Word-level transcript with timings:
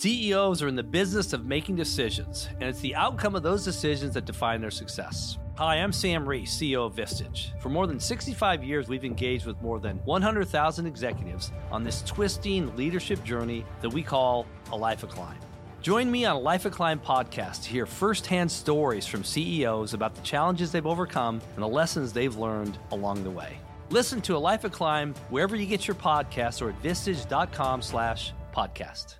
CEOs 0.00 0.62
are 0.62 0.68
in 0.68 0.76
the 0.76 0.82
business 0.82 1.34
of 1.34 1.44
making 1.44 1.76
decisions, 1.76 2.48
and 2.58 2.62
it's 2.62 2.80
the 2.80 2.94
outcome 2.94 3.34
of 3.34 3.42
those 3.42 3.62
decisions 3.62 4.14
that 4.14 4.24
define 4.24 4.58
their 4.58 4.70
success. 4.70 5.36
Hi, 5.58 5.76
I'm 5.76 5.92
Sam 5.92 6.26
Reese, 6.26 6.56
CEO 6.56 6.86
of 6.86 6.94
Vistage. 6.94 7.50
For 7.60 7.68
more 7.68 7.86
than 7.86 8.00
65 8.00 8.64
years, 8.64 8.88
we've 8.88 9.04
engaged 9.04 9.44
with 9.44 9.60
more 9.60 9.78
than 9.78 9.98
100,000 10.06 10.86
executives 10.86 11.52
on 11.70 11.84
this 11.84 12.00
twisting 12.00 12.74
leadership 12.76 13.22
journey 13.24 13.62
that 13.82 13.90
we 13.90 14.02
call 14.02 14.46
a 14.72 14.76
life 14.76 15.02
of 15.02 15.10
climb. 15.10 15.36
Join 15.82 16.10
me 16.10 16.24
on 16.24 16.34
a 16.34 16.40
Life 16.40 16.64
of 16.64 16.72
Climb 16.72 16.98
podcast 16.98 17.64
to 17.64 17.68
hear 17.68 17.84
firsthand 17.84 18.50
stories 18.50 19.04
from 19.04 19.22
CEOs 19.22 19.92
about 19.92 20.14
the 20.14 20.22
challenges 20.22 20.72
they've 20.72 20.86
overcome 20.86 21.42
and 21.56 21.62
the 21.62 21.68
lessons 21.68 22.14
they've 22.14 22.36
learned 22.36 22.78
along 22.92 23.22
the 23.22 23.30
way. 23.30 23.58
Listen 23.90 24.22
to 24.22 24.34
A 24.34 24.38
Life 24.38 24.64
of 24.64 24.72
Climb 24.72 25.12
wherever 25.28 25.56
you 25.56 25.66
get 25.66 25.86
your 25.86 25.94
podcasts 25.94 26.62
or 26.62 26.70
at 26.70 26.82
vistage.com 26.82 27.82
slash 27.82 28.32
podcast. 28.56 29.19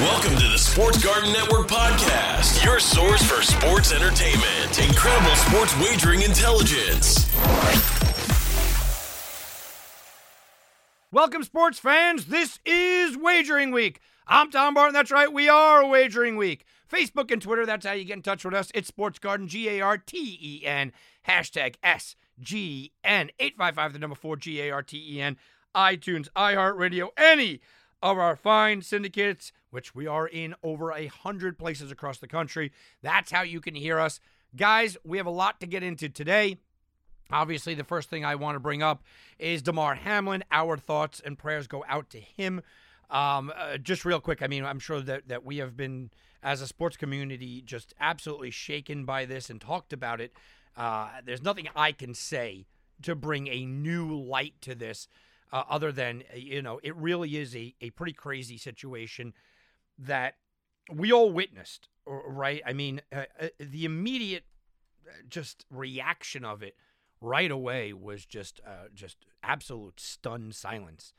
Welcome 0.00 0.36
to 0.36 0.48
the 0.48 0.58
Sports 0.58 1.02
Garten 1.02 1.32
Network 1.32 1.68
podcast, 1.68 2.62
your 2.62 2.78
source 2.78 3.22
for 3.22 3.40
sports 3.40 3.94
entertainment, 3.94 4.78
incredible 4.78 5.34
sports 5.36 5.74
wagering 5.80 6.20
intelligence. 6.20 7.26
Welcome, 11.10 11.44
sports 11.44 11.78
fans. 11.78 12.26
This 12.26 12.58
is 12.66 13.16
Wagering 13.16 13.70
Week. 13.70 14.00
I'm 14.26 14.50
Tom 14.50 14.74
Barton. 14.74 14.92
That's 14.92 15.10
right, 15.10 15.32
we 15.32 15.48
are 15.48 15.86
Wagering 15.86 16.36
Week. 16.36 16.66
Facebook 16.92 17.30
and 17.30 17.40
Twitter, 17.40 17.64
that's 17.64 17.86
how 17.86 17.92
you 17.92 18.04
get 18.04 18.18
in 18.18 18.22
touch 18.22 18.44
with 18.44 18.52
us. 18.52 18.70
It's 18.74 18.88
Sports 18.88 19.18
Garten, 19.18 19.48
G 19.48 19.66
A 19.70 19.80
R 19.80 19.96
T 19.96 20.38
E 20.42 20.66
N, 20.66 20.92
hashtag 21.26 21.76
SGN, 21.82 22.90
855, 23.02 23.94
the 23.94 23.98
number 23.98 24.14
4, 24.14 24.36
G 24.36 24.60
A 24.60 24.72
R 24.72 24.82
T 24.82 25.16
E 25.16 25.22
N, 25.22 25.38
iTunes, 25.74 26.28
iHeartRadio, 26.36 27.08
any 27.16 27.62
of 28.02 28.18
our 28.18 28.36
fine 28.36 28.82
syndicates, 28.82 29.52
which 29.76 29.94
we 29.94 30.06
are 30.06 30.26
in 30.26 30.54
over 30.62 30.90
a 30.90 31.06
hundred 31.08 31.58
places 31.58 31.90
across 31.90 32.16
the 32.16 32.26
country. 32.26 32.72
That's 33.02 33.30
how 33.30 33.42
you 33.42 33.60
can 33.60 33.74
hear 33.74 34.00
us. 34.00 34.20
Guys, 34.56 34.96
we 35.04 35.18
have 35.18 35.26
a 35.26 35.30
lot 35.30 35.60
to 35.60 35.66
get 35.66 35.82
into 35.82 36.08
today. 36.08 36.56
Obviously, 37.30 37.74
the 37.74 37.84
first 37.84 38.08
thing 38.08 38.24
I 38.24 38.36
want 38.36 38.56
to 38.56 38.60
bring 38.60 38.82
up 38.82 39.02
is 39.38 39.60
Damar 39.60 39.96
Hamlin. 39.96 40.42
Our 40.50 40.78
thoughts 40.78 41.20
and 41.22 41.36
prayers 41.36 41.66
go 41.66 41.84
out 41.86 42.08
to 42.08 42.20
him. 42.20 42.62
Um, 43.10 43.52
uh, 43.54 43.76
just 43.76 44.06
real 44.06 44.18
quick, 44.18 44.40
I 44.40 44.46
mean, 44.46 44.64
I'm 44.64 44.78
sure 44.78 45.02
that, 45.02 45.28
that 45.28 45.44
we 45.44 45.58
have 45.58 45.76
been, 45.76 46.10
as 46.42 46.62
a 46.62 46.66
sports 46.66 46.96
community, 46.96 47.60
just 47.60 47.92
absolutely 48.00 48.52
shaken 48.52 49.04
by 49.04 49.26
this 49.26 49.50
and 49.50 49.60
talked 49.60 49.92
about 49.92 50.22
it. 50.22 50.32
Uh, 50.74 51.10
there's 51.22 51.42
nothing 51.42 51.68
I 51.76 51.92
can 51.92 52.14
say 52.14 52.64
to 53.02 53.14
bring 53.14 53.46
a 53.48 53.66
new 53.66 54.18
light 54.18 54.54
to 54.62 54.74
this 54.74 55.06
uh, 55.52 55.64
other 55.68 55.92
than, 55.92 56.22
uh, 56.32 56.38
you 56.38 56.62
know, 56.62 56.80
it 56.82 56.96
really 56.96 57.36
is 57.36 57.54
a, 57.54 57.74
a 57.82 57.90
pretty 57.90 58.14
crazy 58.14 58.56
situation 58.56 59.34
that 59.98 60.34
we 60.92 61.12
all 61.12 61.30
witnessed, 61.30 61.88
right? 62.06 62.62
I 62.66 62.72
mean, 62.72 63.00
uh, 63.12 63.24
uh, 63.40 63.48
the 63.58 63.84
immediate 63.84 64.44
just 65.28 65.64
reaction 65.70 66.44
of 66.44 66.62
it 66.62 66.76
right 67.20 67.50
away 67.50 67.92
was 67.92 68.24
just 68.24 68.60
uh, 68.66 68.88
just 68.94 69.24
absolute 69.42 70.00
stunned 70.00 70.54
silence. 70.54 71.12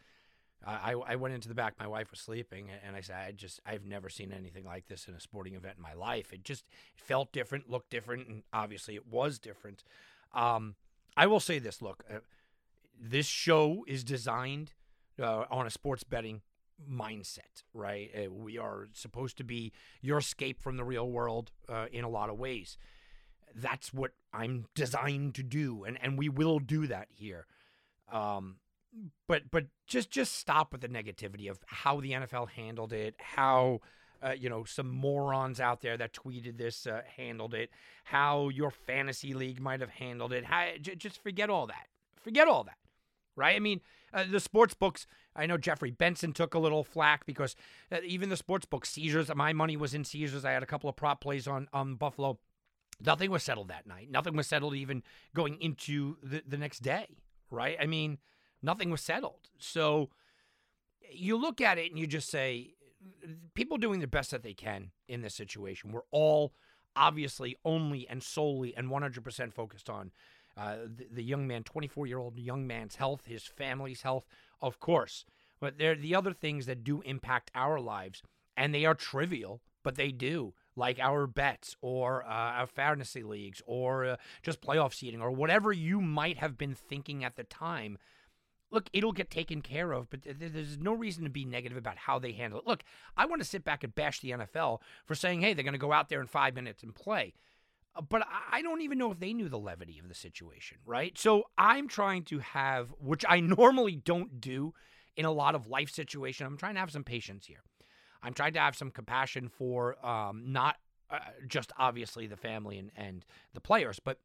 I, 0.65 0.93
I 0.93 1.15
went 1.15 1.35
into 1.35 1.47
the 1.47 1.53
back. 1.53 1.75
My 1.79 1.87
wife 1.87 2.09
was 2.09 2.19
sleeping, 2.19 2.69
and 2.85 2.95
I 2.95 3.01
said, 3.01 3.15
"I 3.15 3.31
just 3.31 3.59
I've 3.65 3.85
never 3.85 4.09
seen 4.09 4.33
anything 4.33 4.65
like 4.65 4.87
this 4.87 5.07
in 5.07 5.13
a 5.13 5.19
sporting 5.19 5.53
event 5.53 5.75
in 5.77 5.83
my 5.83 5.93
life. 5.93 6.33
It 6.33 6.43
just 6.43 6.65
felt 6.95 7.31
different, 7.31 7.69
looked 7.69 7.89
different, 7.89 8.27
and 8.27 8.43
obviously 8.51 8.95
it 8.95 9.07
was 9.07 9.39
different." 9.39 9.83
Um, 10.33 10.75
I 11.15 11.27
will 11.27 11.39
say 11.39 11.59
this: 11.59 11.81
Look, 11.81 12.03
uh, 12.11 12.19
this 12.99 13.27
show 13.27 13.85
is 13.87 14.03
designed 14.03 14.73
uh, 15.21 15.45
on 15.49 15.67
a 15.67 15.69
sports 15.69 16.03
betting 16.03 16.41
mindset, 16.89 17.63
right? 17.73 18.09
Uh, 18.15 18.31
we 18.31 18.57
are 18.57 18.87
supposed 18.93 19.37
to 19.37 19.43
be 19.43 19.71
your 20.01 20.19
escape 20.19 20.61
from 20.61 20.77
the 20.77 20.83
real 20.83 21.09
world 21.09 21.51
uh, 21.69 21.85
in 21.91 22.03
a 22.03 22.09
lot 22.09 22.29
of 22.29 22.37
ways. 22.37 22.77
That's 23.55 23.93
what 23.93 24.11
I'm 24.33 24.65
designed 24.75 25.35
to 25.35 25.43
do, 25.43 25.83
and 25.83 25.97
and 26.01 26.17
we 26.17 26.29
will 26.29 26.59
do 26.59 26.87
that 26.87 27.07
here. 27.09 27.47
Um, 28.11 28.57
but 29.27 29.49
but 29.51 29.65
just 29.85 30.09
just 30.09 30.35
stop 30.35 30.71
with 30.71 30.81
the 30.81 30.89
negativity 30.89 31.49
of 31.49 31.59
how 31.65 31.99
the 31.99 32.11
NFL 32.11 32.49
handled 32.49 32.93
it, 32.93 33.15
how 33.19 33.81
uh, 34.21 34.31
you 34.31 34.49
know 34.49 34.63
some 34.63 34.89
morons 34.89 35.59
out 35.59 35.81
there 35.81 35.97
that 35.97 36.13
tweeted 36.13 36.57
this 36.57 36.87
uh, 36.87 37.01
handled 37.15 37.53
it, 37.53 37.69
how 38.05 38.49
your 38.49 38.71
fantasy 38.71 39.33
league 39.33 39.59
might 39.59 39.81
have 39.81 39.89
handled 39.89 40.33
it. 40.33 40.45
How, 40.45 40.67
j- 40.81 40.95
just 40.95 41.21
forget 41.21 41.49
all 41.49 41.67
that. 41.67 41.87
Forget 42.21 42.47
all 42.47 42.63
that, 42.63 42.77
right? 43.35 43.55
I 43.55 43.59
mean, 43.59 43.81
uh, 44.17 44.25
the 44.29 44.39
sports 44.39 44.73
books. 44.73 45.05
I 45.35 45.45
know 45.45 45.57
Jeffrey 45.57 45.91
Benson 45.91 46.33
took 46.33 46.53
a 46.53 46.59
little 46.59 46.83
flack 46.83 47.25
because 47.25 47.55
uh, 47.91 47.97
even 48.03 48.29
the 48.29 48.37
sports 48.37 48.65
book 48.65 48.85
Caesars. 48.85 49.33
My 49.35 49.53
money 49.53 49.77
was 49.77 49.93
in 49.93 50.03
Caesars. 50.03 50.43
I 50.43 50.51
had 50.51 50.63
a 50.63 50.67
couple 50.67 50.89
of 50.89 50.95
prop 50.95 51.21
plays 51.21 51.47
on 51.47 51.67
on 51.71 51.95
Buffalo. 51.95 52.39
Nothing 52.99 53.29
was 53.29 53.43
settled 53.43 53.67
that 53.67 53.85
night. 53.85 54.09
Nothing 54.09 54.35
was 54.35 54.47
settled 54.47 54.73
even 54.75 55.03
going 55.35 55.61
into 55.61 56.17
the, 56.23 56.41
the 56.47 56.57
next 56.57 56.79
day, 56.79 57.17
right? 57.51 57.77
I 57.79 57.85
mean, 57.85 58.17
nothing 58.63 58.89
was 58.89 59.01
settled. 59.01 59.49
So 59.59 60.09
you 61.11 61.37
look 61.37 61.61
at 61.61 61.77
it 61.77 61.91
and 61.91 61.99
you 61.99 62.07
just 62.07 62.31
say, 62.31 62.73
people 63.53 63.77
doing 63.77 63.99
the 63.99 64.07
best 64.07 64.31
that 64.31 64.41
they 64.41 64.53
can 64.53 64.91
in 65.07 65.21
this 65.21 65.35
situation. 65.35 65.91
We're 65.91 66.01
all 66.09 66.53
obviously 66.97 67.55
only 67.63 68.07
and 68.09 68.21
solely 68.21 68.75
and 68.75 68.89
100% 68.89 69.53
focused 69.53 69.89
on 69.89 70.11
uh, 70.57 70.75
the, 70.83 71.07
the 71.11 71.23
young 71.23 71.47
man, 71.47 71.63
24 71.63 72.07
year 72.07 72.17
old 72.17 72.39
young 72.39 72.65
man's 72.65 72.95
health, 72.95 73.25
his 73.25 73.43
family's 73.43 74.01
health, 74.01 74.25
of 74.61 74.79
course. 74.79 75.23
But 75.59 75.77
there 75.77 75.91
are 75.91 75.95
the 75.95 76.15
other 76.15 76.33
things 76.33 76.65
that 76.65 76.83
do 76.83 77.01
impact 77.01 77.51
our 77.55 77.79
lives, 77.79 78.21
and 78.55 78.73
they 78.73 78.85
are 78.85 78.95
trivial, 78.95 79.61
but 79.83 79.95
they 79.95 80.11
do 80.11 80.53
like 80.75 80.99
our 80.99 81.27
bets 81.27 81.75
or 81.81 82.23
uh, 82.23 82.27
our 82.27 82.67
fantasy 82.67 83.23
leagues 83.23 83.61
or 83.65 84.05
uh, 84.05 84.15
just 84.43 84.61
playoff 84.61 84.93
seating 84.93 85.21
or 85.21 85.31
whatever 85.31 85.71
you 85.71 85.99
might 85.99 86.37
have 86.37 86.57
been 86.57 86.75
thinking 86.75 87.23
at 87.23 87.35
the 87.35 87.43
time. 87.43 87.97
Look, 88.69 88.89
it'll 88.91 89.13
get 89.13 89.29
taken 89.29 89.61
care 89.61 89.93
of, 89.93 90.09
but 90.09 90.19
there's 90.25 90.77
no 90.77 90.93
reason 90.93 91.23
to 91.23 91.29
be 91.29 91.45
negative 91.45 91.77
about 91.77 91.97
how 91.97 92.19
they 92.19 92.33
handle 92.33 92.59
it. 92.59 92.67
Look, 92.67 92.83
I 93.15 93.25
want 93.25 93.41
to 93.41 93.47
sit 93.47 93.63
back 93.63 93.83
and 93.83 93.95
bash 93.95 94.19
the 94.19 94.31
NFL 94.31 94.79
for 95.05 95.15
saying, 95.15 95.41
hey, 95.41 95.53
they're 95.53 95.63
going 95.63 95.73
to 95.73 95.79
go 95.79 95.93
out 95.93 96.09
there 96.09 96.19
in 96.19 96.27
five 96.27 96.53
minutes 96.53 96.83
and 96.83 96.93
play. 96.93 97.33
Uh, 97.95 98.01
But 98.01 98.27
I 98.51 98.61
don't 98.61 98.81
even 98.81 98.97
know 98.97 99.11
if 99.11 99.19
they 99.19 99.33
knew 99.33 99.47
the 99.47 99.57
levity 99.57 99.99
of 99.99 100.09
the 100.09 100.13
situation, 100.13 100.79
right? 100.85 101.17
So 101.17 101.43
I'm 101.57 101.87
trying 101.87 102.23
to 102.25 102.39
have, 102.39 102.93
which 102.99 103.23
I 103.27 103.39
normally 103.57 103.95
don't 103.95 104.41
do 104.41 104.73
in 105.15 105.25
a 105.25 105.31
lot 105.31 105.55
of 105.55 105.67
life 105.67 105.89
situations, 105.89 106.45
I'm 106.45 106.57
trying 106.57 106.75
to 106.75 106.79
have 106.79 106.91
some 106.91 107.03
patience 107.03 107.47
here. 107.47 107.63
I'm 108.21 108.33
trying 108.33 108.53
to 108.53 108.59
have 108.59 108.75
some 108.75 108.91
compassion 108.91 109.47
for 109.49 110.05
um, 110.05 110.43
not 110.47 110.75
uh, 111.09 111.19
just 111.47 111.71
obviously 111.77 112.27
the 112.27 112.35
family 112.35 112.77
and, 112.77 112.91
and 112.95 113.25
the 113.53 113.61
players, 113.61 113.99
but 114.03 114.19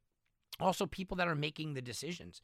also 0.59 0.85
people 0.85 1.17
that 1.17 1.27
are 1.27 1.35
making 1.35 1.73
the 1.73 1.81
decisions. 1.81 2.41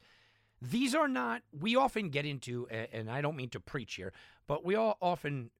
These 0.62 0.94
are 0.94 1.08
not, 1.08 1.42
we 1.58 1.74
often 1.74 2.10
get 2.10 2.26
into, 2.26 2.66
and 2.68 3.10
I 3.10 3.22
don't 3.22 3.36
mean 3.36 3.48
to 3.50 3.60
preach 3.60 3.94
here, 3.94 4.12
but 4.46 4.64
we 4.64 4.74
all 4.74 4.98
often 5.00 5.50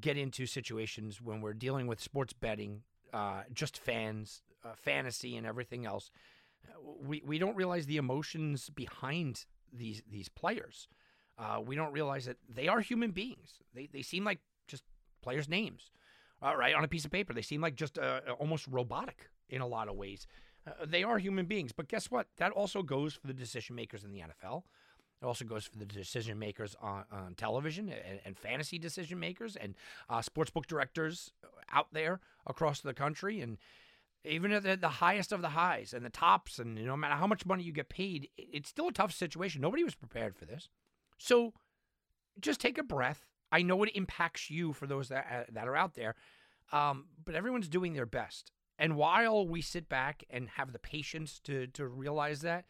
get 0.00 0.16
into 0.16 0.46
situations 0.46 1.20
when 1.20 1.40
we're 1.40 1.52
dealing 1.52 1.86
with 1.86 2.00
sports 2.00 2.32
betting, 2.32 2.82
uh, 3.12 3.42
just 3.52 3.78
fans, 3.78 4.42
uh, 4.64 4.70
fantasy, 4.74 5.36
and 5.36 5.46
everything 5.46 5.86
else. 5.86 6.10
We, 7.00 7.22
we 7.24 7.38
don't 7.38 7.56
realize 7.56 7.86
the 7.86 7.98
emotions 7.98 8.70
behind 8.70 9.44
these 9.72 10.02
these 10.10 10.28
players. 10.28 10.88
Uh, 11.38 11.60
we 11.64 11.76
don't 11.76 11.92
realize 11.92 12.26
that 12.26 12.36
they 12.48 12.68
are 12.68 12.80
human 12.80 13.10
beings. 13.10 13.60
They, 13.74 13.88
they 13.92 14.02
seem 14.02 14.24
like 14.24 14.40
just 14.68 14.84
players' 15.22 15.48
names, 15.48 15.90
right, 16.42 16.74
on 16.74 16.84
a 16.84 16.88
piece 16.88 17.04
of 17.04 17.10
paper. 17.10 17.32
They 17.32 17.42
seem 17.42 17.60
like 17.60 17.74
just 17.74 17.98
uh, 17.98 18.20
almost 18.38 18.66
robotic 18.68 19.30
in 19.48 19.60
a 19.60 19.66
lot 19.66 19.88
of 19.88 19.96
ways. 19.96 20.26
Uh, 20.66 20.72
they 20.86 21.02
are 21.02 21.18
human 21.18 21.46
beings, 21.46 21.72
but 21.72 21.88
guess 21.88 22.10
what? 22.10 22.28
That 22.36 22.52
also 22.52 22.82
goes 22.82 23.14
for 23.14 23.26
the 23.26 23.34
decision 23.34 23.74
makers 23.76 24.04
in 24.04 24.12
the 24.12 24.20
NFL. 24.20 24.62
It 25.20 25.24
also 25.24 25.44
goes 25.44 25.64
for 25.66 25.78
the 25.78 25.86
decision 25.86 26.38
makers 26.38 26.74
on, 26.80 27.04
on 27.12 27.34
television 27.36 27.88
and, 27.88 28.20
and 28.24 28.36
fantasy 28.38 28.78
decision 28.78 29.18
makers 29.20 29.54
and 29.56 29.74
uh, 30.08 30.18
sportsbook 30.20 30.66
directors 30.66 31.32
out 31.72 31.88
there 31.92 32.20
across 32.46 32.80
the 32.80 32.94
country. 32.94 33.40
And 33.40 33.58
even 34.24 34.52
at 34.52 34.62
the, 34.64 34.76
the 34.76 34.88
highest 34.88 35.32
of 35.32 35.40
the 35.42 35.50
highs 35.50 35.92
and 35.92 36.04
the 36.04 36.10
tops, 36.10 36.58
and 36.58 36.74
no 36.74 36.96
matter 36.96 37.14
how 37.14 37.26
much 37.26 37.46
money 37.46 37.62
you 37.62 37.72
get 37.72 37.88
paid, 37.88 38.28
it- 38.36 38.48
it's 38.52 38.68
still 38.68 38.88
a 38.88 38.92
tough 38.92 39.12
situation. 39.12 39.60
Nobody 39.60 39.84
was 39.84 39.94
prepared 39.94 40.36
for 40.36 40.44
this. 40.44 40.68
So 41.18 41.54
just 42.40 42.60
take 42.60 42.78
a 42.78 42.82
breath. 42.82 43.26
I 43.50 43.62
know 43.62 43.82
it 43.82 43.90
impacts 43.94 44.50
you 44.50 44.72
for 44.72 44.86
those 44.86 45.08
that 45.08 45.26
uh, 45.30 45.42
that 45.52 45.68
are 45.68 45.76
out 45.76 45.94
there, 45.94 46.14
um, 46.72 47.06
but 47.22 47.34
everyone's 47.34 47.68
doing 47.68 47.92
their 47.92 48.06
best. 48.06 48.50
And 48.78 48.96
while 48.96 49.46
we 49.46 49.62
sit 49.62 49.88
back 49.88 50.24
and 50.30 50.48
have 50.50 50.72
the 50.72 50.78
patience 50.78 51.38
to 51.44 51.66
to 51.68 51.86
realize 51.86 52.40
that, 52.40 52.64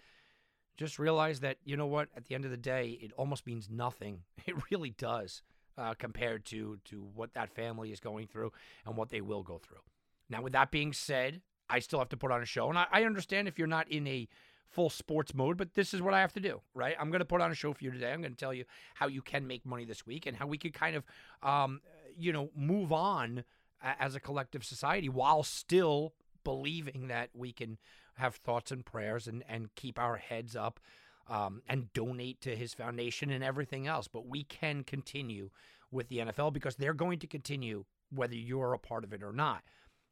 just 0.76 0.98
realize 0.98 1.40
that 1.40 1.58
you 1.64 1.76
know 1.76 1.86
what, 1.86 2.08
at 2.16 2.26
the 2.26 2.34
end 2.34 2.44
of 2.44 2.50
the 2.50 2.56
day, 2.56 2.98
it 3.00 3.12
almost 3.16 3.46
means 3.46 3.68
nothing. 3.70 4.22
It 4.46 4.56
really 4.70 4.90
does 4.90 5.42
uh, 5.78 5.94
compared 5.94 6.44
to 6.46 6.78
to 6.86 7.02
what 7.14 7.34
that 7.34 7.54
family 7.54 7.92
is 7.92 8.00
going 8.00 8.26
through 8.26 8.52
and 8.84 8.96
what 8.96 9.10
they 9.10 9.20
will 9.20 9.42
go 9.42 9.58
through. 9.58 9.82
Now, 10.28 10.42
with 10.42 10.52
that 10.52 10.70
being 10.70 10.92
said, 10.92 11.42
I 11.68 11.78
still 11.78 11.98
have 11.98 12.08
to 12.10 12.16
put 12.16 12.30
on 12.30 12.42
a 12.42 12.46
show, 12.46 12.68
and 12.68 12.78
I, 12.78 12.86
I 12.90 13.04
understand 13.04 13.48
if 13.48 13.58
you're 13.58 13.68
not 13.68 13.88
in 13.88 14.06
a 14.06 14.28
full 14.72 14.90
sports 14.90 15.34
mode, 15.34 15.56
but 15.56 15.74
this 15.74 15.92
is 15.92 16.00
what 16.00 16.14
I 16.14 16.20
have 16.20 16.32
to 16.32 16.40
do, 16.40 16.60
right? 16.74 16.96
I'm 16.98 17.10
going 17.10 17.20
to 17.20 17.26
put 17.26 17.40
on 17.40 17.50
a 17.50 17.54
show 17.54 17.72
for 17.72 17.84
you 17.84 17.90
today. 17.90 18.10
I'm 18.10 18.22
going 18.22 18.32
to 18.32 18.38
tell 18.38 18.54
you 18.54 18.64
how 18.94 19.06
you 19.06 19.20
can 19.20 19.46
make 19.46 19.66
money 19.66 19.84
this 19.84 20.06
week 20.06 20.26
and 20.26 20.36
how 20.36 20.46
we 20.46 20.56
could 20.56 20.72
kind 20.72 20.96
of, 20.96 21.04
um, 21.42 21.80
you 22.16 22.32
know, 22.32 22.50
move 22.56 22.90
on 22.90 23.44
as 23.82 24.14
a 24.14 24.20
collective 24.20 24.64
society 24.64 25.08
while 25.08 25.42
still 25.42 26.14
believing 26.44 27.08
that 27.08 27.30
we 27.34 27.52
can 27.52 27.78
have 28.14 28.36
thoughts 28.36 28.70
and 28.70 28.84
prayers 28.84 29.26
and, 29.26 29.42
and 29.48 29.74
keep 29.74 29.98
our 29.98 30.16
heads 30.16 30.54
up 30.54 30.80
um, 31.28 31.62
and 31.68 31.92
donate 31.92 32.40
to 32.40 32.56
his 32.56 32.74
foundation 32.74 33.30
and 33.30 33.42
everything 33.42 33.86
else. 33.86 34.08
But 34.08 34.26
we 34.26 34.44
can 34.44 34.84
continue 34.84 35.50
with 35.90 36.08
the 36.08 36.18
NFL 36.18 36.52
because 36.52 36.76
they're 36.76 36.94
going 36.94 37.18
to 37.20 37.26
continue 37.26 37.84
whether 38.10 38.34
you're 38.34 38.74
a 38.74 38.78
part 38.78 39.04
of 39.04 39.12
it 39.12 39.22
or 39.22 39.32
not. 39.32 39.62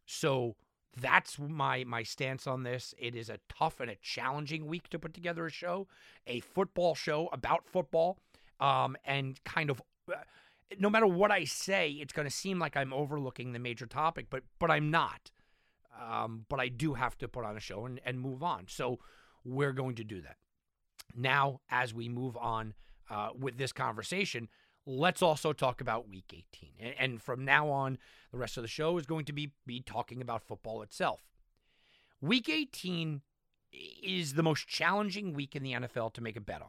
So 0.06 0.56
that's 0.96 1.38
my 1.38 1.84
my 1.84 2.02
stance 2.02 2.46
on 2.46 2.62
this. 2.62 2.94
It 2.98 3.14
is 3.14 3.28
a 3.28 3.38
tough 3.48 3.80
and 3.80 3.90
a 3.90 3.96
challenging 3.96 4.66
week 4.66 4.88
to 4.88 4.98
put 4.98 5.14
together 5.14 5.46
a 5.46 5.50
show, 5.50 5.86
a 6.26 6.40
football 6.40 6.94
show 6.94 7.28
about 7.32 7.64
football, 7.66 8.18
um, 8.60 8.96
and 9.04 9.42
kind 9.44 9.70
of. 9.70 9.82
Uh, 10.08 10.16
no 10.78 10.90
matter 10.90 11.06
what 11.06 11.30
I 11.30 11.44
say, 11.44 11.90
it's 11.90 12.12
going 12.12 12.28
to 12.28 12.34
seem 12.34 12.58
like 12.58 12.76
I'm 12.76 12.92
overlooking 12.92 13.52
the 13.52 13.58
major 13.58 13.86
topic, 13.86 14.26
but 14.30 14.42
but 14.58 14.70
I'm 14.70 14.90
not. 14.90 15.30
Um, 16.00 16.46
but 16.48 16.60
I 16.60 16.68
do 16.68 16.94
have 16.94 17.18
to 17.18 17.28
put 17.28 17.44
on 17.44 17.56
a 17.56 17.60
show 17.60 17.84
and, 17.84 18.00
and 18.04 18.20
move 18.20 18.42
on. 18.42 18.66
So 18.68 19.00
we're 19.44 19.72
going 19.72 19.96
to 19.96 20.04
do 20.04 20.20
that. 20.22 20.36
Now, 21.14 21.60
as 21.70 21.92
we 21.92 22.08
move 22.08 22.36
on 22.36 22.74
uh, 23.10 23.30
with 23.38 23.58
this 23.58 23.72
conversation, 23.72 24.48
let's 24.86 25.20
also 25.20 25.52
talk 25.52 25.80
about 25.80 26.08
week 26.08 26.32
18. 26.32 26.70
And, 26.78 26.94
and, 26.98 27.22
from 27.22 27.44
now 27.44 27.68
on, 27.68 27.98
the 28.32 28.38
rest 28.38 28.56
of 28.56 28.62
the 28.62 28.68
show 28.68 28.96
is 28.96 29.06
going 29.06 29.24
to 29.26 29.32
be, 29.32 29.52
be 29.66 29.80
talking 29.80 30.22
about 30.22 30.42
football 30.42 30.80
itself. 30.82 31.20
Week 32.20 32.48
18 32.48 33.20
is 34.02 34.34
the 34.34 34.42
most 34.42 34.68
challenging 34.68 35.32
week 35.32 35.56
in 35.56 35.62
the 35.62 35.72
NFL 35.72 36.12
to 36.14 36.22
make 36.22 36.36
a 36.36 36.40
bet 36.40 36.62
on. 36.62 36.68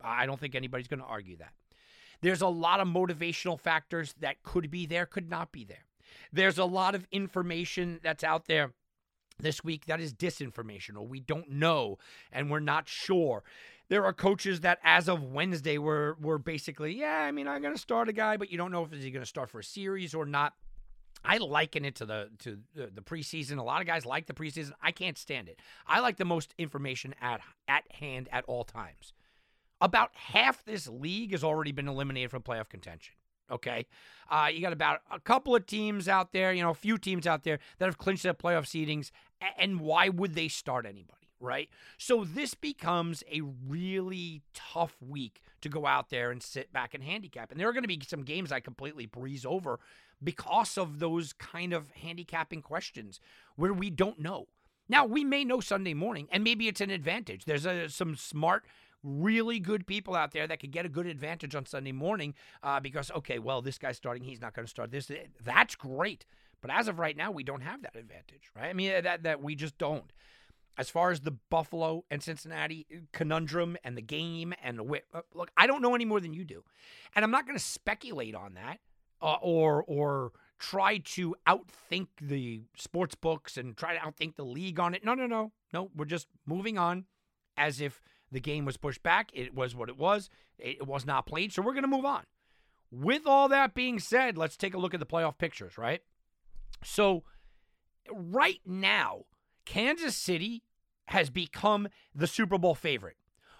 I 0.00 0.26
don't 0.26 0.40
think 0.40 0.54
anybody's 0.54 0.88
going 0.88 1.00
to 1.00 1.06
argue 1.06 1.36
that. 1.38 1.52
There's 2.22 2.40
a 2.40 2.48
lot 2.48 2.80
of 2.80 2.88
motivational 2.88 3.60
factors 3.60 4.14
that 4.20 4.42
could 4.42 4.70
be 4.70 4.86
there, 4.86 5.06
could 5.06 5.28
not 5.28 5.52
be 5.52 5.64
there. 5.64 5.84
There's 6.32 6.58
a 6.58 6.64
lot 6.64 6.94
of 6.94 7.06
information 7.12 8.00
that's 8.02 8.24
out 8.24 8.46
there 8.46 8.72
this 9.38 9.64
week 9.64 9.86
that 9.86 10.00
is 10.00 10.14
disinformation 10.14 10.96
or 10.96 11.06
we 11.06 11.20
don't 11.20 11.50
know 11.50 11.98
and 12.30 12.50
we're 12.50 12.60
not 12.60 12.88
sure. 12.88 13.42
There 13.88 14.04
are 14.04 14.12
coaches 14.12 14.60
that 14.60 14.78
as 14.82 15.08
of 15.08 15.22
Wednesday 15.22 15.76
were 15.76 16.16
were 16.20 16.38
basically, 16.38 16.94
yeah, 16.94 17.18
I 17.18 17.32
mean, 17.32 17.46
I'm 17.46 17.60
going 17.60 17.74
to 17.74 17.80
start 17.80 18.08
a 18.08 18.12
guy, 18.12 18.36
but 18.36 18.50
you 18.50 18.56
don't 18.56 18.72
know 18.72 18.84
if 18.84 18.92
he's 18.92 19.12
going 19.12 19.20
to 19.20 19.26
start 19.26 19.50
for 19.50 19.58
a 19.58 19.64
series 19.64 20.14
or 20.14 20.24
not. 20.24 20.54
I 21.24 21.36
liken 21.36 21.84
it 21.84 21.96
to 21.96 22.06
the 22.06 22.30
to 22.40 22.58
the, 22.74 23.02
preseason. 23.02 23.58
A 23.58 23.62
lot 23.62 23.80
of 23.80 23.86
guys 23.86 24.06
like 24.06 24.26
the 24.26 24.32
preseason. 24.32 24.72
I 24.82 24.92
can't 24.92 25.18
stand 25.18 25.48
it. 25.48 25.60
I 25.86 26.00
like 26.00 26.16
the 26.16 26.24
most 26.24 26.54
information 26.58 27.14
at 27.20 27.40
at 27.68 27.84
hand 27.92 28.28
at 28.32 28.44
all 28.46 28.64
times. 28.64 29.12
About 29.82 30.10
half 30.14 30.64
this 30.64 30.88
league 30.88 31.32
has 31.32 31.42
already 31.42 31.72
been 31.72 31.88
eliminated 31.88 32.30
from 32.30 32.42
playoff 32.42 32.68
contention. 32.68 33.14
Okay. 33.50 33.86
Uh, 34.30 34.48
you 34.50 34.60
got 34.60 34.72
about 34.72 35.00
a 35.10 35.18
couple 35.18 35.56
of 35.56 35.66
teams 35.66 36.06
out 36.06 36.32
there, 36.32 36.52
you 36.52 36.62
know, 36.62 36.70
a 36.70 36.74
few 36.74 36.96
teams 36.96 37.26
out 37.26 37.42
there 37.42 37.58
that 37.78 37.86
have 37.86 37.98
clinched 37.98 38.22
their 38.22 38.32
playoff 38.32 38.62
seedings. 38.62 39.10
And 39.58 39.80
why 39.80 40.08
would 40.08 40.36
they 40.36 40.46
start 40.46 40.86
anybody, 40.86 41.28
right? 41.40 41.68
So 41.98 42.24
this 42.24 42.54
becomes 42.54 43.24
a 43.30 43.40
really 43.40 44.42
tough 44.54 44.96
week 45.02 45.42
to 45.62 45.68
go 45.68 45.84
out 45.84 46.10
there 46.10 46.30
and 46.30 46.40
sit 46.40 46.72
back 46.72 46.94
and 46.94 47.02
handicap. 47.02 47.50
And 47.50 47.58
there 47.58 47.68
are 47.68 47.72
going 47.72 47.82
to 47.82 47.88
be 47.88 48.00
some 48.06 48.22
games 48.22 48.52
I 48.52 48.60
completely 48.60 49.06
breeze 49.06 49.44
over 49.44 49.80
because 50.22 50.78
of 50.78 51.00
those 51.00 51.32
kind 51.32 51.72
of 51.72 51.90
handicapping 51.90 52.62
questions 52.62 53.18
where 53.56 53.72
we 53.72 53.90
don't 53.90 54.20
know. 54.20 54.46
Now, 54.88 55.04
we 55.06 55.24
may 55.24 55.44
know 55.44 55.60
Sunday 55.60 55.94
morning, 55.94 56.28
and 56.30 56.44
maybe 56.44 56.68
it's 56.68 56.80
an 56.80 56.90
advantage. 56.90 57.44
There's 57.44 57.66
a, 57.66 57.88
some 57.88 58.14
smart 58.14 58.64
really 59.02 59.58
good 59.58 59.86
people 59.86 60.14
out 60.14 60.32
there 60.32 60.46
that 60.46 60.60
could 60.60 60.70
get 60.70 60.86
a 60.86 60.88
good 60.88 61.06
advantage 61.06 61.54
on 61.54 61.66
Sunday 61.66 61.92
morning 61.92 62.34
uh, 62.62 62.80
because, 62.80 63.10
okay, 63.10 63.38
well, 63.38 63.62
this 63.62 63.78
guy's 63.78 63.96
starting, 63.96 64.24
he's 64.24 64.40
not 64.40 64.54
going 64.54 64.64
to 64.64 64.70
start 64.70 64.90
this. 64.90 65.10
That's 65.44 65.74
great. 65.74 66.24
But 66.60 66.70
as 66.70 66.88
of 66.88 66.98
right 66.98 67.16
now, 67.16 67.30
we 67.32 67.42
don't 67.42 67.62
have 67.62 67.82
that 67.82 67.96
advantage, 67.96 68.50
right? 68.56 68.68
I 68.68 68.72
mean, 68.72 69.02
that, 69.02 69.24
that 69.24 69.42
we 69.42 69.54
just 69.54 69.76
don't. 69.78 70.12
As 70.78 70.88
far 70.88 71.10
as 71.10 71.20
the 71.20 71.32
Buffalo 71.50 72.04
and 72.10 72.22
Cincinnati 72.22 72.86
conundrum 73.12 73.76
and 73.84 73.96
the 73.96 74.02
game 74.02 74.54
and 74.62 74.78
the 74.78 74.82
whip, 74.82 75.04
uh, 75.12 75.20
look, 75.34 75.50
I 75.56 75.66
don't 75.66 75.82
know 75.82 75.94
any 75.94 76.06
more 76.06 76.18
than 76.18 76.32
you 76.32 76.44
do, 76.44 76.64
and 77.14 77.24
I'm 77.24 77.30
not 77.30 77.46
going 77.46 77.58
to 77.58 77.64
speculate 77.64 78.34
on 78.34 78.54
that 78.54 78.78
uh, 79.20 79.36
or 79.42 79.84
or 79.86 80.32
try 80.58 80.96
to 80.96 81.34
outthink 81.46 82.06
the 82.22 82.62
sports 82.74 83.14
books 83.14 83.58
and 83.58 83.76
try 83.76 83.94
to 83.94 84.00
outthink 84.00 84.36
the 84.36 84.44
league 84.44 84.80
on 84.80 84.94
it. 84.94 85.04
No, 85.04 85.12
no, 85.12 85.26
no, 85.26 85.52
no. 85.74 85.90
We're 85.94 86.06
just 86.06 86.26
moving 86.46 86.78
on 86.78 87.04
as 87.58 87.80
if 87.80 88.00
the 88.32 88.40
game 88.40 88.64
was 88.64 88.76
pushed 88.76 89.02
back. 89.02 89.30
It 89.32 89.54
was 89.54 89.74
what 89.74 89.88
it 89.88 89.98
was. 89.98 90.30
It 90.58 90.86
was 90.86 91.06
not 91.06 91.26
played. 91.26 91.52
So 91.52 91.62
we're 91.62 91.74
going 91.74 91.82
to 91.82 91.88
move 91.88 92.04
on. 92.04 92.24
With 92.90 93.26
all 93.26 93.48
that 93.48 93.74
being 93.74 93.98
said, 93.98 94.36
let's 94.36 94.56
take 94.56 94.74
a 94.74 94.78
look 94.78 94.94
at 94.94 95.00
the 95.00 95.06
playoff 95.06 95.38
pictures, 95.38 95.78
right? 95.78 96.02
So, 96.84 97.22
right 98.10 98.60
now, 98.66 99.24
Kansas 99.64 100.16
City 100.16 100.62
has 101.06 101.30
become 101.30 101.88
the 102.14 102.26
Super 102.26 102.58
Bowl 102.58 102.74
favorite. 102.74 103.16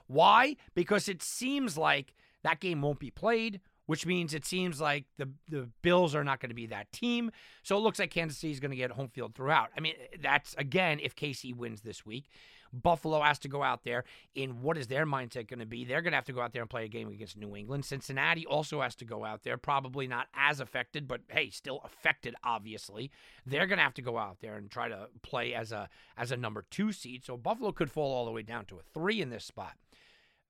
Why? 0.06 0.56
Because 0.74 1.08
it 1.08 1.22
seems 1.22 1.78
like 1.78 2.14
that 2.42 2.60
game 2.60 2.82
won't 2.82 2.98
be 2.98 3.10
played, 3.10 3.60
which 3.86 4.04
means 4.04 4.34
it 4.34 4.44
seems 4.44 4.80
like 4.80 5.04
the, 5.16 5.30
the 5.48 5.68
Bills 5.82 6.14
are 6.14 6.24
not 6.24 6.40
going 6.40 6.50
to 6.50 6.54
be 6.54 6.66
that 6.66 6.92
team. 6.92 7.30
So 7.62 7.76
it 7.76 7.80
looks 7.80 7.98
like 7.98 8.10
Kansas 8.10 8.38
City 8.38 8.52
is 8.52 8.60
going 8.60 8.70
to 8.70 8.76
get 8.76 8.90
home 8.90 9.08
field 9.08 9.34
throughout. 9.34 9.70
I 9.76 9.80
mean, 9.80 9.94
that's 10.20 10.54
again 10.58 11.00
if 11.02 11.16
KC 11.16 11.54
wins 11.56 11.82
this 11.82 12.04
week. 12.04 12.28
Buffalo 12.72 13.20
has 13.20 13.38
to 13.40 13.48
go 13.48 13.62
out 13.62 13.84
there 13.84 14.04
in 14.34 14.62
what 14.62 14.78
is 14.78 14.86
their 14.86 15.04
mindset 15.04 15.48
going 15.48 15.60
to 15.60 15.66
be? 15.66 15.84
They're 15.84 16.00
going 16.00 16.12
to 16.12 16.16
have 16.16 16.24
to 16.26 16.32
go 16.32 16.40
out 16.40 16.52
there 16.52 16.62
and 16.62 16.70
play 16.70 16.84
a 16.84 16.88
game 16.88 17.08
against 17.08 17.36
New 17.36 17.54
England. 17.54 17.84
Cincinnati 17.84 18.46
also 18.46 18.80
has 18.80 18.94
to 18.96 19.04
go 19.04 19.24
out 19.24 19.42
there, 19.42 19.58
probably 19.58 20.06
not 20.06 20.28
as 20.34 20.60
affected, 20.60 21.06
but 21.06 21.20
hey, 21.28 21.50
still 21.50 21.80
affected 21.84 22.34
obviously. 22.42 23.10
They're 23.44 23.66
going 23.66 23.78
to 23.78 23.84
have 23.84 23.94
to 23.94 24.02
go 24.02 24.18
out 24.18 24.38
there 24.40 24.56
and 24.56 24.70
try 24.70 24.88
to 24.88 25.08
play 25.22 25.54
as 25.54 25.72
a 25.72 25.88
as 26.16 26.32
a 26.32 26.36
number 26.36 26.64
2 26.70 26.92
seed. 26.92 27.24
So 27.24 27.36
Buffalo 27.36 27.72
could 27.72 27.90
fall 27.90 28.12
all 28.12 28.24
the 28.24 28.30
way 28.30 28.42
down 28.42 28.64
to 28.66 28.76
a 28.76 28.82
3 28.94 29.20
in 29.20 29.30
this 29.30 29.44
spot. 29.44 29.74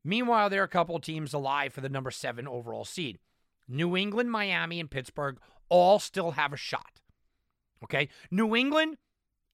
Meanwhile, 0.04 0.50
there 0.50 0.60
are 0.60 0.64
a 0.64 0.68
couple 0.68 0.98
teams 0.98 1.32
alive 1.32 1.72
for 1.72 1.80
the 1.80 1.88
number 1.88 2.10
7 2.10 2.46
overall 2.46 2.84
seed. 2.84 3.18
New 3.68 3.96
England, 3.96 4.30
Miami, 4.30 4.80
and 4.80 4.90
Pittsburgh 4.90 5.38
all 5.68 5.98
still 5.98 6.32
have 6.32 6.52
a 6.52 6.56
shot. 6.56 7.00
Okay? 7.84 8.08
New 8.30 8.54
England, 8.54 8.98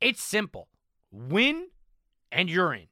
it's 0.00 0.22
simple. 0.22 0.68
Win 1.10 1.68
and 2.30 2.48
you're 2.50 2.74
in. 2.74 2.88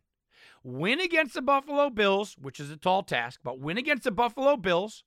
Win 0.63 1.01
against 1.01 1.35
the 1.35 1.43
Buffalo 1.43 1.91
Bills, 1.91 2.37
which 2.41 2.59
is 2.59 2.71
a 2.71 2.77
tall 2.77 3.03
task, 3.03 3.41
but 3.45 3.61
win 3.61 3.79
against 3.79 4.05
the 4.05 4.11
Buffalo 4.11 4.57
Bills, 4.57 5.05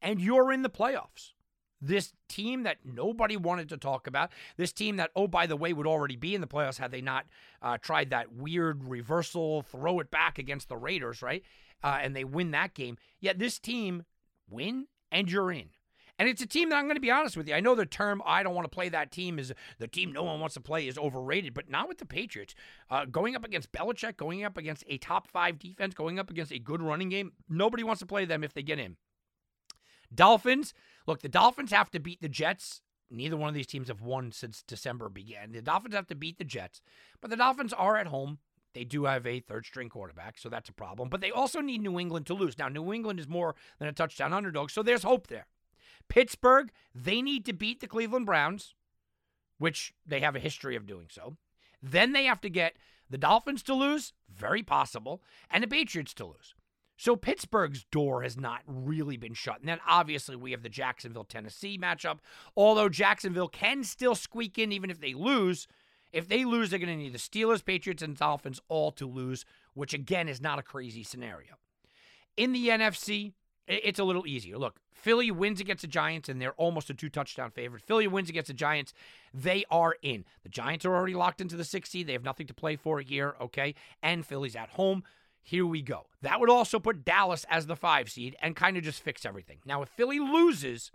and 0.00 0.20
you're 0.20 0.52
in 0.52 0.62
the 0.62 0.70
playoffs. 0.70 1.32
This 1.80 2.12
team 2.28 2.62
that 2.62 2.78
nobody 2.84 3.36
wanted 3.36 3.68
to 3.70 3.76
talk 3.76 4.06
about, 4.06 4.30
this 4.56 4.72
team 4.72 4.98
that, 4.98 5.10
oh, 5.16 5.26
by 5.26 5.46
the 5.46 5.56
way, 5.56 5.72
would 5.72 5.88
already 5.88 6.14
be 6.14 6.36
in 6.36 6.40
the 6.40 6.46
playoffs 6.46 6.78
had 6.78 6.92
they 6.92 7.00
not 7.00 7.26
uh, 7.60 7.78
tried 7.78 8.10
that 8.10 8.32
weird 8.32 8.84
reversal, 8.84 9.62
throw 9.62 9.98
it 9.98 10.08
back 10.08 10.38
against 10.38 10.68
the 10.68 10.76
Raiders, 10.76 11.22
right? 11.22 11.42
Uh, 11.82 11.98
and 12.00 12.14
they 12.14 12.22
win 12.22 12.52
that 12.52 12.74
game. 12.74 12.96
Yet 13.18 13.40
this 13.40 13.58
team 13.58 14.04
win 14.48 14.86
and 15.10 15.30
you're 15.30 15.50
in. 15.50 15.70
And 16.18 16.28
it's 16.28 16.42
a 16.42 16.46
team 16.46 16.68
that 16.68 16.76
I'm 16.76 16.84
going 16.84 16.96
to 16.96 17.00
be 17.00 17.10
honest 17.10 17.36
with 17.36 17.48
you. 17.48 17.54
I 17.54 17.60
know 17.60 17.74
the 17.74 17.86
term 17.86 18.22
I 18.24 18.42
don't 18.42 18.54
want 18.54 18.64
to 18.64 18.74
play 18.74 18.88
that 18.90 19.10
team 19.10 19.38
is 19.38 19.52
the 19.78 19.88
team 19.88 20.12
no 20.12 20.22
one 20.22 20.40
wants 20.40 20.54
to 20.54 20.60
play 20.60 20.86
is 20.86 20.98
overrated, 20.98 21.54
but 21.54 21.70
not 21.70 21.88
with 21.88 21.98
the 21.98 22.06
Patriots. 22.06 22.54
Uh, 22.90 23.06
going 23.06 23.34
up 23.34 23.44
against 23.44 23.72
Belichick, 23.72 24.16
going 24.16 24.44
up 24.44 24.56
against 24.56 24.84
a 24.86 24.98
top 24.98 25.26
five 25.26 25.58
defense, 25.58 25.94
going 25.94 26.18
up 26.18 26.30
against 26.30 26.52
a 26.52 26.58
good 26.58 26.82
running 26.82 27.08
game, 27.08 27.32
nobody 27.48 27.82
wants 27.82 28.00
to 28.00 28.06
play 28.06 28.24
them 28.24 28.44
if 28.44 28.52
they 28.52 28.62
get 28.62 28.78
in. 28.78 28.96
Dolphins, 30.14 30.74
look, 31.06 31.22
the 31.22 31.28
Dolphins 31.28 31.72
have 31.72 31.90
to 31.90 31.98
beat 31.98 32.20
the 32.20 32.28
Jets. 32.28 32.82
Neither 33.10 33.36
one 33.36 33.48
of 33.48 33.54
these 33.54 33.66
teams 33.66 33.88
have 33.88 34.00
won 34.00 34.32
since 34.32 34.62
December 34.62 35.08
began. 35.08 35.52
The 35.52 35.62
Dolphins 35.62 35.94
have 35.94 36.06
to 36.08 36.14
beat 36.14 36.38
the 36.38 36.44
Jets, 36.44 36.80
but 37.20 37.30
the 37.30 37.36
Dolphins 37.36 37.72
are 37.72 37.96
at 37.96 38.06
home. 38.06 38.38
They 38.74 38.84
do 38.84 39.04
have 39.04 39.26
a 39.26 39.40
third 39.40 39.66
string 39.66 39.88
quarterback, 39.88 40.38
so 40.38 40.48
that's 40.48 40.68
a 40.68 40.72
problem. 40.72 41.08
But 41.10 41.20
they 41.20 41.30
also 41.30 41.60
need 41.60 41.82
New 41.82 41.98
England 41.98 42.26
to 42.26 42.34
lose. 42.34 42.58
Now, 42.58 42.68
New 42.68 42.92
England 42.92 43.20
is 43.20 43.28
more 43.28 43.54
than 43.78 43.88
a 43.88 43.92
touchdown 43.92 44.32
underdog, 44.32 44.70
so 44.70 44.82
there's 44.82 45.02
hope 45.02 45.26
there. 45.26 45.46
Pittsburgh, 46.12 46.70
they 46.94 47.22
need 47.22 47.46
to 47.46 47.54
beat 47.54 47.80
the 47.80 47.86
Cleveland 47.86 48.26
Browns, 48.26 48.74
which 49.56 49.94
they 50.06 50.20
have 50.20 50.36
a 50.36 50.40
history 50.40 50.76
of 50.76 50.86
doing 50.86 51.06
so. 51.10 51.38
Then 51.82 52.12
they 52.12 52.24
have 52.24 52.42
to 52.42 52.50
get 52.50 52.74
the 53.08 53.16
Dolphins 53.16 53.62
to 53.62 53.72
lose, 53.72 54.12
very 54.30 54.62
possible, 54.62 55.22
and 55.50 55.64
the 55.64 55.68
Patriots 55.68 56.12
to 56.14 56.26
lose. 56.26 56.54
So 56.98 57.16
Pittsburgh's 57.16 57.86
door 57.90 58.22
has 58.24 58.36
not 58.36 58.60
really 58.66 59.16
been 59.16 59.32
shut. 59.32 59.60
And 59.60 59.68
then 59.70 59.80
obviously 59.88 60.36
we 60.36 60.50
have 60.50 60.62
the 60.62 60.68
Jacksonville 60.68 61.24
Tennessee 61.24 61.78
matchup. 61.78 62.18
Although 62.54 62.90
Jacksonville 62.90 63.48
can 63.48 63.82
still 63.82 64.14
squeak 64.14 64.58
in 64.58 64.70
even 64.70 64.90
if 64.90 65.00
they 65.00 65.14
lose. 65.14 65.66
If 66.12 66.28
they 66.28 66.44
lose, 66.44 66.68
they're 66.68 66.78
going 66.78 66.90
to 66.90 67.02
need 67.02 67.14
the 67.14 67.18
Steelers, 67.18 67.64
Patriots, 67.64 68.02
and 68.02 68.18
Dolphins 68.18 68.60
all 68.68 68.92
to 68.92 69.06
lose, 69.06 69.46
which 69.72 69.94
again 69.94 70.28
is 70.28 70.42
not 70.42 70.58
a 70.58 70.62
crazy 70.62 71.04
scenario. 71.04 71.54
In 72.36 72.52
the 72.52 72.68
NFC, 72.68 73.32
it's 73.66 73.98
a 73.98 74.04
little 74.04 74.26
easier. 74.26 74.58
Look, 74.58 74.80
Philly 74.92 75.30
wins 75.30 75.60
against 75.60 75.82
the 75.82 75.88
Giants, 75.88 76.28
and 76.28 76.40
they're 76.40 76.52
almost 76.52 76.90
a 76.90 76.94
two 76.94 77.08
touchdown 77.08 77.50
favorite. 77.50 77.82
Philly 77.82 78.06
wins 78.06 78.28
against 78.28 78.48
the 78.48 78.54
Giants. 78.54 78.92
They 79.32 79.64
are 79.70 79.96
in. 80.02 80.24
The 80.42 80.48
Giants 80.48 80.84
are 80.84 80.94
already 80.94 81.14
locked 81.14 81.40
into 81.40 81.56
the 81.56 81.64
sixth 81.64 81.92
seed. 81.92 82.06
They 82.06 82.12
have 82.12 82.24
nothing 82.24 82.46
to 82.48 82.54
play 82.54 82.76
for 82.76 83.00
here, 83.00 83.34
okay? 83.40 83.74
And 84.02 84.26
Philly's 84.26 84.56
at 84.56 84.70
home. 84.70 85.04
Here 85.42 85.66
we 85.66 85.82
go. 85.82 86.06
That 86.22 86.38
would 86.40 86.50
also 86.50 86.78
put 86.78 87.04
Dallas 87.04 87.44
as 87.50 87.66
the 87.66 87.76
five 87.76 88.10
seed 88.10 88.36
and 88.40 88.54
kind 88.54 88.76
of 88.76 88.84
just 88.84 89.02
fix 89.02 89.26
everything. 89.26 89.58
Now, 89.64 89.82
if 89.82 89.88
Philly 89.88 90.20
loses, 90.20 90.92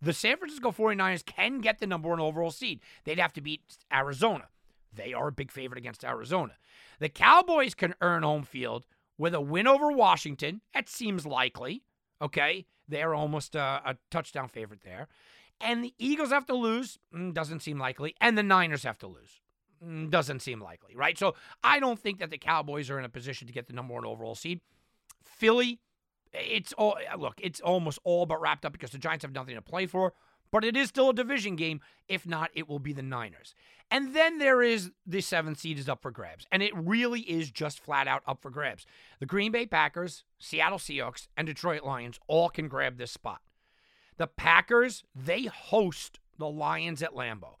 the 0.00 0.12
San 0.12 0.36
Francisco 0.36 0.70
49ers 0.70 1.24
can 1.24 1.60
get 1.60 1.78
the 1.78 1.86
number 1.86 2.08
one 2.08 2.20
overall 2.20 2.52
seed. 2.52 2.80
They'd 3.04 3.18
have 3.18 3.32
to 3.34 3.40
beat 3.40 3.60
Arizona. 3.92 4.48
They 4.92 5.12
are 5.12 5.28
a 5.28 5.32
big 5.32 5.50
favorite 5.50 5.78
against 5.78 6.04
Arizona. 6.04 6.54
The 7.00 7.08
Cowboys 7.08 7.74
can 7.74 7.94
earn 8.00 8.22
home 8.22 8.44
field 8.44 8.86
with 9.20 9.34
a 9.34 9.40
win 9.40 9.66
over 9.66 9.92
Washington. 9.92 10.62
That 10.72 10.88
seems 10.88 11.26
likely. 11.26 11.82
Okay. 12.22 12.64
They're 12.88 13.14
almost 13.14 13.54
a, 13.54 13.82
a 13.84 13.96
touchdown 14.10 14.48
favorite 14.48 14.80
there. 14.82 15.08
And 15.60 15.84
the 15.84 15.92
Eagles 15.98 16.30
have 16.30 16.46
to 16.46 16.54
lose. 16.54 16.98
Mm, 17.14 17.34
doesn't 17.34 17.60
seem 17.60 17.78
likely. 17.78 18.14
And 18.18 18.38
the 18.38 18.42
Niners 18.42 18.82
have 18.84 18.98
to 19.00 19.06
lose. 19.06 19.42
Mm, 19.84 20.10
doesn't 20.10 20.40
seem 20.40 20.60
likely, 20.62 20.96
right? 20.96 21.18
So 21.18 21.34
I 21.62 21.80
don't 21.80 22.00
think 22.00 22.18
that 22.18 22.30
the 22.30 22.38
Cowboys 22.38 22.88
are 22.88 22.98
in 22.98 23.04
a 23.04 23.10
position 23.10 23.46
to 23.46 23.52
get 23.52 23.66
the 23.66 23.74
number 23.74 23.92
one 23.92 24.06
overall 24.06 24.34
seed. 24.34 24.62
Philly, 25.22 25.80
it's 26.32 26.72
all 26.72 26.96
look, 27.18 27.38
it's 27.42 27.60
almost 27.60 27.98
all 28.04 28.24
but 28.24 28.40
wrapped 28.40 28.64
up 28.64 28.72
because 28.72 28.90
the 28.90 28.98
Giants 28.98 29.22
have 29.22 29.34
nothing 29.34 29.54
to 29.54 29.62
play 29.62 29.86
for. 29.86 30.14
But 30.52 30.64
it 30.64 30.76
is 30.76 30.88
still 30.88 31.10
a 31.10 31.14
division 31.14 31.56
game. 31.56 31.80
If 32.08 32.26
not, 32.26 32.50
it 32.54 32.68
will 32.68 32.78
be 32.78 32.92
the 32.92 33.02
Niners. 33.02 33.54
And 33.90 34.14
then 34.14 34.38
there 34.38 34.62
is 34.62 34.92
the 35.06 35.20
seventh 35.20 35.58
seed 35.58 35.78
is 35.78 35.88
up 35.88 36.02
for 36.02 36.10
grabs. 36.10 36.46
And 36.52 36.62
it 36.62 36.72
really 36.76 37.20
is 37.20 37.50
just 37.50 37.80
flat 37.80 38.06
out 38.06 38.22
up 38.26 38.40
for 38.40 38.50
grabs. 38.50 38.86
The 39.18 39.26
Green 39.26 39.52
Bay 39.52 39.66
Packers, 39.66 40.24
Seattle 40.38 40.78
Seahawks, 40.78 41.28
and 41.36 41.46
Detroit 41.46 41.82
Lions 41.82 42.18
all 42.28 42.48
can 42.48 42.68
grab 42.68 42.98
this 42.98 43.10
spot. 43.10 43.40
The 44.16 44.28
Packers, 44.28 45.02
they 45.14 45.44
host 45.44 46.20
the 46.38 46.48
Lions 46.48 47.02
at 47.02 47.14
Lambeau. 47.14 47.54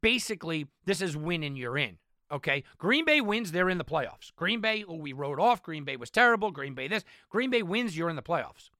Basically, 0.00 0.66
this 0.84 1.00
is 1.00 1.16
win 1.16 1.42
and 1.42 1.58
you're 1.58 1.78
in. 1.78 1.98
Okay. 2.30 2.64
Green 2.78 3.04
Bay 3.04 3.20
wins, 3.20 3.52
they're 3.52 3.70
in 3.70 3.78
the 3.78 3.84
playoffs. 3.84 4.32
Green 4.36 4.60
Bay, 4.60 4.84
oh, 4.86 4.94
we 4.94 5.12
wrote 5.12 5.38
off. 5.38 5.62
Green 5.62 5.84
Bay 5.84 5.96
was 5.96 6.10
terrible. 6.10 6.50
Green 6.50 6.74
Bay 6.74 6.88
this. 6.88 7.04
Green 7.30 7.50
Bay 7.50 7.62
wins, 7.62 7.96
you're 7.96 8.10
in 8.10 8.16
the 8.16 8.22
playoffs. 8.22 8.70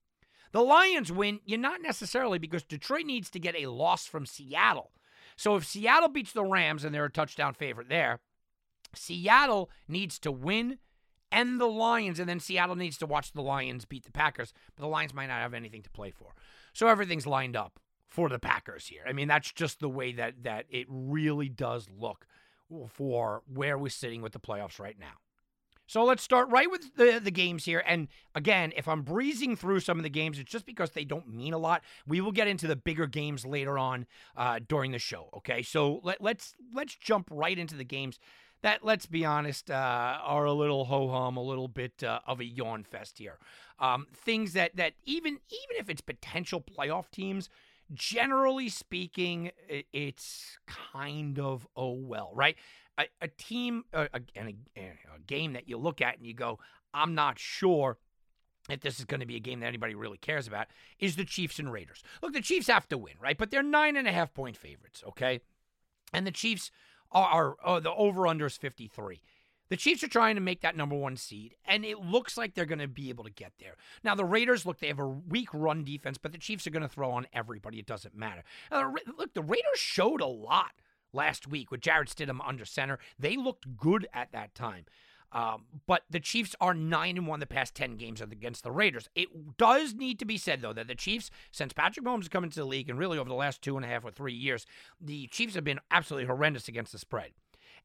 The 0.54 0.62
Lions 0.62 1.10
win, 1.10 1.40
you're 1.44 1.58
not 1.58 1.82
necessarily 1.82 2.38
because 2.38 2.62
Detroit 2.62 3.06
needs 3.06 3.28
to 3.30 3.40
get 3.40 3.56
a 3.56 3.66
loss 3.66 4.06
from 4.06 4.24
Seattle. 4.24 4.92
So 5.34 5.56
if 5.56 5.66
Seattle 5.66 6.08
beats 6.08 6.30
the 6.30 6.44
Rams 6.44 6.84
and 6.84 6.94
they're 6.94 7.06
a 7.06 7.10
touchdown 7.10 7.54
favorite 7.54 7.88
there, 7.88 8.20
Seattle 8.94 9.68
needs 9.88 10.16
to 10.20 10.30
win 10.30 10.78
and 11.32 11.60
the 11.60 11.66
Lions, 11.66 12.20
and 12.20 12.28
then 12.28 12.38
Seattle 12.38 12.76
needs 12.76 12.96
to 12.98 13.06
watch 13.06 13.32
the 13.32 13.42
Lions 13.42 13.84
beat 13.84 14.04
the 14.04 14.12
Packers, 14.12 14.52
but 14.76 14.82
the 14.82 14.88
Lions 14.88 15.12
might 15.12 15.26
not 15.26 15.40
have 15.40 15.54
anything 15.54 15.82
to 15.82 15.90
play 15.90 16.12
for. 16.12 16.34
So 16.72 16.86
everything's 16.86 17.26
lined 17.26 17.56
up 17.56 17.80
for 18.06 18.28
the 18.28 18.38
Packers 18.38 18.86
here. 18.86 19.02
I 19.08 19.12
mean, 19.12 19.26
that's 19.26 19.50
just 19.50 19.80
the 19.80 19.88
way 19.88 20.12
that 20.12 20.44
that 20.44 20.66
it 20.70 20.86
really 20.88 21.48
does 21.48 21.88
look 21.90 22.28
for 22.86 23.42
where 23.52 23.76
we're 23.76 23.88
sitting 23.88 24.22
with 24.22 24.32
the 24.32 24.38
playoffs 24.38 24.78
right 24.78 25.00
now. 25.00 25.14
So 25.86 26.04
let's 26.04 26.22
start 26.22 26.48
right 26.48 26.70
with 26.70 26.96
the, 26.96 27.20
the 27.22 27.30
games 27.30 27.64
here. 27.64 27.82
And 27.86 28.08
again, 28.34 28.72
if 28.76 28.88
I'm 28.88 29.02
breezing 29.02 29.56
through 29.56 29.80
some 29.80 29.98
of 29.98 30.02
the 30.02 30.10
games, 30.10 30.38
it's 30.38 30.50
just 30.50 30.66
because 30.66 30.90
they 30.90 31.04
don't 31.04 31.28
mean 31.28 31.52
a 31.52 31.58
lot. 31.58 31.82
We 32.06 32.20
will 32.20 32.32
get 32.32 32.48
into 32.48 32.66
the 32.66 32.76
bigger 32.76 33.06
games 33.06 33.44
later 33.44 33.78
on 33.78 34.06
uh, 34.36 34.60
during 34.66 34.92
the 34.92 34.98
show. 34.98 35.28
Okay, 35.36 35.62
so 35.62 36.00
let, 36.02 36.20
let's 36.20 36.54
let's 36.74 36.94
jump 36.94 37.28
right 37.30 37.58
into 37.58 37.76
the 37.76 37.84
games 37.84 38.18
that, 38.64 38.82
let's 38.82 39.04
be 39.04 39.26
honest, 39.26 39.70
uh, 39.70 40.18
are 40.22 40.46
a 40.46 40.52
little 40.54 40.86
ho 40.86 41.10
hum, 41.10 41.36
a 41.36 41.42
little 41.42 41.68
bit 41.68 42.02
uh, 42.02 42.20
of 42.26 42.40
a 42.40 42.46
yawn 42.46 42.82
fest 42.82 43.18
here. 43.18 43.38
Um, 43.78 44.06
things 44.14 44.54
that 44.54 44.74
that 44.76 44.94
even 45.04 45.34
even 45.34 45.76
if 45.78 45.90
it's 45.90 46.00
potential 46.00 46.62
playoff 46.62 47.10
teams, 47.10 47.50
generally 47.92 48.70
speaking, 48.70 49.50
it's 49.68 50.56
kind 50.66 51.38
of 51.38 51.68
oh 51.76 51.92
well, 51.92 52.30
right? 52.34 52.56
A, 52.98 53.04
a 53.20 53.28
team 53.28 53.84
uh, 53.92 54.06
a, 54.12 54.20
and 54.34 54.54
a, 54.76 54.80
a 54.80 55.20
game 55.26 55.52
that 55.54 55.68
you 55.68 55.76
look 55.76 56.00
at 56.00 56.16
and 56.16 56.26
you 56.26 56.34
go, 56.34 56.58
I'm 56.92 57.14
not 57.14 57.38
sure 57.38 57.98
if 58.70 58.80
this 58.80 58.98
is 58.98 59.04
going 59.04 59.20
to 59.20 59.26
be 59.26 59.36
a 59.36 59.40
game 59.40 59.60
that 59.60 59.66
anybody 59.66 59.94
really 59.94 60.16
cares 60.16 60.46
about, 60.46 60.68
is 60.98 61.16
the 61.16 61.24
Chiefs 61.24 61.58
and 61.58 61.70
Raiders. 61.70 62.02
Look, 62.22 62.32
the 62.32 62.40
Chiefs 62.40 62.68
have 62.68 62.88
to 62.88 62.98
win, 62.98 63.14
right? 63.20 63.36
But 63.36 63.50
they're 63.50 63.62
nine 63.62 63.96
and 63.96 64.08
a 64.08 64.12
half 64.12 64.32
point 64.32 64.56
favorites, 64.56 65.02
okay? 65.08 65.40
And 66.12 66.26
the 66.26 66.30
Chiefs 66.30 66.70
are, 67.12 67.26
are 67.26 67.56
oh, 67.64 67.80
the 67.80 67.92
over 67.92 68.26
under 68.26 68.46
is 68.46 68.56
53. 68.56 69.20
The 69.70 69.76
Chiefs 69.76 70.04
are 70.04 70.08
trying 70.08 70.34
to 70.34 70.40
make 70.40 70.60
that 70.60 70.76
number 70.76 70.94
one 70.94 71.16
seed, 71.16 71.56
and 71.66 71.84
it 71.84 71.98
looks 71.98 72.36
like 72.36 72.54
they're 72.54 72.66
going 72.66 72.78
to 72.78 72.88
be 72.88 73.08
able 73.08 73.24
to 73.24 73.30
get 73.30 73.52
there. 73.58 73.76
Now, 74.02 74.14
the 74.14 74.24
Raiders, 74.24 74.66
look, 74.66 74.78
they 74.78 74.88
have 74.88 74.98
a 74.98 75.08
weak 75.08 75.48
run 75.52 75.84
defense, 75.84 76.18
but 76.18 76.32
the 76.32 76.38
Chiefs 76.38 76.66
are 76.66 76.70
going 76.70 76.82
to 76.82 76.88
throw 76.88 77.10
on 77.10 77.26
everybody. 77.32 77.78
It 77.78 77.86
doesn't 77.86 78.14
matter. 78.14 78.44
Look, 78.70 79.34
the 79.34 79.42
Raiders 79.42 79.78
showed 79.78 80.20
a 80.20 80.26
lot 80.26 80.72
last 81.14 81.46
week 81.46 81.70
with 81.70 81.80
Jarrett 81.80 82.08
Stidham 82.08 82.40
under 82.46 82.64
center. 82.64 82.98
They 83.18 83.36
looked 83.36 83.76
good 83.76 84.06
at 84.12 84.32
that 84.32 84.54
time. 84.54 84.84
Um, 85.32 85.64
but 85.88 86.02
the 86.08 86.20
Chiefs 86.20 86.54
are 86.60 86.74
nine 86.74 87.16
and 87.16 87.26
one 87.26 87.40
the 87.40 87.46
past 87.46 87.74
ten 87.74 87.96
games 87.96 88.20
against 88.20 88.62
the 88.62 88.70
Raiders. 88.70 89.08
It 89.16 89.56
does 89.56 89.92
need 89.92 90.20
to 90.20 90.24
be 90.24 90.38
said 90.38 90.60
though 90.60 90.72
that 90.72 90.86
the 90.86 90.94
Chiefs, 90.94 91.28
since 91.50 91.72
Patrick 91.72 92.06
Mahomes 92.06 92.22
has 92.22 92.28
come 92.28 92.44
into 92.44 92.60
the 92.60 92.64
league, 92.64 92.88
and 92.88 92.98
really 92.98 93.18
over 93.18 93.28
the 93.28 93.34
last 93.34 93.60
two 93.60 93.76
and 93.76 93.84
a 93.84 93.88
half 93.88 94.04
or 94.04 94.12
three 94.12 94.32
years, 94.32 94.64
the 95.00 95.26
Chiefs 95.26 95.56
have 95.56 95.64
been 95.64 95.80
absolutely 95.90 96.28
horrendous 96.28 96.68
against 96.68 96.92
the 96.92 96.98
spread. 96.98 97.32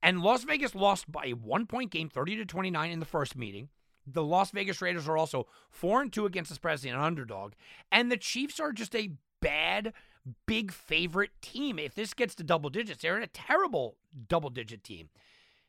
And 0.02 0.22
Las 0.22 0.44
Vegas 0.44 0.76
lost 0.76 1.12
by 1.12 1.26
a 1.26 1.34
one 1.34 1.66
point 1.66 1.90
game, 1.90 2.08
thirty 2.08 2.36
to 2.36 2.46
twenty 2.46 2.70
nine 2.70 2.92
in 2.92 3.00
the 3.00 3.06
first 3.06 3.36
meeting. 3.36 3.70
The 4.06 4.24
Las 4.24 4.52
Vegas 4.52 4.82
Raiders 4.82 5.08
are 5.08 5.18
also 5.18 5.48
four 5.72 6.02
and 6.02 6.14
two 6.14 6.28
against 6.28 6.50
the 6.50 6.56
spread 6.56 6.76
as 6.76 6.86
an 6.86 6.94
underdog, 6.94 7.54
and 7.92 8.12
the 8.12 8.18
Chiefs 8.18 8.60
are 8.60 8.72
just 8.72 8.96
a 8.96 9.14
bad 9.42 9.94
big 10.46 10.72
favorite 10.72 11.32
team. 11.42 11.80
If 11.80 11.96
this 11.96 12.14
gets 12.14 12.36
to 12.36 12.44
double 12.44 12.70
digits, 12.70 13.02
they're 13.02 13.18
in 13.18 13.24
a 13.24 13.28
terrible 13.28 13.98
double 14.28 14.50
digit 14.50 14.84
team. 14.84 15.10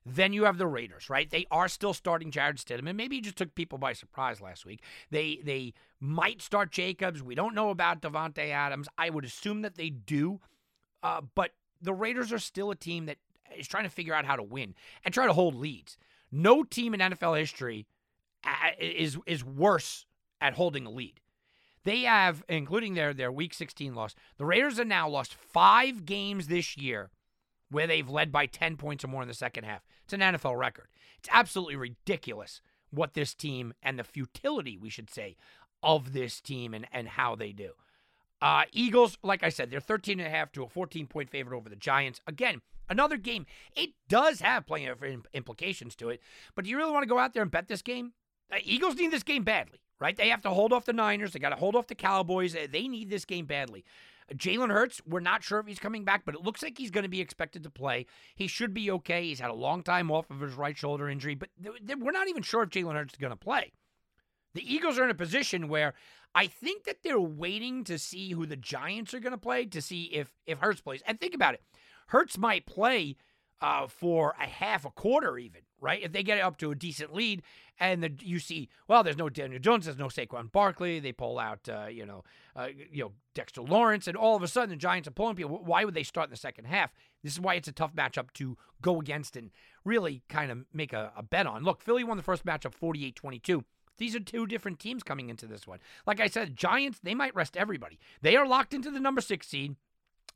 Then 0.05 0.33
you 0.33 0.45
have 0.45 0.57
the 0.57 0.67
Raiders, 0.67 1.11
right? 1.11 1.29
They 1.29 1.47
are 1.51 1.69
still 1.69 1.93
starting 1.93 2.31
Jarrett 2.31 2.57
Stidham, 2.57 2.89
and 2.89 2.97
maybe 2.97 3.17
he 3.17 3.23
just 3.23 3.37
took 3.37 3.55
people 3.55 3.77
by 3.77 3.93
surprise 3.93 4.41
last 4.41 4.65
week. 4.65 4.83
They 5.11 5.41
they 5.45 5.75
might 6.01 6.41
start 6.41 6.71
Jacobs. 6.71 7.23
We 7.23 7.35
don't 7.35 7.55
know 7.55 7.69
about 7.69 8.01
Davante 8.01 8.51
Adams. 8.51 8.89
I 8.97 9.11
would 9.11 9.25
assume 9.27 9.61
that 9.63 9.77
they 9.77 9.91
do, 9.91 10.41
uh, 11.03 11.21
but 11.35 11.51
the 11.83 11.93
Raiders 11.93 12.33
are 12.33 12.39
still 12.39 12.71
a 12.71 12.77
team 12.77 13.07
that 13.07 13.19
is 13.57 13.69
trying 13.69 13.85
to 13.85 13.91
figure 13.91 14.15
out 14.15 14.25
how 14.25 14.37
to 14.37 14.43
win 14.43 14.75
and 15.05 15.13
try 15.13 15.27
to 15.27 15.35
hold 15.35 15.55
leads. 15.55 15.99
No 16.33 16.63
team 16.63 16.95
in 16.95 17.01
NFL 17.01 17.39
history 17.39 17.87
uh, 18.45 18.71
is 18.79 19.19
is 19.27 19.45
worse 19.45 20.07
at 20.41 20.55
holding 20.55 20.87
a 20.87 20.91
lead. 20.91 21.21
They 21.85 22.03
have, 22.03 22.45
including 22.49 22.95
their 22.95 23.15
their 23.15 23.33
Week 23.33 23.55
16 23.55 23.95
loss, 23.95 24.15
the 24.37 24.45
Raiders 24.45 24.79
have 24.79 24.87
now 24.87 25.09
lost 25.09 25.35
five 25.35 26.05
games 26.05 26.47
this 26.47 26.77
year 26.77 27.11
where 27.71 27.87
they've 27.87 28.09
led 28.09 28.33
by 28.33 28.47
10 28.47 28.77
points 28.77 29.05
or 29.05 29.09
more 29.09 29.23
in 29.23 29.29
the 29.29 29.35
second 29.35 29.65
half. 29.65 29.83
It's 30.05 30.13
an 30.13 30.21
NFL 30.21 30.59
record. 30.59 30.89
It's 31.19 31.29
absolutely 31.31 31.77
ridiculous 31.77 32.61
what 32.91 33.15
this 33.15 33.35
team 33.35 33.73
and 33.83 33.99
the 33.99 34.05
futility, 34.05 34.77
we 34.77 34.91
should 34.91 35.09
say, 35.09 35.37
of 35.83 36.13
this 36.13 36.41
team 36.41 36.75
and, 36.75 36.87
and 36.93 37.09
how 37.09 37.37
they 37.37 37.53
do. 37.53 37.73
Uh, 38.43 38.65
Eagles, 38.73 39.19
like 39.23 39.43
I 39.43 39.49
said, 39.51 39.71
they're 39.71 39.81
13 39.81 40.19
and 40.19 40.27
a 40.27 40.31
half 40.31 40.51
to 40.53 40.65
a 40.65 40.69
14 40.69 41.07
point 41.07 41.31
favorite 41.31 41.57
over 41.57 41.69
the 41.69 41.77
Giants. 41.77 42.21
Again, 42.27 42.63
another 42.89 43.17
game. 43.17 43.47
It 43.77 43.91
does 44.09 44.41
have 44.41 44.67
plenty 44.67 44.87
of 44.87 45.03
implications 45.33 45.95
to 45.97 46.09
it, 46.09 46.21
but 46.55 46.65
do 46.65 46.71
you 46.71 46.77
really 46.77 46.93
want 46.93 47.05
to 47.05 47.09
go 47.09 47.19
out 47.19 47.35
there 47.35 47.43
and 47.43 47.51
bet 47.51 47.69
this 47.69 47.83
game? 47.83 48.13
Eagles 48.65 48.97
need 48.97 49.13
this 49.13 49.23
game 49.23 49.45
badly 49.45 49.79
right? 50.01 50.17
They 50.17 50.29
have 50.31 50.43
to 50.43 50.51
hold 50.51 50.73
off 50.73 50.87
the 50.87 50.93
Niners. 50.93 51.33
They 51.33 51.39
got 51.39 51.51
to 51.51 51.57
hold 51.57 51.77
off 51.77 51.87
the 51.87 51.95
Cowboys. 51.95 52.57
Uh, 52.57 52.67
they 52.71 52.89
need 52.89 53.11
this 53.11 53.25
game 53.25 53.47
badly. 53.47 53.85
Uh, 54.31 54.35
Jalen 54.35 54.71
Hurts, 54.71 55.01
we're 55.07 55.21
not 55.21 55.45
sure 55.45 55.61
if 55.61 55.67
he's 55.67 55.79
coming 55.79 56.05
back, 56.05 56.23
but 56.25 56.35
it 56.35 56.43
looks 56.43 56.63
like 56.63 56.79
he's 56.79 56.91
going 56.91 57.05
to 57.05 57.09
be 57.11 57.21
expected 57.21 57.63
to 57.63 57.71
play. 57.71 58.07
He 58.35 58.47
should 58.47 58.75
be 58.75 58.91
okay. 58.91 59.25
He's 59.25 59.41
had 59.41 59.51
a 59.51 59.55
long 59.55 59.83
time 59.83 60.11
off 60.11 60.31
of 60.31 60.41
his 60.41 60.55
right 60.55 60.77
shoulder 60.77 61.09
injury, 61.09 61.35
but 61.35 61.51
we're 61.61 62.13
not 62.13 62.29
even 62.29 62.43
sure 62.43 62.63
if 62.63 62.71
Jalen 62.71 62.95
Hurts 62.95 63.15
is 63.15 63.19
going 63.19 63.31
to 63.31 63.37
play. 63.37 63.73
The 64.55 64.75
Eagles 64.75 64.99
are 64.99 65.05
in 65.05 65.11
a 65.11 65.15
position 65.15 65.69
where 65.69 65.95
I 66.35 66.47
think 66.47 66.85
that 66.85 67.03
they're 67.03 67.21
waiting 67.21 67.85
to 67.85 67.99
see 67.99 68.33
who 68.33 68.47
the 68.47 68.57
Giants 68.57 69.15
are 69.15 69.21
going 69.21 69.33
to 69.33 69.39
play 69.39 69.65
to 69.67 69.83
see 69.83 70.05
if 70.05 70.33
if 70.47 70.59
Hurts 70.59 70.81
plays. 70.81 71.03
And 71.07 71.21
think 71.21 71.35
about 71.35 71.55
it, 71.55 71.63
Hurts 72.09 72.39
might 72.39 72.67
play 72.67 73.17
uh, 73.61 73.87
for 73.87 74.35
a 74.41 74.47
half 74.47 74.85
a 74.85 74.91
quarter, 74.91 75.39
even 75.39 75.63
right? 75.81 76.03
If 76.03 76.13
they 76.13 76.23
get 76.23 76.41
up 76.41 76.59
to 76.59 76.71
a 76.71 76.75
decent 76.75 77.15
lead, 77.15 77.43
and 77.79 78.03
the, 78.03 78.13
you 78.21 78.39
see, 78.39 78.69
well, 78.87 79.03
there's 79.03 79.17
no 79.17 79.29
Daniel 79.29 79.59
Jones, 79.59 79.87
there's 79.87 79.99
no 79.99 80.09
Saquon 80.09 80.53
Barkley, 80.53 81.01
they 81.01 81.13
pull 81.13 81.39
out, 81.39 81.69
uh, 81.69 81.87
you 81.87 82.05
know, 82.05 82.23
uh, 82.55 82.69
you 82.93 83.05
know 83.05 83.13
Dexter 83.35 83.63
Lawrence, 83.63 84.07
and 84.07 84.17
all 84.17 84.37
of 84.37 84.43
a 84.43 84.49
sudden 84.49 84.71
the 84.71 84.77
Giants 84.77 85.09
are 85.09 85.13
pulling 85.13 85.37
people. 85.37 85.61
Why 85.65 85.85
would 85.85 85.95
they 85.95 86.03
start 86.03 86.29
in 86.29 86.31
the 86.31 86.37
second 86.37 86.67
half? 86.67 86.93
This 87.23 87.33
is 87.33 87.41
why 87.41 87.55
it's 87.55 87.69
a 87.69 87.73
tough 87.73 87.95
matchup 87.95 88.33
to 88.35 88.57
go 88.83 89.01
against 89.01 89.37
and 89.37 89.51
really 89.85 90.23
kind 90.29 90.51
of 90.51 90.59
make 90.73 90.93
a, 90.93 91.13
a 91.17 91.23
bet 91.23 91.47
on. 91.47 91.63
Look, 91.63 91.83
Philly 91.83 92.05
won 92.05 92.17
the 92.17 92.23
first 92.23 92.45
matchup 92.45 92.75
48-22. 92.75 93.65
These 93.99 94.17
are 94.17 94.21
two 94.21 94.47
different 94.47 94.79
teams 94.79 95.03
coming 95.03 95.29
into 95.29 95.47
this 95.47 95.67
one. 95.67 95.79
Like 96.07 96.21
I 96.21 96.27
said, 96.27 96.57
Giants, 96.57 97.01
they 97.03 97.15
might 97.15 97.35
rest 97.35 97.57
everybody. 97.57 97.99
They 98.23 98.35
are 98.35 98.47
locked 98.47 98.73
into 98.73 98.91
the 98.91 99.01
number 99.01 99.21
six 99.21 99.47
seed. 99.47 99.77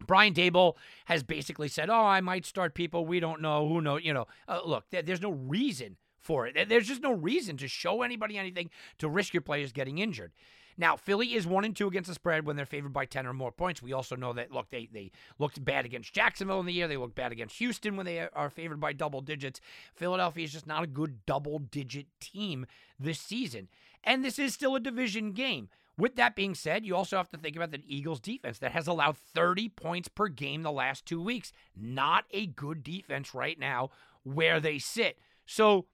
Brian 0.07 0.35
Daboll 0.35 0.75
has 1.07 1.23
basically 1.23 1.69
said, 1.69 1.89
"Oh, 1.91 2.05
I 2.05 2.21
might 2.21 2.47
start 2.47 2.75
people. 2.75 3.07
We 3.07 3.21
don't 3.21 3.41
know 3.41 3.69
who 3.69 3.81
know. 3.81 3.97
You 3.97 4.13
know, 4.13 4.27
uh, 4.49 4.61
look, 4.65 4.85
there's 4.91 5.23
no 5.23 5.31
reason 5.31 5.97
for 6.19 6.47
it. 6.47 6.69
There's 6.69 6.89
just 6.89 7.03
no 7.03 7.13
reason 7.13 7.57
to 7.59 7.69
show 7.69 8.03
anybody 8.03 8.37
anything 8.37 8.71
to 8.99 9.09
risk 9.09 9.35
your 9.35 9.43
players 9.43 9.73
getting 9.73 9.99
injured." 9.99 10.33
Now, 10.77 10.97
Philly 10.97 11.35
is 11.35 11.47
one 11.47 11.65
and 11.65 11.77
two 11.77 11.87
against 11.87 12.09
the 12.09 12.15
spread 12.15 12.47
when 12.47 12.57
they're 12.57 12.67
favored 12.67 12.93
by 12.93 13.05
ten 13.05 13.27
or 13.27 13.33
more 13.33 13.53
points. 13.53 13.81
We 13.81 13.93
also 13.93 14.17
know 14.17 14.33
that 14.33 14.51
look, 14.51 14.71
they 14.71 14.89
they 14.93 15.13
looked 15.39 15.65
bad 15.65 15.85
against 15.85 16.13
Jacksonville 16.13 16.61
in 16.61 16.67
the 16.67 16.73
year. 16.73 16.89
They 16.89 16.97
looked 16.97 17.15
bad 17.15 17.33
against 17.33 17.59
Houston 17.59 17.97
when 17.97 18.07
they 18.07 18.21
are 18.21 18.51
favored 18.51 18.81
by 18.81 18.93
double 18.93 19.21
digits. 19.21 19.61
Philadelphia 19.95 20.45
is 20.45 20.53
just 20.53 20.67
not 20.67 20.83
a 20.83 20.89
good 20.89 21.25
double 21.27 21.61
digit 21.61 22.07
team 22.21 22.67
this 22.99 23.21
season, 23.21 23.69
and 24.03 24.25
this 24.25 24.39
is 24.39 24.53
still 24.53 24.75
a 24.75 24.81
division 24.81 25.33
game. 25.33 25.69
With 25.97 26.17
that 26.17 26.35
being 26.35 26.55
said, 26.55 26.85
you 26.85 26.97
also 26.97 27.17
have 27.17 27.31
to 27.31 27.39
think 27.39 27.55
about 27.55 27.71
the 27.71 27.83
Eagles 27.87 28.21
defense 28.21 28.59
that 28.59 28.73
has 28.73 28.89
allowed 28.89 29.17
30 29.17 29.69
points 29.71 30.09
per 30.09 30.27
game 30.29 30.63
the 30.63 30.73
last 30.73 31.07
two 31.07 31.23
weeks. 31.23 31.53
Not 31.77 32.25
a 32.33 32.47
good 32.47 32.83
defense 32.83 33.35
right 33.35 33.59
now 33.59 33.91
where 34.25 34.59
they 34.59 34.79
sit. 34.79 35.19
So, 35.47 35.87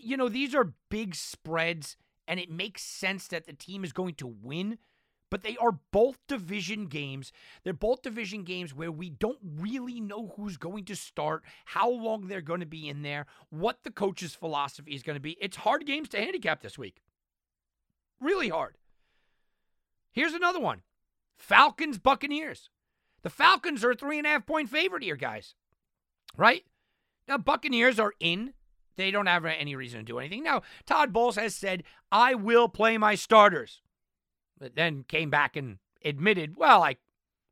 you 0.00 0.16
know, 0.16 0.28
these 0.28 0.54
are 0.54 0.74
big 0.90 1.16
spreads, 1.16 1.96
and 2.28 2.38
it 2.38 2.50
makes 2.50 2.82
sense 2.82 3.26
that 3.28 3.46
the 3.46 3.52
team 3.52 3.82
is 3.82 3.92
going 3.92 4.14
to 4.14 4.26
win. 4.26 4.78
But 5.28 5.42
they 5.42 5.56
are 5.56 5.80
both 5.90 6.18
division 6.28 6.86
games. 6.86 7.32
They're 7.64 7.72
both 7.72 8.02
division 8.02 8.44
games 8.44 8.72
where 8.72 8.92
we 8.92 9.10
don't 9.10 9.40
really 9.42 10.00
know 10.00 10.32
who's 10.36 10.56
going 10.56 10.84
to 10.84 10.94
start, 10.94 11.42
how 11.64 11.90
long 11.90 12.28
they're 12.28 12.40
going 12.40 12.60
to 12.60 12.66
be 12.66 12.88
in 12.88 13.02
there, 13.02 13.26
what 13.50 13.82
the 13.82 13.90
coach's 13.90 14.36
philosophy 14.36 14.94
is 14.94 15.02
going 15.02 15.16
to 15.16 15.20
be. 15.20 15.36
It's 15.40 15.56
hard 15.56 15.84
games 15.84 16.08
to 16.10 16.18
handicap 16.18 16.62
this 16.62 16.78
week. 16.78 17.02
Really 18.20 18.50
hard. 18.50 18.76
Here's 20.16 20.32
another 20.32 20.58
one 20.58 20.80
Falcons, 21.38 21.98
Buccaneers. 21.98 22.70
The 23.22 23.30
Falcons 23.30 23.84
are 23.84 23.90
a 23.90 23.94
three 23.94 24.18
and 24.18 24.26
a 24.26 24.30
half 24.30 24.46
point 24.46 24.70
favorite 24.70 25.02
here, 25.02 25.14
guys. 25.14 25.54
Right? 26.36 26.64
Now, 27.28 27.38
Buccaneers 27.38 28.00
are 28.00 28.14
in. 28.18 28.54
They 28.96 29.10
don't 29.10 29.26
have 29.26 29.44
any 29.44 29.76
reason 29.76 30.00
to 30.00 30.04
do 30.04 30.18
anything. 30.18 30.42
Now, 30.42 30.62
Todd 30.86 31.12
Bowles 31.12 31.36
has 31.36 31.54
said, 31.54 31.82
I 32.10 32.34
will 32.34 32.68
play 32.68 32.96
my 32.96 33.14
starters. 33.14 33.82
But 34.58 34.74
then 34.74 35.04
came 35.06 35.28
back 35.28 35.54
and 35.54 35.78
admitted, 36.02 36.56
well, 36.56 36.82
I 36.82 36.96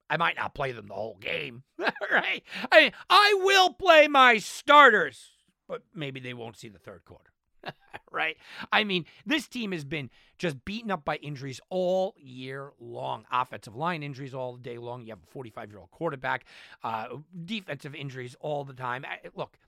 I 0.08 0.16
might 0.16 0.36
not 0.36 0.54
play 0.54 0.72
them 0.72 0.86
the 0.86 0.94
whole 0.94 1.18
game. 1.20 1.64
right? 1.78 2.42
I 2.72 2.92
I 3.10 3.38
will 3.42 3.74
play 3.74 4.08
my 4.08 4.38
starters, 4.38 5.32
but 5.68 5.82
maybe 5.94 6.18
they 6.18 6.32
won't 6.32 6.56
see 6.56 6.68
the 6.68 6.78
third 6.78 7.04
quarter. 7.04 7.33
right? 8.12 8.36
I 8.72 8.84
mean, 8.84 9.04
this 9.26 9.48
team 9.48 9.72
has 9.72 9.84
been 9.84 10.10
just 10.38 10.64
beaten 10.64 10.90
up 10.90 11.04
by 11.04 11.16
injuries 11.16 11.60
all 11.70 12.14
year 12.18 12.72
long. 12.78 13.24
Offensive 13.30 13.76
line 13.76 14.02
injuries 14.02 14.34
all 14.34 14.56
day 14.56 14.78
long. 14.78 15.02
You 15.02 15.10
have 15.10 15.22
a 15.22 15.30
45 15.30 15.70
year 15.70 15.78
old 15.80 15.90
quarterback, 15.90 16.44
uh, 16.82 17.06
defensive 17.44 17.94
injuries 17.94 18.36
all 18.40 18.64
the 18.64 18.74
time. 18.74 19.04
Look, 19.34 19.58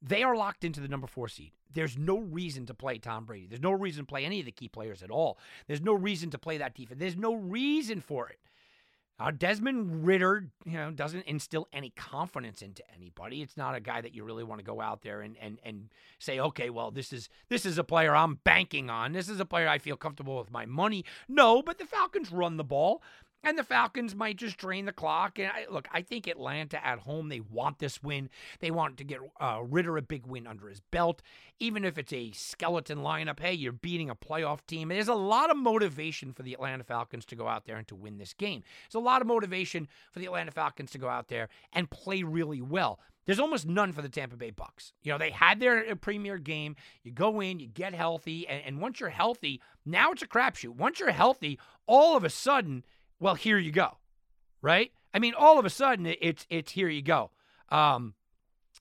they 0.00 0.22
are 0.22 0.36
locked 0.36 0.64
into 0.64 0.80
the 0.80 0.88
number 0.88 1.06
four 1.06 1.28
seed. 1.28 1.52
There's 1.72 1.96
no 1.96 2.18
reason 2.18 2.66
to 2.66 2.74
play 2.74 2.98
Tom 2.98 3.24
Brady. 3.24 3.46
There's 3.46 3.62
no 3.62 3.72
reason 3.72 4.02
to 4.04 4.06
play 4.06 4.24
any 4.24 4.40
of 4.40 4.46
the 4.46 4.52
key 4.52 4.68
players 4.68 5.02
at 5.02 5.10
all. 5.10 5.38
There's 5.66 5.80
no 5.80 5.94
reason 5.94 6.30
to 6.30 6.38
play 6.38 6.58
that 6.58 6.74
defense. 6.74 7.00
There's 7.00 7.16
no 7.16 7.34
reason 7.34 8.00
for 8.00 8.28
it. 8.28 8.38
Uh, 9.22 9.30
Desmond 9.30 10.04
Ridder, 10.04 10.48
you 10.64 10.72
know, 10.72 10.90
doesn't 10.90 11.24
instill 11.26 11.68
any 11.72 11.90
confidence 11.90 12.60
into 12.60 12.82
anybody. 12.92 13.40
It's 13.40 13.56
not 13.56 13.76
a 13.76 13.80
guy 13.80 14.00
that 14.00 14.16
you 14.16 14.24
really 14.24 14.42
want 14.42 14.58
to 14.58 14.64
go 14.64 14.80
out 14.80 15.02
there 15.02 15.20
and 15.20 15.36
and 15.40 15.60
and 15.62 15.90
say, 16.18 16.40
okay, 16.40 16.70
well, 16.70 16.90
this 16.90 17.12
is 17.12 17.28
this 17.48 17.64
is 17.64 17.78
a 17.78 17.84
player 17.84 18.16
I'm 18.16 18.40
banking 18.42 18.90
on. 18.90 19.12
This 19.12 19.28
is 19.28 19.38
a 19.38 19.44
player 19.44 19.68
I 19.68 19.78
feel 19.78 19.96
comfortable 19.96 20.38
with 20.38 20.50
my 20.50 20.66
money. 20.66 21.04
No, 21.28 21.62
but 21.62 21.78
the 21.78 21.84
Falcons 21.84 22.32
run 22.32 22.56
the 22.56 22.64
ball. 22.64 23.00
And 23.44 23.58
the 23.58 23.64
Falcons 23.64 24.14
might 24.14 24.36
just 24.36 24.56
drain 24.56 24.84
the 24.84 24.92
clock. 24.92 25.38
And 25.38 25.48
I, 25.48 25.66
look, 25.70 25.88
I 25.92 26.02
think 26.02 26.26
Atlanta 26.26 26.84
at 26.86 27.00
home, 27.00 27.28
they 27.28 27.40
want 27.40 27.80
this 27.80 28.02
win. 28.02 28.30
They 28.60 28.70
want 28.70 28.98
to 28.98 29.04
get 29.04 29.18
uh, 29.40 29.60
Ridder 29.62 29.96
a 29.96 30.02
big 30.02 30.26
win 30.26 30.46
under 30.46 30.68
his 30.68 30.80
belt. 30.92 31.22
Even 31.58 31.84
if 31.84 31.98
it's 31.98 32.12
a 32.12 32.30
skeleton 32.32 32.98
lineup, 32.98 33.40
hey, 33.40 33.52
you're 33.52 33.72
beating 33.72 34.10
a 34.10 34.14
playoff 34.14 34.64
team. 34.66 34.88
There's 34.88 35.08
a 35.08 35.14
lot 35.14 35.50
of 35.50 35.56
motivation 35.56 36.32
for 36.32 36.42
the 36.42 36.54
Atlanta 36.54 36.84
Falcons 36.84 37.24
to 37.26 37.36
go 37.36 37.48
out 37.48 37.66
there 37.66 37.76
and 37.76 37.88
to 37.88 37.96
win 37.96 38.18
this 38.18 38.32
game. 38.32 38.62
There's 38.86 39.00
a 39.00 39.04
lot 39.04 39.22
of 39.22 39.26
motivation 39.26 39.88
for 40.12 40.20
the 40.20 40.26
Atlanta 40.26 40.52
Falcons 40.52 40.92
to 40.92 40.98
go 40.98 41.08
out 41.08 41.28
there 41.28 41.48
and 41.72 41.90
play 41.90 42.22
really 42.22 42.62
well. 42.62 43.00
There's 43.24 43.40
almost 43.40 43.66
none 43.66 43.92
for 43.92 44.02
the 44.02 44.08
Tampa 44.08 44.36
Bay 44.36 44.50
Bucks. 44.50 44.92
You 45.02 45.12
know, 45.12 45.18
they 45.18 45.30
had 45.30 45.60
their 45.60 45.90
uh, 45.90 45.94
premier 45.94 46.38
game. 46.38 46.74
You 47.04 47.12
go 47.12 47.40
in, 47.40 47.60
you 47.60 47.68
get 47.68 47.94
healthy, 47.94 48.46
and, 48.48 48.62
and 48.64 48.80
once 48.80 48.98
you're 48.98 49.10
healthy, 49.10 49.60
now 49.86 50.10
it's 50.12 50.22
a 50.22 50.26
crapshoot. 50.26 50.76
Once 50.76 50.98
you're 50.98 51.10
healthy, 51.12 51.58
all 51.86 52.16
of 52.16 52.24
a 52.24 52.30
sudden, 52.30 52.84
well, 53.22 53.36
here 53.36 53.56
you 53.56 53.70
go, 53.70 53.98
right? 54.62 54.90
I 55.14 55.20
mean, 55.20 55.32
all 55.38 55.58
of 55.58 55.64
a 55.64 55.70
sudden, 55.70 56.06
it's 56.06 56.44
it's 56.50 56.72
here 56.72 56.88
you 56.88 57.02
go. 57.02 57.30
Um, 57.68 58.14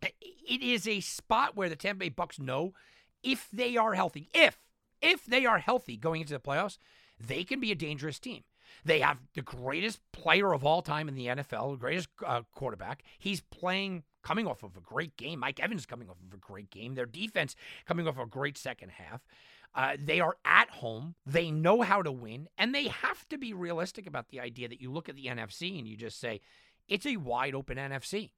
it 0.01 0.63
is 0.63 0.87
a 0.87 0.99
spot 0.99 1.55
where 1.55 1.69
the 1.69 1.75
Tampa 1.75 1.99
Bay 1.99 2.09
Bucks 2.09 2.39
know 2.39 2.73
if 3.21 3.47
they 3.53 3.77
are 3.77 3.93
healthy, 3.93 4.29
if 4.33 4.57
if 4.99 5.25
they 5.25 5.45
are 5.45 5.59
healthy 5.59 5.95
going 5.95 6.21
into 6.21 6.33
the 6.33 6.39
playoffs, 6.39 6.79
they 7.19 7.43
can 7.43 7.59
be 7.59 7.71
a 7.71 7.75
dangerous 7.75 8.19
team. 8.19 8.43
They 8.83 9.01
have 9.01 9.19
the 9.35 9.43
greatest 9.43 9.99
player 10.11 10.53
of 10.53 10.65
all 10.65 10.81
time 10.81 11.07
in 11.07 11.13
the 11.13 11.27
NFL, 11.27 11.73
the 11.73 11.77
greatest 11.77 12.09
uh, 12.25 12.41
quarterback. 12.51 13.03
He's 13.19 13.41
playing 13.41 14.03
coming 14.23 14.47
off 14.47 14.63
of 14.63 14.75
a 14.75 14.81
great 14.81 15.17
game. 15.17 15.39
Mike 15.39 15.59
Evans 15.59 15.85
coming 15.85 16.09
off 16.09 16.17
of 16.25 16.33
a 16.33 16.37
great 16.37 16.71
game. 16.71 16.95
Their 16.95 17.05
defense 17.05 17.55
coming 17.85 18.07
off 18.07 18.17
of 18.17 18.23
a 18.23 18.29
great 18.29 18.57
second 18.57 18.89
half. 18.89 19.21
Uh, 19.73 19.95
they 19.97 20.19
are 20.19 20.35
at 20.43 20.69
home. 20.69 21.15
They 21.25 21.49
know 21.49 21.81
how 21.81 22.01
to 22.01 22.11
win, 22.11 22.49
and 22.57 22.75
they 22.75 22.87
have 22.87 23.27
to 23.29 23.37
be 23.37 23.53
realistic 23.53 24.05
about 24.05 24.29
the 24.29 24.39
idea 24.39 24.67
that 24.67 24.81
you 24.81 24.91
look 24.91 25.07
at 25.07 25.15
the 25.15 25.27
NFC 25.27 25.77
and 25.77 25.87
you 25.87 25.95
just 25.95 26.19
say, 26.19 26.41
it's 26.87 27.05
a 27.05 27.17
wide 27.17 27.55
open 27.55 27.77
NFC. 27.77 28.31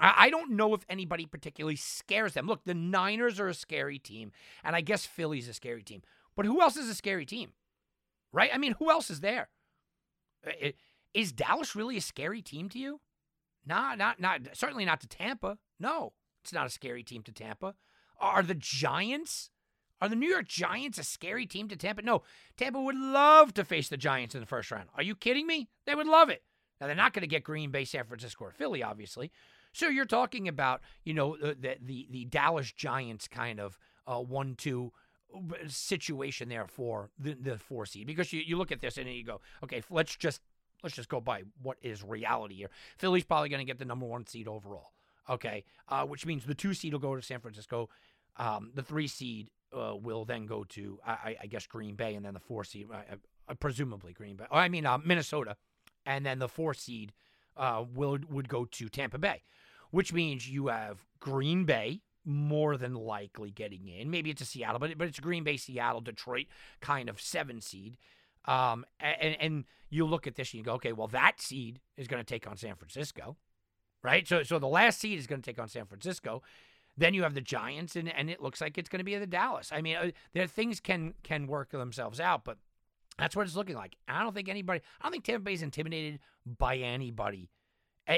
I, 0.00 0.14
I 0.16 0.30
don't 0.30 0.52
know 0.52 0.74
if 0.74 0.84
anybody 0.88 1.26
particularly 1.26 1.76
scares 1.76 2.34
them. 2.34 2.46
Look, 2.46 2.64
the 2.64 2.74
Niners 2.74 3.38
are 3.38 3.48
a 3.48 3.54
scary 3.54 3.98
team, 3.98 4.32
and 4.64 4.74
I 4.74 4.80
guess 4.80 5.06
Philly's 5.06 5.48
a 5.48 5.54
scary 5.54 5.82
team. 5.82 6.02
But 6.36 6.46
who 6.46 6.60
else 6.60 6.76
is 6.76 6.88
a 6.88 6.94
scary 6.94 7.26
team? 7.26 7.52
Right? 8.32 8.50
I 8.52 8.58
mean, 8.58 8.74
who 8.80 8.90
else 8.90 9.10
is 9.10 9.20
there? 9.20 9.48
Uh, 10.44 10.70
Dallas 11.36 11.76
really 11.76 11.96
a 11.96 12.00
scary 12.00 12.42
team 12.42 12.68
to 12.70 12.78
you? 12.78 13.00
Nah, 13.64 13.94
not 13.94 14.20
not 14.20 14.40
certainly 14.52 14.84
not 14.84 15.00
to 15.00 15.06
Tampa. 15.06 15.58
No, 15.78 16.12
it's 16.42 16.52
not 16.52 16.66
a 16.66 16.70
scary 16.70 17.02
team 17.02 17.22
to 17.22 17.32
Tampa. 17.32 17.74
Are 18.18 18.42
the 18.42 18.54
Giants 18.54 19.50
are 20.00 20.08
the 20.08 20.16
New 20.16 20.28
York 20.28 20.48
Giants 20.48 20.98
a 20.98 21.04
scary 21.04 21.46
team 21.46 21.68
to 21.68 21.76
Tampa? 21.76 22.02
No. 22.02 22.22
Tampa 22.56 22.80
would 22.80 22.96
love 22.96 23.54
to 23.54 23.64
face 23.64 23.88
the 23.88 23.96
Giants 23.96 24.34
in 24.34 24.40
the 24.40 24.46
first 24.46 24.70
round. 24.70 24.88
Are 24.96 25.02
you 25.02 25.14
kidding 25.14 25.46
me? 25.46 25.68
They 25.86 25.94
would 25.94 26.06
love 26.06 26.28
it. 26.28 26.42
Now, 26.80 26.88
they're 26.88 26.96
not 26.96 27.12
going 27.12 27.22
to 27.22 27.28
get 27.28 27.44
Green 27.44 27.70
Bay, 27.70 27.84
San 27.84 28.04
Francisco, 28.04 28.46
or 28.46 28.50
Philly, 28.50 28.82
obviously. 28.82 29.30
So 29.72 29.88
you're 29.88 30.04
talking 30.04 30.48
about, 30.48 30.82
you 31.04 31.14
know, 31.14 31.36
the 31.36 31.76
the, 31.80 32.06
the 32.10 32.24
Dallas 32.26 32.72
Giants 32.72 33.28
kind 33.28 33.58
of 33.58 33.78
uh, 34.06 34.20
one 34.20 34.54
two 34.56 34.92
uh, 35.34 35.40
situation 35.66 36.48
there 36.48 36.66
for 36.68 37.10
the, 37.18 37.34
the 37.34 37.58
four 37.58 37.86
seed 37.86 38.06
because 38.06 38.32
you, 38.32 38.40
you 38.40 38.56
look 38.56 38.70
at 38.70 38.80
this 38.80 38.98
and 38.98 39.08
you 39.08 39.24
go, 39.24 39.40
okay, 39.64 39.82
let's 39.90 40.16
just 40.16 40.40
let's 40.82 40.94
just 40.94 41.08
go 41.08 41.20
by 41.20 41.42
what 41.62 41.76
is 41.82 42.04
reality 42.04 42.54
here. 42.54 42.70
Philly's 42.98 43.24
probably 43.24 43.48
going 43.48 43.64
to 43.64 43.70
get 43.70 43.78
the 43.78 43.84
number 43.84 44.06
one 44.06 44.26
seed 44.26 44.46
overall. 44.46 44.92
Okay, 45.28 45.64
uh, 45.88 46.04
which 46.04 46.26
means 46.26 46.44
the 46.44 46.54
two 46.54 46.74
seed 46.74 46.92
will 46.92 47.00
go 47.00 47.16
to 47.16 47.22
San 47.22 47.40
Francisco. 47.40 47.88
Um, 48.36 48.70
the 48.74 48.82
three 48.82 49.08
seed 49.08 49.48
uh, 49.74 49.96
will 49.96 50.24
then 50.24 50.46
go 50.46 50.64
to, 50.64 50.98
I, 51.06 51.36
I, 51.42 51.46
guess, 51.46 51.66
Green 51.66 51.94
Bay, 51.94 52.14
and 52.14 52.24
then 52.24 52.34
the 52.34 52.40
four 52.40 52.64
seed, 52.64 52.86
uh, 52.92 53.16
uh, 53.48 53.54
presumably 53.54 54.12
Green 54.12 54.36
Bay. 54.36 54.44
I 54.50 54.68
mean, 54.68 54.86
uh, 54.86 54.98
Minnesota, 54.98 55.56
and 56.06 56.24
then 56.24 56.38
the 56.38 56.48
four 56.48 56.74
seed 56.74 57.12
uh, 57.56 57.84
will 57.94 58.18
would 58.28 58.48
go 58.48 58.64
to 58.64 58.88
Tampa 58.88 59.18
Bay, 59.18 59.42
which 59.90 60.12
means 60.12 60.48
you 60.48 60.68
have 60.68 61.04
Green 61.20 61.64
Bay 61.64 62.02
more 62.24 62.76
than 62.76 62.94
likely 62.94 63.50
getting 63.50 63.88
in. 63.88 64.10
Maybe 64.10 64.30
it's 64.30 64.42
a 64.42 64.46
Seattle, 64.46 64.78
but 64.78 64.96
but 64.96 65.08
it's 65.08 65.20
Green 65.20 65.44
Bay, 65.44 65.56
Seattle, 65.56 66.00
Detroit 66.00 66.46
kind 66.80 67.08
of 67.08 67.20
seven 67.20 67.60
seed. 67.60 67.96
Um, 68.46 68.84
and 69.00 69.36
and 69.40 69.64
you 69.90 70.06
look 70.06 70.26
at 70.26 70.34
this 70.34 70.52
and 70.52 70.58
you 70.58 70.64
go, 70.64 70.74
okay, 70.74 70.92
well 70.92 71.08
that 71.08 71.40
seed 71.40 71.80
is 71.96 72.08
going 72.08 72.22
to 72.22 72.26
take 72.26 72.46
on 72.46 72.56
San 72.56 72.74
Francisco, 72.76 73.36
right? 74.02 74.26
So 74.26 74.42
so 74.42 74.58
the 74.58 74.66
last 74.66 75.00
seed 75.00 75.18
is 75.18 75.26
going 75.26 75.42
to 75.42 75.50
take 75.50 75.60
on 75.60 75.68
San 75.68 75.86
Francisco. 75.86 76.42
Then 76.96 77.14
you 77.14 77.22
have 77.24 77.34
the 77.34 77.40
Giants, 77.40 77.96
and, 77.96 78.08
and 78.08 78.30
it 78.30 78.40
looks 78.40 78.60
like 78.60 78.78
it's 78.78 78.88
going 78.88 79.00
to 79.00 79.04
be 79.04 79.16
the 79.16 79.26
Dallas. 79.26 79.70
I 79.72 79.82
mean, 79.82 79.96
uh, 79.96 80.10
there 80.32 80.46
things 80.46 80.80
can 80.80 81.14
can 81.22 81.46
work 81.46 81.70
themselves 81.70 82.20
out, 82.20 82.44
but 82.44 82.58
that's 83.18 83.34
what 83.34 83.46
it's 83.46 83.56
looking 83.56 83.76
like. 83.76 83.96
I 84.08 84.22
don't 84.22 84.34
think 84.34 84.48
anybody. 84.48 84.80
I 85.00 85.04
don't 85.04 85.12
think 85.12 85.24
Tampa 85.24 85.44
Bay 85.44 85.54
is 85.54 85.62
intimidated 85.62 86.20
by 86.46 86.76
anybody. 86.76 87.50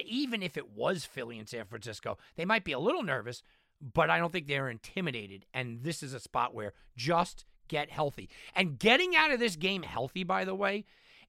Even 0.04 0.42
if 0.42 0.56
it 0.56 0.70
was 0.70 1.04
Philly 1.04 1.38
and 1.38 1.48
San 1.48 1.64
Francisco, 1.66 2.18
they 2.36 2.44
might 2.44 2.64
be 2.64 2.72
a 2.72 2.78
little 2.78 3.04
nervous, 3.04 3.42
but 3.80 4.10
I 4.10 4.18
don't 4.18 4.32
think 4.32 4.48
they're 4.48 4.68
intimidated. 4.68 5.46
And 5.54 5.84
this 5.84 6.02
is 6.02 6.12
a 6.12 6.18
spot 6.18 6.54
where 6.54 6.72
just 6.96 7.44
get 7.68 7.90
healthy. 7.90 8.28
And 8.54 8.78
getting 8.78 9.14
out 9.14 9.30
of 9.30 9.38
this 9.38 9.54
game 9.54 9.82
healthy, 9.82 10.24
by 10.24 10.44
the 10.44 10.56
way, 10.56 10.84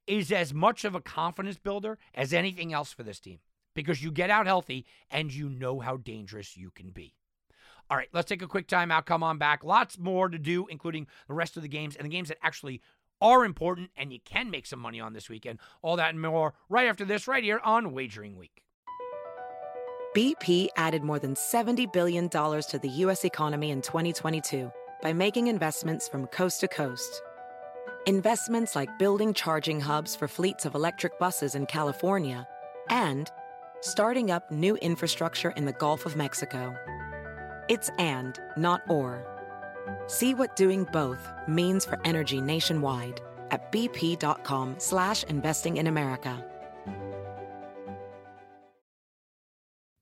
is 0.07 0.31
as 0.31 0.53
much 0.53 0.85
of 0.85 0.95
a 0.95 1.01
confidence 1.01 1.57
builder 1.57 1.97
as 2.15 2.33
anything 2.33 2.73
else 2.73 2.91
for 2.91 3.03
this 3.03 3.19
team 3.19 3.39
because 3.75 4.01
you 4.01 4.11
get 4.11 4.29
out 4.29 4.47
healthy 4.47 4.85
and 5.11 5.31
you 5.31 5.49
know 5.49 5.79
how 5.79 5.97
dangerous 5.97 6.57
you 6.57 6.71
can 6.71 6.89
be. 6.89 7.13
All 7.89 7.97
right, 7.97 8.09
let's 8.13 8.27
take 8.27 8.41
a 8.41 8.47
quick 8.47 8.67
time 8.67 8.91
out. 8.91 9.05
Come 9.05 9.23
on 9.23 9.37
back. 9.37 9.63
Lots 9.63 9.97
more 9.97 10.27
to 10.27 10.37
do, 10.37 10.67
including 10.67 11.07
the 11.27 11.33
rest 11.33 11.55
of 11.55 11.63
the 11.63 11.69
games 11.69 11.95
and 11.95 12.05
the 12.05 12.09
games 12.09 12.27
that 12.29 12.37
actually 12.41 12.81
are 13.21 13.45
important 13.45 13.89
and 13.97 14.13
you 14.13 14.19
can 14.23 14.51
make 14.51 14.65
some 14.65 14.79
money 14.79 14.99
on 14.99 15.13
this 15.13 15.29
weekend. 15.29 15.59
All 15.81 15.95
that 15.95 16.09
and 16.09 16.21
more 16.21 16.53
right 16.69 16.87
after 16.87 17.05
this, 17.05 17.27
right 17.27 17.43
here 17.43 17.59
on 17.63 17.93
Wagering 17.93 18.35
Week. 18.35 18.63
BP 20.15 20.69
added 20.75 21.03
more 21.03 21.19
than 21.19 21.35
$70 21.35 21.91
billion 21.93 22.29
to 22.29 22.79
the 22.81 22.89
U.S. 22.89 23.23
economy 23.23 23.71
in 23.71 23.81
2022 23.81 24.71
by 25.01 25.13
making 25.13 25.47
investments 25.47 26.07
from 26.07 26.27
coast 26.27 26.61
to 26.61 26.67
coast. 26.67 27.21
Investments 28.07 28.75
like 28.75 28.97
building 28.97 29.33
charging 29.33 29.79
hubs 29.79 30.15
for 30.15 30.27
fleets 30.27 30.65
of 30.65 30.75
electric 30.75 31.19
buses 31.19 31.55
in 31.55 31.65
California 31.65 32.47
and 32.89 33.29
starting 33.81 34.31
up 34.31 34.49
new 34.49 34.75
infrastructure 34.77 35.51
in 35.51 35.65
the 35.65 35.73
Gulf 35.73 36.05
of 36.05 36.15
Mexico. 36.15 36.75
It's 37.69 37.89
and, 37.97 38.39
not 38.55 38.81
or. 38.87 39.25
See 40.07 40.33
what 40.33 40.55
doing 40.55 40.85
both 40.93 41.27
means 41.47 41.85
for 41.85 41.99
energy 42.05 42.41
nationwide 42.41 43.21
at 43.51 43.71
bp.com 43.71 44.75
slash 44.77 45.23
investing 45.23 45.77
in 45.77 45.87
America. 45.87 46.45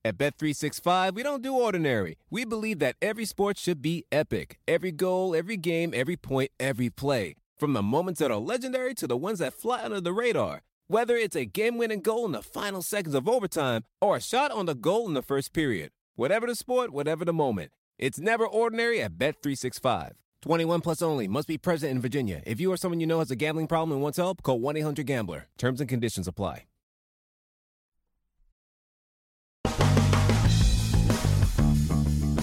At 0.05 0.19
Bet365, 0.19 1.15
we 1.15 1.23
don't 1.23 1.41
do 1.41 1.55
ordinary. 1.55 2.19
We 2.29 2.45
believe 2.45 2.77
that 2.77 2.95
every 3.01 3.25
sport 3.25 3.57
should 3.57 3.81
be 3.81 4.05
epic. 4.11 4.59
Every 4.67 4.91
goal, 4.91 5.35
every 5.35 5.57
game, 5.57 5.93
every 5.95 6.15
point, 6.15 6.51
every 6.59 6.91
play. 6.91 7.33
From 7.57 7.73
the 7.73 7.81
moments 7.81 8.19
that 8.19 8.29
are 8.29 8.37
legendary 8.37 8.93
to 8.93 9.07
the 9.07 9.17
ones 9.17 9.39
that 9.39 9.55
fly 9.55 9.83
under 9.83 9.99
the 9.99 10.13
radar. 10.13 10.61
Whether 10.87 11.15
it's 11.15 11.35
a 11.35 11.45
game-winning 11.45 12.01
goal 12.01 12.25
in 12.25 12.33
the 12.33 12.43
final 12.43 12.83
seconds 12.83 13.15
of 13.15 13.27
overtime 13.27 13.81
or 13.99 14.15
a 14.15 14.21
shot 14.21 14.51
on 14.51 14.67
the 14.67 14.75
goal 14.75 15.07
in 15.07 15.15
the 15.15 15.23
first 15.23 15.53
period. 15.53 15.89
Whatever 16.17 16.47
the 16.47 16.55
sport, 16.55 16.93
whatever 16.93 17.25
the 17.25 17.33
moment. 17.33 17.71
It's 17.97 18.19
never 18.19 18.47
ordinary 18.47 19.01
at 19.01 19.17
Bet365. 19.17 20.11
21 20.41 20.79
plus 20.79 21.01
only. 21.01 21.27
Must 21.27 21.45
be 21.45 21.57
present 21.57 21.91
in 21.91 21.99
Virginia. 21.99 22.41
If 22.45 22.61
you 22.61 22.71
or 22.71 22.77
someone 22.77 23.01
you 23.01 23.07
know 23.07 23.19
has 23.19 23.31
a 23.31 23.35
gambling 23.35 23.67
problem 23.67 23.91
and 23.91 24.01
wants 24.01 24.17
help, 24.17 24.41
call 24.41 24.61
1-800-GAMBLER. 24.61 25.47
Terms 25.57 25.81
and 25.81 25.89
conditions 25.89 26.25
apply. 26.25 26.63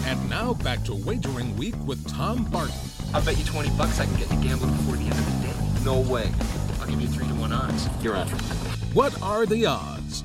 And 0.04 0.28
now 0.28 0.52
back 0.52 0.84
to 0.84 0.94
Wagering 0.94 1.56
Week 1.56 1.74
with 1.86 2.06
Tom 2.06 2.44
Barton. 2.44 2.74
I'll 3.14 3.24
bet 3.24 3.38
you 3.38 3.44
20 3.46 3.70
bucks 3.78 3.98
I 4.00 4.04
can 4.04 4.16
get 4.16 4.30
you 4.30 4.42
gambling 4.42 4.72
before 4.72 4.96
the 4.96 5.04
end 5.04 5.12
of 5.12 5.40
the 5.40 5.46
day. 5.46 5.84
No 5.84 6.00
way. 6.00 6.30
I'll 6.78 6.86
give 6.88 7.00
you 7.00 7.08
3 7.08 7.26
to 7.26 7.34
1 7.34 7.52
odds. 7.54 7.88
You're 8.02 8.16
on. 8.16 8.28
What 8.92 9.20
are 9.22 9.46
the 9.46 9.64
odds? 9.64 10.24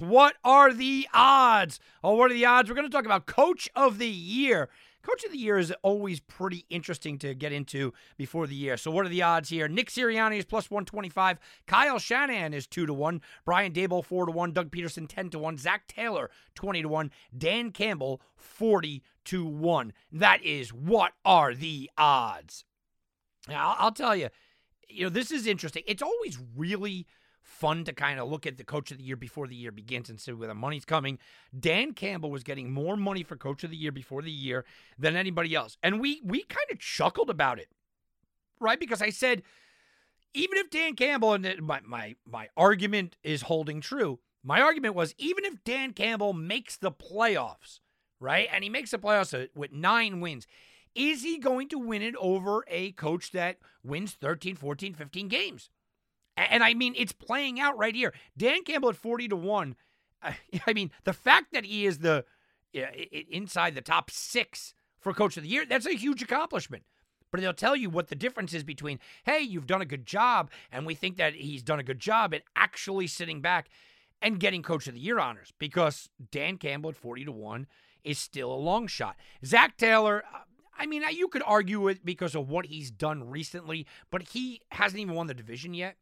What 0.00 0.36
are 0.42 0.72
the 0.72 1.06
odds? 1.12 1.78
Oh, 2.02 2.14
what 2.14 2.30
are 2.30 2.34
the 2.34 2.46
odds? 2.46 2.70
We're 2.70 2.74
going 2.74 2.88
to 2.88 2.92
talk 2.92 3.04
about 3.04 3.26
Coach 3.26 3.68
of 3.76 3.98
the 3.98 4.08
Year. 4.08 4.70
Coach 5.02 5.24
of 5.24 5.30
the 5.32 5.38
Year 5.38 5.58
is 5.58 5.74
always 5.82 6.20
pretty 6.20 6.64
interesting 6.70 7.18
to 7.18 7.34
get 7.34 7.52
into 7.52 7.92
before 8.16 8.46
the 8.46 8.54
year. 8.54 8.78
So, 8.78 8.90
what 8.90 9.04
are 9.04 9.10
the 9.10 9.20
odds 9.20 9.50
here? 9.50 9.68
Nick 9.68 9.90
Sirianni 9.90 10.38
is 10.38 10.46
plus 10.46 10.70
125. 10.70 11.38
Kyle 11.66 11.98
Shanahan 11.98 12.54
is 12.54 12.66
2 12.66 12.86
to 12.86 12.94
1. 12.94 13.20
Brian 13.44 13.74
Daboll 13.74 14.02
4 14.02 14.26
to 14.26 14.32
1. 14.32 14.52
Doug 14.52 14.70
Pederson, 14.70 15.06
10 15.06 15.30
to 15.30 15.38
1. 15.38 15.58
Zac 15.58 15.86
Taylor 15.86 16.30
20 16.54 16.80
to 16.80 16.88
1. 16.88 17.10
Dan 17.36 17.70
Campbell 17.70 18.22
40 18.36 19.02
to 19.26 19.44
1. 19.44 19.92
That 20.12 20.42
is 20.42 20.72
what 20.72 21.12
are 21.26 21.54
the 21.54 21.90
odds? 21.98 22.64
Now, 23.48 23.76
I'll 23.78 23.92
tell 23.92 24.16
you, 24.16 24.30
you 24.88 25.04
know, 25.04 25.10
this 25.10 25.30
is 25.30 25.46
interesting. 25.46 25.82
It's 25.86 26.02
always 26.02 26.38
really 26.56 27.06
fun 27.50 27.84
to 27.84 27.92
kind 27.92 28.20
of 28.20 28.28
look 28.28 28.46
at 28.46 28.56
the 28.56 28.64
coach 28.64 28.90
of 28.90 28.98
the 28.98 29.04
year 29.04 29.16
before 29.16 29.46
the 29.46 29.56
year 29.56 29.72
begins 29.72 30.08
and 30.08 30.20
see 30.20 30.32
where 30.32 30.48
the 30.48 30.54
money's 30.54 30.84
coming. 30.84 31.18
Dan 31.58 31.92
Campbell 31.92 32.30
was 32.30 32.44
getting 32.44 32.72
more 32.72 32.96
money 32.96 33.24
for 33.24 33.36
coach 33.36 33.64
of 33.64 33.70
the 33.70 33.76
year 33.76 33.92
before 33.92 34.22
the 34.22 34.30
year 34.30 34.64
than 34.98 35.16
anybody 35.16 35.54
else. 35.54 35.76
And 35.82 36.00
we 36.00 36.20
we 36.24 36.44
kind 36.44 36.66
of 36.70 36.78
chuckled 36.78 37.28
about 37.28 37.58
it. 37.58 37.68
Right? 38.60 38.78
Because 38.78 39.02
I 39.02 39.10
said 39.10 39.42
even 40.32 40.58
if 40.58 40.70
Dan 40.70 40.94
Campbell 40.94 41.34
and 41.34 41.60
my 41.60 41.80
my 41.84 42.14
my 42.24 42.48
argument 42.56 43.16
is 43.24 43.42
holding 43.42 43.80
true, 43.80 44.20
my 44.44 44.60
argument 44.60 44.94
was 44.94 45.14
even 45.18 45.44
if 45.44 45.64
Dan 45.64 45.92
Campbell 45.92 46.32
makes 46.32 46.76
the 46.76 46.92
playoffs, 46.92 47.80
right? 48.20 48.48
And 48.52 48.62
he 48.62 48.70
makes 48.70 48.92
the 48.92 48.98
playoffs 48.98 49.48
with 49.54 49.72
9 49.72 50.20
wins, 50.20 50.46
is 50.94 51.22
he 51.22 51.38
going 51.38 51.68
to 51.70 51.78
win 51.78 52.02
it 52.02 52.14
over 52.16 52.64
a 52.68 52.92
coach 52.92 53.32
that 53.32 53.58
wins 53.82 54.12
13, 54.12 54.56
14, 54.56 54.94
15 54.94 55.28
games? 55.28 55.68
And 56.48 56.62
I 56.62 56.74
mean, 56.74 56.94
it's 56.96 57.12
playing 57.12 57.60
out 57.60 57.76
right 57.76 57.94
here. 57.94 58.14
Dan 58.36 58.62
Campbell 58.64 58.90
at 58.90 58.96
40 58.96 59.28
to 59.28 59.36
1. 59.36 59.76
Uh, 60.22 60.32
I 60.66 60.72
mean, 60.72 60.90
the 61.04 61.12
fact 61.12 61.52
that 61.52 61.64
he 61.64 61.86
is 61.86 61.98
the 61.98 62.24
inside 62.72 63.74
the 63.74 63.80
top 63.80 64.10
six 64.10 64.74
for 64.98 65.12
coach 65.12 65.36
of 65.36 65.42
the 65.42 65.48
year, 65.48 65.64
that's 65.66 65.86
a 65.86 65.94
huge 65.94 66.22
accomplishment. 66.22 66.84
But 67.30 67.40
they'll 67.40 67.52
tell 67.52 67.76
you 67.76 67.90
what 67.90 68.08
the 68.08 68.16
difference 68.16 68.54
is 68.54 68.64
between, 68.64 68.98
hey, 69.24 69.40
you've 69.40 69.66
done 69.66 69.82
a 69.82 69.86
good 69.86 70.04
job, 70.04 70.50
and 70.72 70.84
we 70.84 70.94
think 70.94 71.16
that 71.16 71.34
he's 71.34 71.62
done 71.62 71.78
a 71.78 71.84
good 71.84 72.00
job, 72.00 72.32
and 72.32 72.42
actually 72.56 73.06
sitting 73.06 73.40
back 73.40 73.68
and 74.22 74.40
getting 74.40 74.62
coach 74.62 74.86
of 74.86 74.94
the 74.94 75.00
year 75.00 75.18
honors 75.18 75.52
because 75.58 76.08
Dan 76.30 76.58
Campbell 76.58 76.90
at 76.90 76.96
40 76.96 77.24
to 77.26 77.32
1 77.32 77.66
is 78.04 78.18
still 78.18 78.52
a 78.52 78.54
long 78.54 78.86
shot. 78.86 79.16
Zac 79.44 79.76
Taylor, 79.76 80.24
uh, 80.32 80.38
I 80.76 80.86
mean, 80.86 81.04
uh, 81.04 81.08
you 81.08 81.28
could 81.28 81.42
argue 81.46 81.88
it 81.88 82.04
because 82.04 82.34
of 82.34 82.48
what 82.48 82.66
he's 82.66 82.90
done 82.90 83.30
recently, 83.30 83.86
but 84.10 84.22
he 84.22 84.60
hasn't 84.70 85.00
even 85.00 85.14
won 85.14 85.26
the 85.26 85.34
division 85.34 85.74
yet 85.74 85.96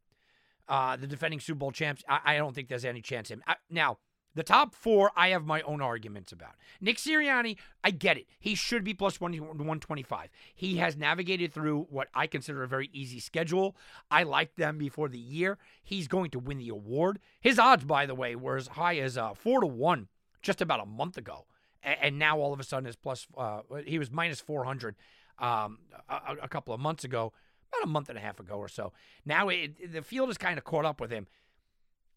uh, 0.68 0.96
the 0.96 1.06
defending 1.06 1.40
Super 1.40 1.58
Bowl 1.58 1.72
champs. 1.72 2.02
I, 2.08 2.20
I, 2.24 2.36
don't 2.36 2.54
think 2.54 2.68
there's 2.68 2.84
any 2.84 3.00
chance 3.00 3.30
him. 3.30 3.42
I, 3.46 3.56
now, 3.70 3.98
the 4.34 4.42
top 4.42 4.74
four, 4.74 5.10
I 5.16 5.28
have 5.28 5.46
my 5.46 5.62
own 5.62 5.80
arguments 5.80 6.30
about. 6.30 6.54
Nick 6.80 6.98
Sirianni, 6.98 7.56
I 7.82 7.90
get 7.90 8.18
it. 8.18 8.26
He 8.38 8.54
should 8.54 8.84
be 8.84 8.94
plus 8.94 9.20
125. 9.20 10.28
He 10.54 10.76
has 10.76 10.96
navigated 10.96 11.52
through 11.52 11.86
what 11.90 12.08
I 12.14 12.26
consider 12.26 12.62
a 12.62 12.68
very 12.68 12.90
easy 12.92 13.18
schedule. 13.18 13.76
I 14.10 14.22
liked 14.22 14.56
them 14.56 14.78
before 14.78 15.08
the 15.08 15.18
year. 15.18 15.58
He's 15.82 16.06
going 16.06 16.30
to 16.30 16.38
win 16.38 16.58
the 16.58 16.68
award. 16.68 17.18
His 17.40 17.58
odds, 17.58 17.84
by 17.84 18.06
the 18.06 18.14
way, 18.14 18.36
were 18.36 18.56
as 18.56 18.68
high 18.68 18.98
as 18.98 19.16
uh, 19.16 19.34
4 19.34 19.62
to 19.62 19.66
1 19.66 20.08
just 20.42 20.60
about 20.60 20.80
a 20.80 20.86
month 20.86 21.16
ago. 21.16 21.46
And, 21.82 22.18
now 22.18 22.38
all 22.38 22.52
of 22.52 22.60
a 22.60 22.64
sudden 22.64 22.88
is 22.88 22.96
plus, 22.96 23.26
uh, 23.36 23.60
he 23.86 23.98
was 23.98 24.10
minus 24.10 24.40
400 24.40 24.96
um, 25.38 25.78
a, 26.08 26.34
a 26.42 26.48
couple 26.48 26.74
of 26.74 26.80
months 26.80 27.04
ago 27.04 27.32
about 27.72 27.84
a 27.84 27.90
month 27.90 28.08
and 28.08 28.18
a 28.18 28.20
half 28.20 28.40
ago 28.40 28.54
or 28.54 28.68
so. 28.68 28.92
Now 29.24 29.48
it, 29.48 29.92
the 29.92 30.02
field 30.02 30.28
has 30.28 30.38
kind 30.38 30.58
of 30.58 30.64
caught 30.64 30.84
up 30.84 31.00
with 31.00 31.10
him. 31.10 31.26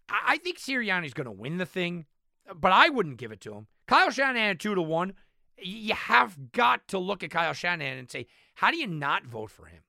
I, 0.09 0.19
I 0.27 0.37
think 0.37 0.59
Sirianni's 0.59 1.13
going 1.13 1.25
to 1.25 1.31
win 1.31 1.57
the 1.57 1.65
thing, 1.65 2.05
but 2.53 2.71
I 2.71 2.89
wouldn't 2.89 3.17
give 3.17 3.31
it 3.31 3.41
to 3.41 3.53
him. 3.53 3.67
Kyle 3.87 4.11
Shanahan 4.11 4.57
two 4.57 4.75
to 4.75 4.81
one. 4.81 5.13
You 5.63 5.93
have 5.93 6.51
got 6.53 6.87
to 6.87 6.97
look 6.97 7.23
at 7.23 7.29
Kyle 7.29 7.53
Shanahan 7.53 7.97
and 7.97 8.09
say, 8.09 8.25
how 8.55 8.71
do 8.71 8.77
you 8.77 8.87
not 8.87 9.25
vote 9.25 9.51
for 9.51 9.65
him? 9.65 9.81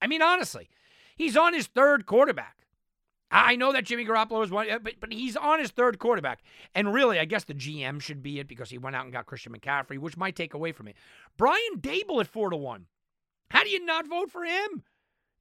I 0.00 0.06
mean, 0.06 0.22
honestly, 0.22 0.68
he's 1.16 1.36
on 1.36 1.52
his 1.52 1.66
third 1.66 2.06
quarterback. 2.06 2.56
I 3.30 3.56
know 3.56 3.72
that 3.72 3.84
Jimmy 3.84 4.04
Garoppolo 4.04 4.44
is 4.44 4.50
one, 4.50 4.70
uh, 4.70 4.78
but 4.78 4.94
but 5.00 5.12
he's 5.12 5.36
on 5.36 5.58
his 5.58 5.70
third 5.70 5.98
quarterback. 5.98 6.42
And 6.74 6.94
really, 6.94 7.18
I 7.18 7.24
guess 7.24 7.44
the 7.44 7.54
GM 7.54 8.00
should 8.00 8.22
be 8.22 8.38
it 8.38 8.46
because 8.46 8.70
he 8.70 8.78
went 8.78 8.94
out 8.94 9.04
and 9.04 9.12
got 9.12 9.26
Christian 9.26 9.52
McCaffrey, 9.52 9.98
which 9.98 10.16
might 10.16 10.36
take 10.36 10.54
away 10.54 10.72
from 10.72 10.88
it. 10.88 10.96
Brian 11.36 11.80
Daboll 11.80 12.20
at 12.20 12.28
four 12.28 12.50
to 12.50 12.56
one. 12.56 12.86
How 13.50 13.64
do 13.64 13.70
you 13.70 13.84
not 13.84 14.08
vote 14.08 14.30
for 14.30 14.44
him? 14.44 14.82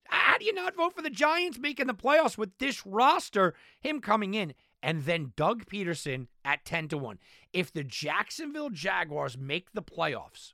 How 0.07 0.37
do 0.37 0.45
you 0.45 0.53
not 0.53 0.75
vote 0.75 0.93
for 0.95 1.01
the 1.01 1.09
Giants 1.09 1.57
making 1.57 1.87
the 1.87 1.93
playoffs 1.93 2.37
with 2.37 2.57
this 2.59 2.85
roster, 2.85 3.53
him 3.79 4.01
coming 4.01 4.33
in? 4.33 4.53
And 4.83 5.03
then 5.03 5.33
Doug 5.35 5.65
Pederson 5.65 6.27
at 6.43 6.63
10 6.63 6.89
to 6.89 6.97
1. 6.97 7.17
If 7.53 7.73
the 7.73 7.83
Jacksonville 7.83 8.69
Jaguars 8.69 9.37
make 9.37 9.71
the 9.73 9.81
playoffs, 9.81 10.53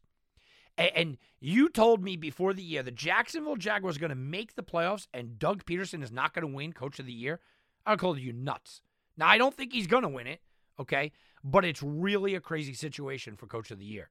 and 0.77 1.17
you 1.41 1.67
told 1.69 2.01
me 2.01 2.15
before 2.15 2.53
the 2.53 2.63
year 2.63 2.81
the 2.81 2.91
Jacksonville 2.91 3.57
Jaguars 3.57 3.97
are 3.97 3.99
going 3.99 4.09
to 4.09 4.15
make 4.15 4.55
the 4.55 4.63
playoffs 4.63 5.07
and 5.13 5.37
Doug 5.37 5.65
Pederson 5.65 6.01
is 6.01 6.11
not 6.11 6.33
going 6.33 6.47
to 6.47 6.55
win 6.55 6.71
Coach 6.71 6.99
of 6.99 7.05
the 7.05 7.11
Year, 7.11 7.41
I 7.85 7.97
call 7.97 8.17
you 8.17 8.31
nuts. 8.31 8.81
Now, 9.17 9.27
I 9.27 9.37
don't 9.37 9.55
think 9.55 9.73
he's 9.73 9.87
going 9.87 10.03
to 10.03 10.09
win 10.09 10.27
it, 10.27 10.39
okay? 10.79 11.11
But 11.43 11.65
it's 11.65 11.83
really 11.83 12.35
a 12.35 12.39
crazy 12.39 12.73
situation 12.73 13.35
for 13.35 13.47
Coach 13.47 13.69
of 13.71 13.79
the 13.79 13.85
Year. 13.85 14.09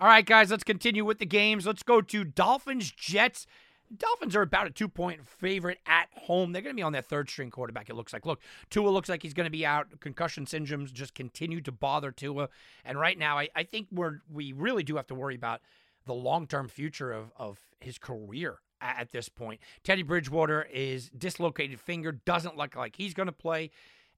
All 0.00 0.08
right, 0.08 0.24
guys, 0.24 0.50
let's 0.50 0.64
continue 0.64 1.04
with 1.04 1.18
the 1.18 1.26
games. 1.26 1.66
Let's 1.66 1.82
go 1.82 2.00
to 2.00 2.24
Dolphins 2.24 2.90
Jets. 2.90 3.46
Dolphins 3.94 4.34
are 4.34 4.40
about 4.40 4.66
a 4.66 4.70
two 4.70 4.88
point 4.88 5.28
favorite 5.28 5.76
at 5.84 6.08
home. 6.14 6.52
They're 6.52 6.62
going 6.62 6.74
to 6.74 6.80
be 6.80 6.82
on 6.82 6.94
their 6.94 7.02
third 7.02 7.28
string 7.28 7.50
quarterback, 7.50 7.90
it 7.90 7.94
looks 7.94 8.14
like. 8.14 8.24
Look, 8.24 8.40
Tua 8.70 8.88
looks 8.88 9.10
like 9.10 9.22
he's 9.22 9.34
going 9.34 9.44
to 9.44 9.50
be 9.50 9.66
out. 9.66 10.00
Concussion 10.00 10.46
syndromes 10.46 10.90
just 10.90 11.12
continue 11.12 11.60
to 11.60 11.70
bother 11.70 12.12
Tua. 12.12 12.48
And 12.82 12.98
right 12.98 13.18
now, 13.18 13.38
I, 13.38 13.50
I 13.54 13.62
think 13.62 13.88
we're, 13.92 14.20
we 14.32 14.54
really 14.54 14.82
do 14.82 14.96
have 14.96 15.06
to 15.08 15.14
worry 15.14 15.34
about 15.34 15.60
the 16.06 16.14
long 16.14 16.46
term 16.46 16.68
future 16.68 17.12
of, 17.12 17.30
of 17.36 17.58
his 17.78 17.98
career 17.98 18.60
at 18.80 19.10
this 19.10 19.28
point. 19.28 19.60
Teddy 19.84 20.02
Bridgewater 20.02 20.66
is 20.72 21.10
dislocated 21.10 21.78
finger, 21.78 22.12
doesn't 22.12 22.56
look 22.56 22.74
like 22.74 22.96
he's 22.96 23.12
going 23.12 23.26
to 23.26 23.32
play. 23.32 23.70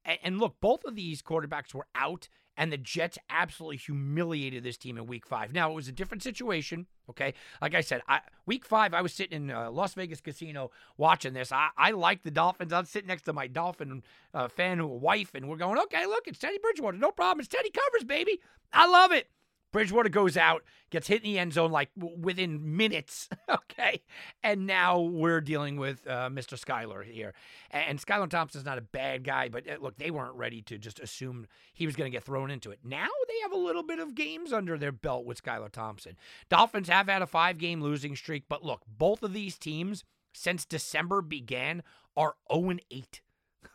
And 0.05 0.39
look, 0.39 0.61
both 0.61 0.85
of 0.85 0.95
these 0.95 1.23
quarterbacks 1.23 1.75
were 1.75 1.87
out 1.97 2.29
and 2.57 2.73
the 2.73 2.77
Jets 2.77 3.19
absolutely 3.31 3.79
humiliated 3.79 4.63
this 4.63 4.77
team 4.77 4.99
in 4.99 5.07
Week 5.07 5.27
Five. 5.27 5.53
Now 5.53 5.71
it 5.71 5.75
was 5.75 5.89
a 5.89 5.93
different 5.93 6.23
situation. 6.23 6.87
Okay, 7.11 7.35
like 7.61 7.75
I 7.75 7.81
said, 7.81 8.03
I, 8.09 8.21
Week 8.47 8.65
Five, 8.65 8.95
I 8.95 9.03
was 9.03 9.13
sitting 9.13 9.45
in 9.45 9.51
uh, 9.51 9.71
Las 9.71 9.95
Vegas 9.95 10.21
casino 10.21 10.71
watching 10.97 11.33
this. 11.33 11.53
I, 11.53 11.69
I 11.77 11.91
like 11.91 12.23
the 12.23 12.31
Dolphins. 12.31 12.73
I'm 12.73 12.85
sitting 12.85 13.09
next 13.09 13.23
to 13.23 13.33
my 13.33 13.47
Dolphin 13.47 14.03
uh, 14.35 14.49
fan 14.49 14.87
wife, 15.01 15.35
and 15.35 15.49
we're 15.49 15.57
going, 15.57 15.79
okay, 15.79 16.07
look, 16.07 16.27
it's 16.27 16.39
Teddy 16.39 16.59
Bridgewater, 16.59 16.97
no 16.99 17.11
problem. 17.11 17.41
It's 17.41 17.49
Teddy 17.49 17.71
covers, 17.71 18.05
baby. 18.05 18.41
I 18.73 18.87
love 18.87 19.13
it. 19.13 19.29
Bridgewater 19.73 20.11
goes 20.11 20.37
out, 20.37 20.63
gets 20.91 21.09
hit 21.09 21.25
in 21.25 21.33
the 21.33 21.39
end 21.39 21.55
zone 21.55 21.73
like 21.73 21.91
within 21.97 22.77
minutes. 22.77 23.29
okay. 23.49 24.03
And 24.43 24.67
now 24.67 25.01
we're 25.01 25.41
dealing 25.41 25.77
with 25.77 26.07
uh, 26.07 26.29
Mr. 26.29 26.63
Skylar 26.63 27.05
here. 27.05 27.33
And, 27.71 27.85
and 27.89 27.99
Skylar 27.99 28.29
Thompson's 28.29 28.65
not 28.65 28.79
a 28.79 28.83
bad 28.83 29.25
guy, 29.25 29.49
but 29.49 29.69
uh, 29.69 29.77
look, 29.81 29.97
they 29.97 30.11
weren't 30.11 30.37
ready 30.37 30.63
to 30.63 30.79
just 30.79 31.01
assume 31.01 31.47
he 31.73 31.87
was 31.87 31.97
going 31.97 32.11
to 32.11 32.15
get 32.15 32.25
thrown 32.25 32.51
into 32.51 32.71
it. 32.71 32.81
Now 32.85 33.09
they 33.29 33.41
have 33.43 33.53
a 33.53 33.57
little 33.57 33.83
bit 33.83 33.99
of 33.99 34.15
games 34.15 34.53
under 34.53 34.77
their 34.77 34.93
belt 34.93 35.25
with 35.25 35.43
Skylar 35.43 35.73
Thompson. 35.73 36.17
Dolphins 36.49 36.89
have 36.89 37.09
had 37.09 37.23
a 37.23 37.27
five 37.27 37.59
game 37.59 37.81
losing 37.81 38.15
streak, 38.15 38.45
but 38.49 38.63
look, 38.63 38.83
both 38.87 39.23
of 39.23 39.33
these 39.33 39.57
teams 39.57 40.05
since 40.35 40.65
December 40.65 41.23
began 41.23 41.83
are 42.17 42.35
0 42.53 42.77
8. 42.91 43.21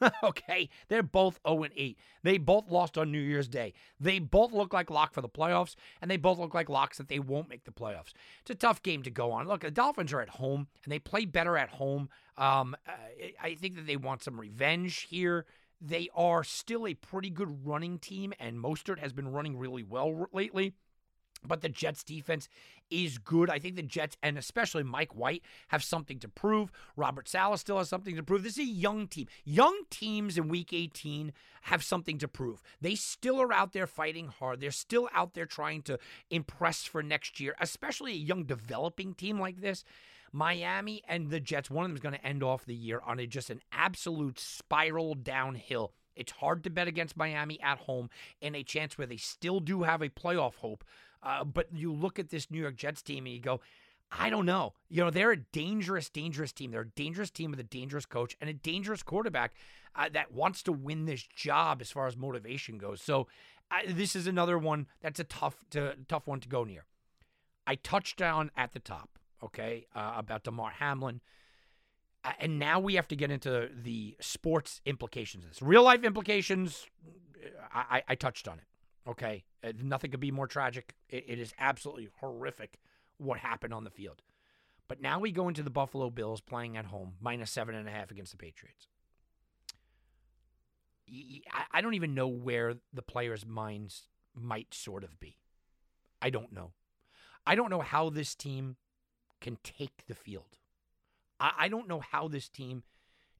okay, 0.23 0.69
they're 0.87 1.03
both 1.03 1.39
0 1.47 1.63
and 1.63 1.73
8. 1.75 1.97
They 2.23 2.37
both 2.37 2.69
lost 2.69 2.97
on 2.97 3.11
New 3.11 3.19
Year's 3.19 3.47
Day. 3.47 3.73
They 3.99 4.19
both 4.19 4.51
look 4.51 4.73
like 4.73 4.89
lock 4.89 5.13
for 5.13 5.21
the 5.21 5.29
playoffs, 5.29 5.75
and 6.01 6.09
they 6.09 6.17
both 6.17 6.37
look 6.39 6.53
like 6.53 6.69
locks 6.69 6.97
that 6.97 7.07
they 7.07 7.19
won't 7.19 7.49
make 7.49 7.63
the 7.63 7.71
playoffs. 7.71 8.13
It's 8.41 8.51
a 8.51 8.55
tough 8.55 8.83
game 8.83 9.03
to 9.03 9.09
go 9.09 9.31
on. 9.31 9.47
Look, 9.47 9.61
the 9.61 9.71
Dolphins 9.71 10.13
are 10.13 10.21
at 10.21 10.29
home, 10.29 10.67
and 10.83 10.91
they 10.91 10.99
play 10.99 11.25
better 11.25 11.57
at 11.57 11.69
home. 11.69 12.09
Um, 12.37 12.75
I 13.41 13.55
think 13.55 13.75
that 13.75 13.87
they 13.87 13.97
want 13.97 14.23
some 14.23 14.39
revenge 14.39 15.07
here. 15.09 15.45
They 15.79 16.09
are 16.15 16.43
still 16.43 16.87
a 16.87 16.93
pretty 16.93 17.29
good 17.29 17.65
running 17.65 17.99
team, 17.99 18.33
and 18.39 18.57
Mostert 18.57 18.99
has 18.99 19.13
been 19.13 19.31
running 19.31 19.57
really 19.57 19.83
well 19.83 20.27
lately. 20.31 20.73
But 21.47 21.61
the 21.61 21.69
Jets 21.69 22.03
defense 22.03 22.47
is 22.89 23.17
good. 23.17 23.49
I 23.49 23.59
think 23.59 23.75
the 23.75 23.81
Jets 23.81 24.17
and 24.21 24.37
especially 24.37 24.83
Mike 24.83 25.15
White 25.15 25.43
have 25.69 25.83
something 25.83 26.19
to 26.19 26.27
prove. 26.27 26.71
Robert 26.95 27.27
Saleh 27.27 27.59
still 27.59 27.77
has 27.77 27.89
something 27.89 28.15
to 28.15 28.23
prove. 28.23 28.43
This 28.43 28.53
is 28.53 28.67
a 28.67 28.71
young 28.71 29.07
team. 29.07 29.27
Young 29.43 29.83
teams 29.89 30.37
in 30.37 30.47
week 30.47 30.73
18 30.73 31.33
have 31.63 31.83
something 31.83 32.17
to 32.19 32.27
prove. 32.27 32.61
They 32.81 32.95
still 32.95 33.41
are 33.41 33.53
out 33.53 33.73
there 33.73 33.87
fighting 33.87 34.27
hard. 34.27 34.59
They're 34.59 34.71
still 34.71 35.09
out 35.13 35.33
there 35.33 35.45
trying 35.45 35.81
to 35.83 35.99
impress 36.29 36.83
for 36.83 37.03
next 37.03 37.39
year, 37.39 37.55
especially 37.59 38.13
a 38.13 38.15
young 38.15 38.43
developing 38.43 39.13
team 39.13 39.39
like 39.39 39.61
this. 39.61 39.83
Miami 40.31 41.01
and 41.07 41.29
the 41.29 41.39
Jets, 41.39 41.69
one 41.69 41.85
of 41.85 41.89
them 41.89 41.95
is 41.95 42.01
going 42.01 42.15
to 42.15 42.25
end 42.25 42.43
off 42.43 42.65
the 42.65 42.75
year 42.75 43.01
on 43.05 43.19
a, 43.19 43.27
just 43.27 43.49
an 43.49 43.61
absolute 43.71 44.39
spiral 44.39 45.13
downhill. 45.15 45.93
It's 46.15 46.31
hard 46.31 46.63
to 46.63 46.69
bet 46.69 46.87
against 46.87 47.15
Miami 47.15 47.61
at 47.61 47.77
home 47.79 48.09
in 48.41 48.55
a 48.55 48.63
chance 48.63 48.97
where 48.97 49.07
they 49.07 49.17
still 49.17 49.59
do 49.59 49.83
have 49.83 50.01
a 50.01 50.09
playoff 50.09 50.55
hope. 50.55 50.83
Uh, 51.23 51.43
but 51.43 51.67
you 51.73 51.91
look 51.91 52.19
at 52.19 52.29
this 52.29 52.49
New 52.51 52.59
York 52.61 52.75
Jets 52.75 53.01
team 53.01 53.25
and 53.25 53.35
you 53.35 53.41
go, 53.41 53.59
I 54.11 54.29
don't 54.29 54.45
know. 54.45 54.73
You 54.89 55.03
know, 55.03 55.09
they're 55.09 55.31
a 55.31 55.37
dangerous, 55.37 56.09
dangerous 56.09 56.51
team. 56.51 56.71
They're 56.71 56.81
a 56.81 56.89
dangerous 56.89 57.29
team 57.29 57.51
with 57.51 57.59
a 57.59 57.63
dangerous 57.63 58.05
coach 58.05 58.37
and 58.39 58.49
a 58.49 58.53
dangerous 58.53 59.03
quarterback 59.03 59.53
uh, 59.95 60.09
that 60.13 60.31
wants 60.31 60.63
to 60.63 60.71
win 60.71 61.05
this 61.05 61.23
job 61.23 61.81
as 61.81 61.91
far 61.91 62.07
as 62.07 62.15
motivation 62.15 62.77
goes. 62.77 63.01
So 63.01 63.27
uh, 63.69 63.79
this 63.87 64.15
is 64.15 64.27
another 64.27 64.57
one 64.57 64.87
that's 65.01 65.19
a 65.19 65.25
tough, 65.25 65.57
to, 65.71 65.95
tough 66.07 66.27
one 66.27 66.39
to 66.39 66.47
go 66.47 66.63
near. 66.63 66.85
I 67.65 67.75
touched 67.75 68.21
on 68.21 68.49
at 68.55 68.71
the 68.71 68.79
top, 68.79 69.19
okay, 69.43 69.87
uh, 69.93 70.13
about 70.15 70.43
Damar 70.43 70.71
Hamlin. 70.71 71.19
Uh, 72.23 72.31
and 72.39 72.59
now 72.59 72.79
we 72.79 72.95
have 72.95 73.09
to 73.09 73.15
get 73.15 73.29
into 73.29 73.69
the 73.75 74.15
sports 74.21 74.79
implications 74.85 75.43
of 75.43 75.49
this. 75.49 75.61
Real 75.61 75.83
life 75.83 76.05
implications, 76.05 76.85
I, 77.73 78.03
I 78.07 78.15
touched 78.15 78.47
on 78.47 78.59
it. 78.59 78.63
Okay. 79.07 79.43
Uh, 79.63 79.71
nothing 79.81 80.11
could 80.11 80.19
be 80.19 80.31
more 80.31 80.47
tragic. 80.47 80.93
It, 81.09 81.25
it 81.27 81.39
is 81.39 81.53
absolutely 81.59 82.09
horrific 82.19 82.79
what 83.17 83.39
happened 83.39 83.73
on 83.73 83.83
the 83.83 83.89
field. 83.89 84.21
But 84.87 85.01
now 85.01 85.19
we 85.19 85.31
go 85.31 85.47
into 85.47 85.63
the 85.63 85.69
Buffalo 85.69 86.09
Bills 86.09 86.41
playing 86.41 86.77
at 86.77 86.85
home, 86.85 87.13
minus 87.19 87.51
seven 87.51 87.75
and 87.75 87.87
a 87.87 87.91
half 87.91 88.11
against 88.11 88.31
the 88.31 88.37
Patriots. 88.37 88.87
I 91.71 91.81
don't 91.81 91.93
even 91.93 92.13
know 92.13 92.27
where 92.27 92.75
the 92.93 93.01
players' 93.01 93.45
minds 93.45 94.09
might 94.35 94.73
sort 94.73 95.03
of 95.05 95.19
be. 95.19 95.37
I 96.21 96.29
don't 96.29 96.51
know. 96.51 96.71
I 97.45 97.55
don't 97.55 97.69
know 97.69 97.79
how 97.79 98.09
this 98.09 98.35
team 98.35 98.75
can 99.39 99.57
take 99.63 100.05
the 100.07 100.15
field. 100.15 100.57
I 101.39 101.67
don't 101.69 101.87
know 101.87 101.99
how 101.99 102.27
this 102.27 102.49
team 102.49 102.83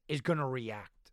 is 0.06 0.20
going 0.20 0.38
to 0.38 0.46
react 0.46 1.10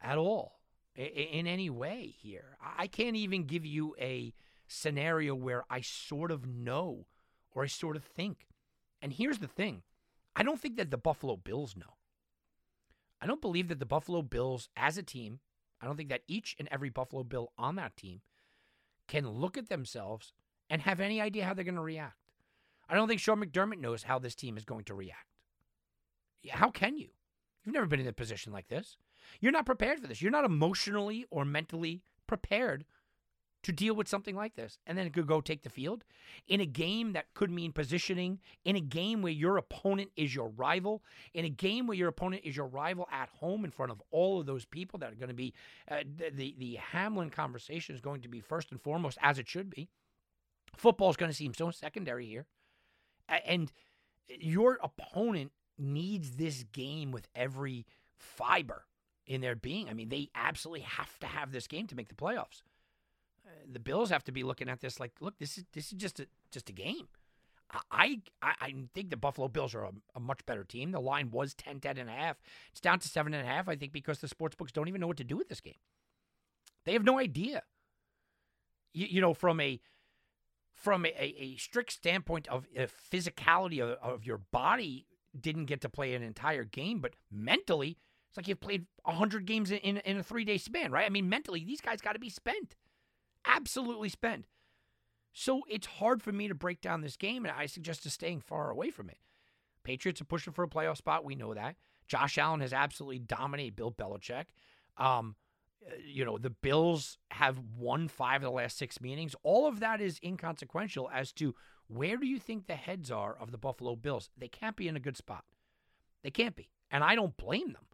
at 0.00 0.16
all 0.16 0.55
in 0.96 1.46
any 1.46 1.70
way 1.70 2.14
here. 2.20 2.56
I 2.60 2.86
can't 2.86 3.16
even 3.16 3.44
give 3.44 3.66
you 3.66 3.94
a 4.00 4.32
scenario 4.66 5.34
where 5.34 5.64
I 5.70 5.80
sort 5.80 6.30
of 6.30 6.46
know 6.46 7.06
or 7.54 7.64
I 7.64 7.66
sort 7.66 7.96
of 7.96 8.04
think. 8.04 8.46
And 9.02 9.12
here's 9.12 9.38
the 9.38 9.46
thing 9.46 9.82
I 10.34 10.42
don't 10.42 10.60
think 10.60 10.76
that 10.76 10.90
the 10.90 10.98
Buffalo 10.98 11.36
Bills 11.36 11.76
know. 11.76 11.94
I 13.20 13.26
don't 13.26 13.40
believe 13.40 13.68
that 13.68 13.78
the 13.78 13.86
Buffalo 13.86 14.22
Bills 14.22 14.68
as 14.76 14.98
a 14.98 15.02
team, 15.02 15.40
I 15.80 15.86
don't 15.86 15.96
think 15.96 16.10
that 16.10 16.22
each 16.26 16.54
and 16.58 16.68
every 16.70 16.90
Buffalo 16.90 17.24
Bill 17.24 17.52
on 17.56 17.76
that 17.76 17.96
team 17.96 18.20
can 19.08 19.28
look 19.28 19.56
at 19.56 19.68
themselves 19.68 20.32
and 20.68 20.82
have 20.82 21.00
any 21.00 21.20
idea 21.20 21.44
how 21.44 21.54
they're 21.54 21.64
going 21.64 21.76
to 21.76 21.80
react. 21.80 22.16
I 22.88 22.94
don't 22.94 23.08
think 23.08 23.20
Sean 23.20 23.42
McDermott 23.42 23.80
knows 23.80 24.02
how 24.02 24.18
this 24.18 24.34
team 24.34 24.56
is 24.56 24.64
going 24.64 24.84
to 24.84 24.94
react. 24.94 25.26
How 26.48 26.70
can 26.70 26.96
you? 26.96 27.08
You've 27.64 27.74
never 27.74 27.86
been 27.86 28.00
in 28.00 28.06
a 28.06 28.12
position 28.12 28.52
like 28.52 28.68
this. 28.68 28.96
You're 29.40 29.52
not 29.52 29.66
prepared 29.66 30.00
for 30.00 30.06
this. 30.06 30.22
You're 30.22 30.30
not 30.30 30.44
emotionally 30.44 31.26
or 31.30 31.44
mentally 31.44 32.02
prepared 32.26 32.84
to 33.66 33.72
deal 33.72 33.96
with 33.96 34.06
something 34.06 34.36
like 34.36 34.54
this. 34.54 34.78
And 34.86 34.96
then 34.96 35.06
it 35.06 35.12
could 35.12 35.26
go 35.26 35.40
take 35.40 35.64
the 35.64 35.70
field 35.70 36.04
in 36.46 36.60
a 36.60 36.66
game 36.66 37.14
that 37.14 37.34
could 37.34 37.50
mean 37.50 37.72
positioning, 37.72 38.38
in 38.64 38.76
a 38.76 38.80
game 38.80 39.22
where 39.22 39.32
your 39.32 39.56
opponent 39.56 40.10
is 40.16 40.32
your 40.32 40.50
rival, 40.50 41.02
in 41.34 41.44
a 41.44 41.50
game 41.50 41.88
where 41.88 41.96
your 41.96 42.08
opponent 42.08 42.42
is 42.44 42.56
your 42.56 42.68
rival 42.68 43.08
at 43.10 43.28
home 43.28 43.64
in 43.64 43.72
front 43.72 43.90
of 43.90 44.00
all 44.12 44.38
of 44.38 44.46
those 44.46 44.64
people 44.64 45.00
that 45.00 45.10
are 45.10 45.16
going 45.16 45.30
to 45.30 45.34
be 45.34 45.52
uh, 45.90 46.04
the 46.36 46.54
the 46.56 46.74
Hamlin 46.76 47.28
conversation 47.28 47.94
is 47.94 48.00
going 48.00 48.20
to 48.20 48.28
be 48.28 48.40
first 48.40 48.70
and 48.70 48.80
foremost 48.80 49.18
as 49.20 49.36
it 49.36 49.48
should 49.48 49.68
be. 49.68 49.88
Football 50.76 51.10
is 51.10 51.16
going 51.16 51.30
to 51.30 51.36
seem 51.36 51.52
so 51.52 51.72
secondary 51.72 52.26
here. 52.26 52.46
And 53.28 53.72
your 54.28 54.78
opponent 54.80 55.50
needs 55.76 56.32
this 56.32 56.64
game 56.72 57.10
with 57.10 57.26
every 57.34 57.84
fiber 58.16 58.84
in 59.26 59.40
their 59.40 59.56
being. 59.56 59.88
I 59.88 59.94
mean, 59.94 60.08
they 60.08 60.30
absolutely 60.34 60.82
have 60.82 61.18
to 61.20 61.26
have 61.26 61.52
this 61.52 61.66
game 61.66 61.86
to 61.88 61.96
make 61.96 62.08
the 62.08 62.14
playoffs. 62.14 62.62
Uh, 63.46 63.50
the 63.70 63.80
Bills 63.80 64.10
have 64.10 64.24
to 64.24 64.32
be 64.32 64.42
looking 64.42 64.68
at 64.68 64.80
this 64.80 65.00
like, 65.00 65.12
look, 65.20 65.38
this 65.38 65.58
is 65.58 65.64
this 65.72 65.86
is 65.86 65.92
just 65.92 66.20
a 66.20 66.26
just 66.50 66.68
a 66.70 66.72
game. 66.72 67.08
I 67.90 68.20
I, 68.40 68.54
I 68.60 68.74
think 68.94 69.10
the 69.10 69.16
Buffalo 69.16 69.48
Bills 69.48 69.74
are 69.74 69.84
a, 69.84 69.92
a, 70.14 70.20
much 70.20 70.46
better 70.46 70.62
team. 70.62 70.92
The 70.92 71.00
line 71.00 71.30
was 71.30 71.54
10, 71.54 71.80
10 71.80 71.98
and 71.98 72.08
a 72.08 72.12
half. 72.12 72.36
It's 72.70 72.80
down 72.80 73.00
to 73.00 73.08
seven 73.08 73.34
and 73.34 73.46
a 73.46 73.50
half, 73.50 73.68
I 73.68 73.74
think, 73.74 73.92
because 73.92 74.20
the 74.20 74.28
sports 74.28 74.54
books 74.54 74.72
don't 74.72 74.88
even 74.88 75.00
know 75.00 75.08
what 75.08 75.16
to 75.16 75.24
do 75.24 75.36
with 75.36 75.48
this 75.48 75.60
game. 75.60 75.74
They 76.84 76.92
have 76.92 77.04
no 77.04 77.18
idea. 77.18 77.62
You, 78.92 79.06
you 79.10 79.20
know, 79.20 79.34
from 79.34 79.60
a 79.60 79.80
from 80.72 81.04
a, 81.06 81.08
a 81.08 81.56
strict 81.56 81.92
standpoint 81.92 82.46
of 82.48 82.66
uh, 82.78 82.86
physicality 83.12 83.80
of, 83.80 83.98
of 84.00 84.24
your 84.24 84.38
body, 84.38 85.06
didn't 85.38 85.66
get 85.66 85.80
to 85.80 85.88
play 85.88 86.14
an 86.14 86.22
entire 86.22 86.64
game, 86.64 87.00
but 87.00 87.14
mentally, 87.30 87.98
it's 88.28 88.36
like 88.36 88.48
you've 88.48 88.60
played 88.60 88.86
100 89.04 89.46
games 89.46 89.70
in, 89.70 89.78
in, 89.78 89.96
in 89.98 90.18
a 90.18 90.22
three 90.22 90.44
day 90.44 90.58
span, 90.58 90.90
right? 90.90 91.06
I 91.06 91.10
mean, 91.10 91.28
mentally, 91.28 91.64
these 91.64 91.80
guys 91.80 92.00
got 92.00 92.12
to 92.12 92.18
be 92.18 92.28
spent. 92.28 92.76
Absolutely 93.44 94.08
spent. 94.08 94.46
So 95.32 95.62
it's 95.68 95.86
hard 95.86 96.22
for 96.22 96.32
me 96.32 96.48
to 96.48 96.54
break 96.54 96.80
down 96.80 97.02
this 97.02 97.16
game, 97.16 97.44
and 97.44 97.54
I 97.56 97.66
suggest 97.66 98.02
to 98.04 98.10
staying 98.10 98.40
far 98.40 98.70
away 98.70 98.90
from 98.90 99.10
it. 99.10 99.18
Patriots 99.84 100.20
are 100.20 100.24
pushing 100.24 100.52
for 100.52 100.64
a 100.64 100.68
playoff 100.68 100.96
spot. 100.96 101.24
We 101.24 101.34
know 101.34 101.54
that. 101.54 101.76
Josh 102.08 102.38
Allen 102.38 102.60
has 102.60 102.72
absolutely 102.72 103.18
dominated 103.18 103.76
Bill 103.76 103.92
Belichick. 103.92 104.46
Um, 104.96 105.36
you 106.04 106.24
know, 106.24 106.38
the 106.38 106.50
Bills 106.50 107.18
have 107.30 107.60
won 107.78 108.08
five 108.08 108.42
of 108.42 108.46
the 108.46 108.50
last 108.50 108.78
six 108.78 109.00
meetings. 109.00 109.34
All 109.42 109.66
of 109.66 109.80
that 109.80 110.00
is 110.00 110.18
inconsequential 110.22 111.10
as 111.12 111.32
to 111.34 111.54
where 111.88 112.16
do 112.16 112.26
you 112.26 112.38
think 112.38 112.66
the 112.66 112.74
heads 112.74 113.10
are 113.10 113.36
of 113.38 113.52
the 113.52 113.58
Buffalo 113.58 113.94
Bills? 113.94 114.30
They 114.36 114.48
can't 114.48 114.76
be 114.76 114.88
in 114.88 114.96
a 114.96 115.00
good 115.00 115.16
spot. 115.16 115.44
They 116.22 116.30
can't 116.30 116.56
be. 116.56 116.70
And 116.90 117.04
I 117.04 117.14
don't 117.14 117.36
blame 117.36 117.72
them. 117.72 117.84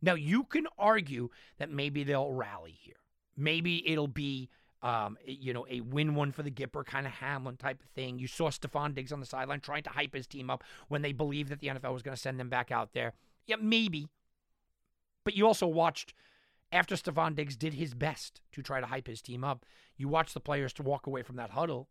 Now, 0.00 0.14
you 0.14 0.44
can 0.44 0.66
argue 0.78 1.30
that 1.58 1.70
maybe 1.70 2.04
they'll 2.04 2.32
rally 2.32 2.76
here. 2.80 2.94
Maybe 3.36 3.88
it'll 3.88 4.08
be, 4.08 4.48
um, 4.82 5.16
you 5.24 5.52
know, 5.52 5.66
a 5.68 5.80
win 5.80 6.14
one 6.14 6.32
for 6.32 6.42
the 6.42 6.50
Gipper 6.50 6.84
kind 6.84 7.06
of 7.06 7.12
Hamlin 7.12 7.56
type 7.56 7.82
of 7.82 7.88
thing. 7.90 8.18
You 8.18 8.26
saw 8.26 8.50
Stefon 8.50 8.94
Diggs 8.94 9.12
on 9.12 9.20
the 9.20 9.26
sideline 9.26 9.60
trying 9.60 9.82
to 9.84 9.90
hype 9.90 10.14
his 10.14 10.26
team 10.26 10.50
up 10.50 10.64
when 10.88 11.02
they 11.02 11.12
believed 11.12 11.50
that 11.50 11.60
the 11.60 11.68
NFL 11.68 11.92
was 11.92 12.02
going 12.02 12.14
to 12.14 12.20
send 12.20 12.38
them 12.38 12.48
back 12.48 12.70
out 12.70 12.92
there. 12.92 13.12
Yeah, 13.46 13.56
maybe. 13.60 14.08
But 15.24 15.34
you 15.34 15.46
also 15.46 15.66
watched 15.66 16.14
after 16.70 16.94
Stefon 16.94 17.34
Diggs 17.34 17.56
did 17.56 17.74
his 17.74 17.94
best 17.94 18.40
to 18.52 18.62
try 18.62 18.80
to 18.80 18.86
hype 18.86 19.06
his 19.06 19.22
team 19.22 19.42
up. 19.42 19.64
You 19.96 20.08
watched 20.08 20.34
the 20.34 20.40
players 20.40 20.72
to 20.74 20.82
walk 20.82 21.06
away 21.06 21.22
from 21.22 21.36
that 21.36 21.50
huddle 21.50 21.88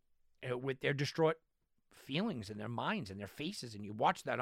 uh, 0.50 0.58
with 0.58 0.82
their 0.82 0.94
distraught 0.94 1.38
feelings 1.92 2.50
in 2.50 2.58
their 2.58 2.70
minds 2.70 3.10
and 3.10 3.20
their 3.20 3.28
faces, 3.28 3.76
and 3.76 3.84
you 3.84 3.92
watch 3.92 4.24
that. 4.24 4.40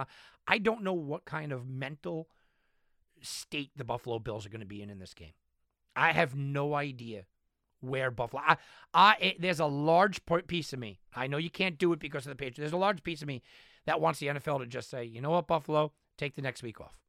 I 0.47 0.57
don't 0.57 0.83
know 0.83 0.93
what 0.93 1.25
kind 1.25 1.51
of 1.51 1.67
mental 1.67 2.27
state 3.25 3.71
the 3.75 3.83
Buffalo 3.83 4.19
Bills 4.19 4.45
are 4.45 4.49
going 4.49 4.61
to 4.61 4.65
be 4.65 4.81
in 4.81 4.89
in 4.89 4.99
this 4.99 5.13
game. 5.13 5.33
I 5.95 6.11
have 6.11 6.35
no 6.35 6.73
idea 6.73 7.25
where 7.81 8.11
Buffalo. 8.11 8.41
I, 8.45 8.57
I 8.93 9.15
it, 9.19 9.41
there's 9.41 9.59
a 9.59 9.65
large 9.65 10.25
part 10.25 10.47
piece 10.47 10.73
of 10.73 10.79
me. 10.79 10.99
I 11.15 11.27
know 11.27 11.37
you 11.37 11.49
can't 11.49 11.77
do 11.77 11.93
it 11.93 11.99
because 11.99 12.25
of 12.25 12.29
the 12.29 12.35
Patriots. 12.35 12.59
There's 12.59 12.73
a 12.73 12.77
large 12.77 13.03
piece 13.03 13.21
of 13.21 13.27
me 13.27 13.41
that 13.85 14.01
wants 14.01 14.19
the 14.19 14.27
NFL 14.27 14.59
to 14.59 14.65
just 14.65 14.89
say, 14.89 15.03
you 15.03 15.21
know 15.21 15.31
what, 15.31 15.47
Buffalo, 15.47 15.91
take 16.17 16.35
the 16.35 16.41
next 16.41 16.63
week 16.63 16.81
off. 16.81 16.99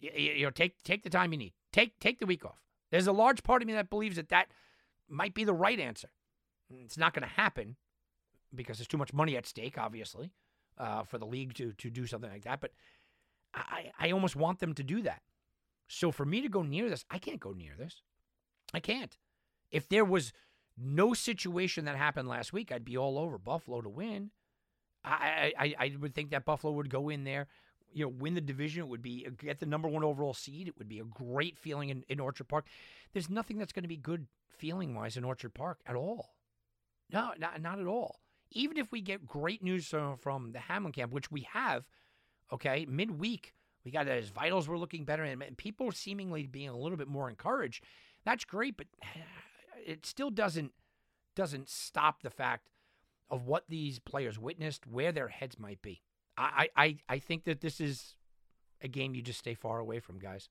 You, 0.00 0.10
you 0.12 0.44
know, 0.44 0.50
take 0.50 0.82
take 0.82 1.02
the 1.02 1.10
time 1.10 1.32
you 1.32 1.38
need. 1.38 1.52
Take 1.72 1.98
take 2.00 2.18
the 2.18 2.26
week 2.26 2.44
off. 2.44 2.60
There's 2.90 3.06
a 3.06 3.12
large 3.12 3.42
part 3.42 3.62
of 3.62 3.68
me 3.68 3.74
that 3.74 3.90
believes 3.90 4.16
that 4.16 4.30
that 4.30 4.48
might 5.08 5.34
be 5.34 5.44
the 5.44 5.54
right 5.54 5.78
answer. 5.78 6.08
It's 6.70 6.98
not 6.98 7.14
going 7.14 7.22
to 7.22 7.34
happen 7.34 7.76
because 8.54 8.78
there's 8.78 8.88
too 8.88 8.98
much 8.98 9.12
money 9.12 9.36
at 9.36 9.46
stake, 9.46 9.78
obviously, 9.78 10.32
uh, 10.76 11.02
for 11.02 11.18
the 11.18 11.26
league 11.26 11.54
to 11.54 11.72
to 11.72 11.90
do 11.90 12.06
something 12.06 12.30
like 12.30 12.44
that. 12.44 12.60
But 12.60 12.72
I, 13.58 13.92
I 13.98 14.10
almost 14.10 14.36
want 14.36 14.60
them 14.60 14.74
to 14.74 14.82
do 14.82 15.02
that. 15.02 15.22
So 15.88 16.10
for 16.12 16.24
me 16.24 16.40
to 16.42 16.48
go 16.48 16.62
near 16.62 16.88
this, 16.88 17.04
I 17.10 17.18
can't 17.18 17.40
go 17.40 17.52
near 17.52 17.72
this. 17.78 18.02
I 18.74 18.80
can't. 18.80 19.16
If 19.70 19.88
there 19.88 20.04
was 20.04 20.32
no 20.76 21.14
situation 21.14 21.86
that 21.86 21.96
happened 21.96 22.28
last 22.28 22.52
week, 22.52 22.70
I'd 22.70 22.84
be 22.84 22.96
all 22.96 23.18
over 23.18 23.38
Buffalo 23.38 23.80
to 23.80 23.88
win. 23.88 24.30
I, 25.04 25.52
I, 25.58 25.74
I 25.78 25.96
would 25.98 26.14
think 26.14 26.30
that 26.30 26.44
Buffalo 26.44 26.72
would 26.74 26.90
go 26.90 27.08
in 27.08 27.24
there, 27.24 27.46
you 27.92 28.04
know, 28.04 28.08
win 28.08 28.34
the 28.34 28.40
division. 28.40 28.82
It 28.82 28.88
would 28.88 29.02
be 29.02 29.26
get 29.38 29.60
the 29.60 29.66
number 29.66 29.88
one 29.88 30.04
overall 30.04 30.34
seed. 30.34 30.68
It 30.68 30.76
would 30.78 30.88
be 30.88 30.98
a 30.98 31.04
great 31.04 31.56
feeling 31.58 31.88
in, 31.88 32.04
in 32.08 32.20
Orchard 32.20 32.48
Park. 32.48 32.66
There's 33.12 33.30
nothing 33.30 33.58
that's 33.58 33.72
going 33.72 33.84
to 33.84 33.88
be 33.88 33.96
good 33.96 34.26
feeling 34.48 34.94
wise 34.94 35.16
in 35.16 35.24
Orchard 35.24 35.54
Park 35.54 35.78
at 35.86 35.96
all. 35.96 36.34
No, 37.10 37.32
not, 37.38 37.62
not 37.62 37.78
at 37.78 37.86
all. 37.86 38.20
Even 38.50 38.76
if 38.76 38.92
we 38.92 39.00
get 39.00 39.26
great 39.26 39.62
news 39.62 39.94
uh, 39.94 40.16
from 40.20 40.52
the 40.52 40.58
Hamlin 40.58 40.92
camp, 40.92 41.12
which 41.12 41.30
we 41.30 41.46
have, 41.52 41.86
okay, 42.52 42.86
midweek, 42.88 43.54
we 43.84 43.90
got 43.90 44.06
his 44.06 44.30
vitals 44.30 44.68
were 44.68 44.78
looking 44.78 45.04
better 45.04 45.24
and 45.24 45.56
people 45.56 45.92
seemingly 45.92 46.46
being 46.46 46.68
a 46.68 46.76
little 46.76 46.98
bit 46.98 47.08
more 47.08 47.28
encouraged. 47.28 47.84
That's 48.24 48.44
great, 48.44 48.76
but 48.76 48.86
it 49.86 50.04
still 50.04 50.30
doesn't 50.30 50.72
doesn't 51.34 51.68
stop 51.68 52.22
the 52.22 52.30
fact 52.30 52.68
of 53.30 53.46
what 53.46 53.64
these 53.68 53.98
players 53.98 54.38
witnessed, 54.38 54.86
where 54.86 55.12
their 55.12 55.28
heads 55.28 55.58
might 55.58 55.80
be. 55.82 56.02
I, 56.36 56.68
I, 56.76 56.96
I 57.08 57.18
think 57.18 57.44
that 57.44 57.60
this 57.60 57.80
is 57.80 58.16
a 58.80 58.88
game 58.88 59.14
you 59.14 59.22
just 59.22 59.38
stay 59.38 59.54
far 59.54 59.78
away 59.78 60.00
from, 60.00 60.18
guys. 60.18 60.48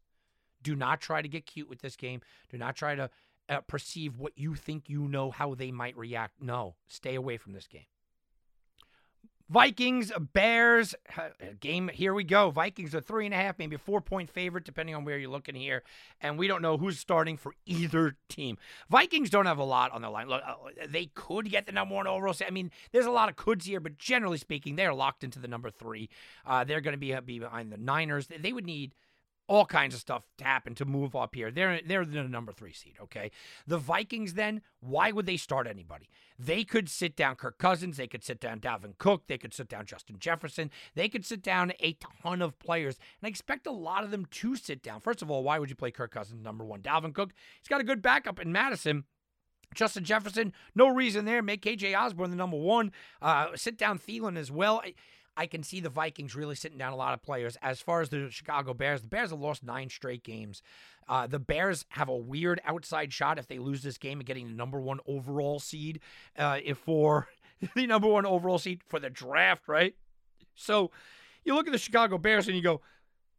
Do 0.61 0.75
not 0.75 1.01
try 1.01 1.21
to 1.21 1.27
get 1.27 1.45
cute 1.45 1.69
with 1.69 1.81
this 1.81 1.95
game. 1.95 2.21
Do 2.49 2.57
not 2.57 2.75
try 2.75 2.95
to 2.95 3.09
uh, 3.49 3.61
perceive 3.61 4.17
what 4.17 4.33
you 4.37 4.55
think 4.55 4.89
you 4.89 5.07
know 5.07 5.31
how 5.31 5.55
they 5.55 5.71
might 5.71 5.97
react. 5.97 6.41
No, 6.41 6.75
stay 6.87 7.15
away 7.15 7.37
from 7.37 7.53
this 7.53 7.67
game. 7.67 7.85
Vikings, 9.49 10.11
Bears, 10.33 10.93
game. 11.61 11.89
Here 11.93 12.13
we 12.13 12.23
go. 12.25 12.51
Vikings 12.51 12.93
are 12.93 12.99
three 12.99 13.25
and 13.25 13.33
a 13.33 13.37
half, 13.37 13.57
maybe 13.57 13.77
four 13.77 14.01
point 14.01 14.29
favorite, 14.29 14.65
depending 14.65 14.93
on 14.93 15.05
where 15.05 15.17
you're 15.17 15.29
looking 15.29 15.55
here. 15.55 15.83
And 16.21 16.37
we 16.37 16.47
don't 16.47 16.61
know 16.61 16.77
who's 16.77 16.99
starting 16.99 17.37
for 17.37 17.53
either 17.65 18.17
team. 18.27 18.57
Vikings 18.89 19.29
don't 19.29 19.45
have 19.45 19.57
a 19.57 19.63
lot 19.63 19.91
on 19.91 20.01
the 20.01 20.09
line. 20.09 20.27
Look, 20.27 20.41
uh, 20.45 20.55
they 20.89 21.05
could 21.13 21.49
get 21.49 21.65
the 21.65 21.71
number 21.71 21.95
one 21.95 22.07
overall. 22.07 22.35
I 22.45 22.51
mean, 22.51 22.71
there's 22.91 23.05
a 23.05 23.11
lot 23.11 23.29
of 23.29 23.37
coulds 23.37 23.65
here, 23.65 23.79
but 23.79 23.97
generally 23.97 24.37
speaking, 24.37 24.75
they're 24.75 24.93
locked 24.93 25.23
into 25.23 25.39
the 25.39 25.47
number 25.47 25.69
three. 25.69 26.09
Uh, 26.45 26.63
they're 26.63 26.81
going 26.81 26.93
to 26.93 26.97
be, 26.97 27.15
be 27.25 27.39
behind 27.39 27.71
the 27.71 27.77
Niners. 27.77 28.27
They 28.27 28.51
would 28.51 28.65
need 28.65 28.93
all 29.47 29.65
kinds 29.65 29.93
of 29.93 30.01
stuff 30.01 30.23
to 30.37 30.43
happen 30.43 30.75
to 30.75 30.85
move 30.85 31.15
up 31.15 31.35
here. 31.35 31.51
They're 31.51 31.79
they're 31.85 32.05
the 32.05 32.23
number 32.23 32.51
three 32.51 32.73
seed. 32.73 32.95
Okay, 33.01 33.31
the 33.65 33.77
Vikings. 33.77 34.33
Then 34.33 34.61
why 34.79 35.11
would 35.11 35.25
they 35.25 35.37
start 35.37 35.67
anybody? 35.67 36.09
They 36.39 36.63
could 36.63 36.89
sit 36.89 37.15
down 37.15 37.35
Kirk 37.35 37.57
Cousins. 37.57 37.97
They 37.97 38.07
could 38.07 38.23
sit 38.23 38.39
down 38.39 38.59
Dalvin 38.59 38.97
Cook. 38.97 39.23
They 39.27 39.37
could 39.37 39.53
sit 39.53 39.69
down 39.69 39.85
Justin 39.85 40.17
Jefferson. 40.19 40.69
They 40.95 41.09
could 41.09 41.25
sit 41.25 41.41
down 41.41 41.73
a 41.79 41.93
ton 41.93 42.41
of 42.41 42.59
players, 42.59 42.97
and 43.21 43.27
I 43.27 43.29
expect 43.29 43.67
a 43.67 43.71
lot 43.71 44.03
of 44.03 44.11
them 44.11 44.25
to 44.25 44.55
sit 44.55 44.83
down. 44.83 45.01
First 45.01 45.21
of 45.21 45.31
all, 45.31 45.43
why 45.43 45.59
would 45.59 45.69
you 45.69 45.75
play 45.75 45.91
Kirk 45.91 46.11
Cousins 46.11 46.43
number 46.43 46.63
one? 46.63 46.81
Dalvin 46.81 47.13
Cook. 47.13 47.33
He's 47.59 47.69
got 47.69 47.81
a 47.81 47.85
good 47.85 48.01
backup 48.01 48.39
in 48.39 48.51
Madison. 48.51 49.05
Justin 49.73 50.03
Jefferson, 50.03 50.53
no 50.75 50.87
reason 50.87 51.25
there. 51.25 51.41
Make 51.41 51.61
KJ 51.61 51.97
Osborn 51.97 52.29
the 52.29 52.37
number 52.37 52.57
one. 52.57 52.91
Uh, 53.21 53.49
sit 53.55 53.77
down 53.77 53.99
Thielen 53.99 54.37
as 54.37 54.49
well. 54.49 54.81
I, 54.83 54.93
I 55.37 55.45
can 55.45 55.61
see 55.61 55.79
the 55.79 55.89
Vikings 55.89 56.35
really 56.35 56.55
sitting 56.55 56.77
down 56.77 56.93
a 56.93 56.95
lot 56.95 57.13
of 57.13 57.21
players. 57.21 57.57
As 57.61 57.79
far 57.79 58.01
as 58.01 58.09
the 58.09 58.29
Chicago 58.31 58.73
Bears, 58.73 59.01
the 59.01 59.07
Bears 59.07 59.29
have 59.29 59.39
lost 59.39 59.63
nine 59.63 59.89
straight 59.89 60.23
games. 60.23 60.63
Uh, 61.07 61.27
the 61.27 61.39
Bears 61.39 61.85
have 61.89 62.09
a 62.09 62.15
weird 62.15 62.59
outside 62.65 63.13
shot 63.13 63.37
if 63.37 63.47
they 63.47 63.59
lose 63.59 63.83
this 63.83 63.97
game 63.97 64.19
of 64.19 64.25
getting 64.25 64.47
the 64.47 64.53
number 64.53 64.81
one 64.81 64.99
overall 65.05 65.59
seed 65.59 65.99
uh, 66.37 66.59
if 66.63 66.79
for 66.79 67.27
the 67.75 67.85
number 67.85 68.07
one 68.07 68.25
overall 68.25 68.57
seed 68.57 68.81
for 68.87 68.99
the 68.99 69.09
draft, 69.09 69.67
right? 69.67 69.95
So 70.55 70.91
you 71.45 71.53
look 71.53 71.67
at 71.67 71.71
the 71.71 71.79
Chicago 71.79 72.17
Bears 72.17 72.47
and 72.47 72.57
you 72.57 72.63
go, 72.63 72.81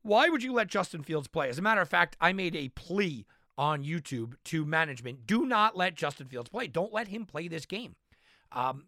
why 0.03 0.29
would 0.29 0.43
you 0.43 0.53
let 0.53 0.69
Justin 0.69 1.03
Fields 1.03 1.29
play? 1.29 1.49
As 1.49 1.59
a 1.59 1.63
matter 1.63 1.81
of 1.81 1.89
fact, 1.89 2.17
I 2.21 2.33
made 2.33 2.55
a 2.55 2.69
plea 2.71 3.27
on 3.59 3.83
YouTube 3.83 4.35
to 4.45 4.65
management 4.65 5.27
do 5.27 5.45
not 5.45 5.77
let 5.77 5.97
Justin 5.97 6.29
Fields 6.29 6.49
play. 6.49 6.69
Don't 6.69 6.93
let 6.93 7.09
him 7.09 7.27
play 7.27 7.49
this 7.49 7.67
game. 7.67 7.97
Um, 8.53 8.85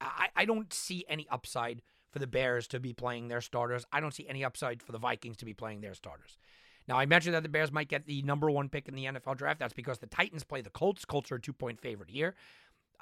I, 0.00 0.28
I 0.36 0.44
don't 0.44 0.72
see 0.72 1.04
any 1.08 1.26
upside 1.28 1.82
for 2.16 2.20
the 2.20 2.26
Bears 2.26 2.66
to 2.68 2.80
be 2.80 2.94
playing 2.94 3.28
their 3.28 3.42
starters. 3.42 3.84
I 3.92 4.00
don't 4.00 4.14
see 4.14 4.26
any 4.26 4.42
upside 4.42 4.82
for 4.82 4.90
the 4.90 4.98
Vikings 4.98 5.36
to 5.36 5.44
be 5.44 5.52
playing 5.52 5.82
their 5.82 5.92
starters. 5.92 6.38
Now, 6.88 6.96
I 6.96 7.04
mentioned 7.04 7.34
that 7.34 7.42
the 7.42 7.50
Bears 7.50 7.70
might 7.70 7.90
get 7.90 8.06
the 8.06 8.22
number 8.22 8.50
one 8.50 8.70
pick 8.70 8.88
in 8.88 8.94
the 8.94 9.04
NFL 9.04 9.36
draft. 9.36 9.60
That's 9.60 9.74
because 9.74 9.98
the 9.98 10.06
Titans 10.06 10.42
play 10.42 10.62
the 10.62 10.70
Colts. 10.70 11.04
Colts 11.04 11.30
are 11.30 11.34
a 11.34 11.40
two 11.40 11.52
point 11.52 11.78
favorite 11.78 12.08
here. 12.08 12.34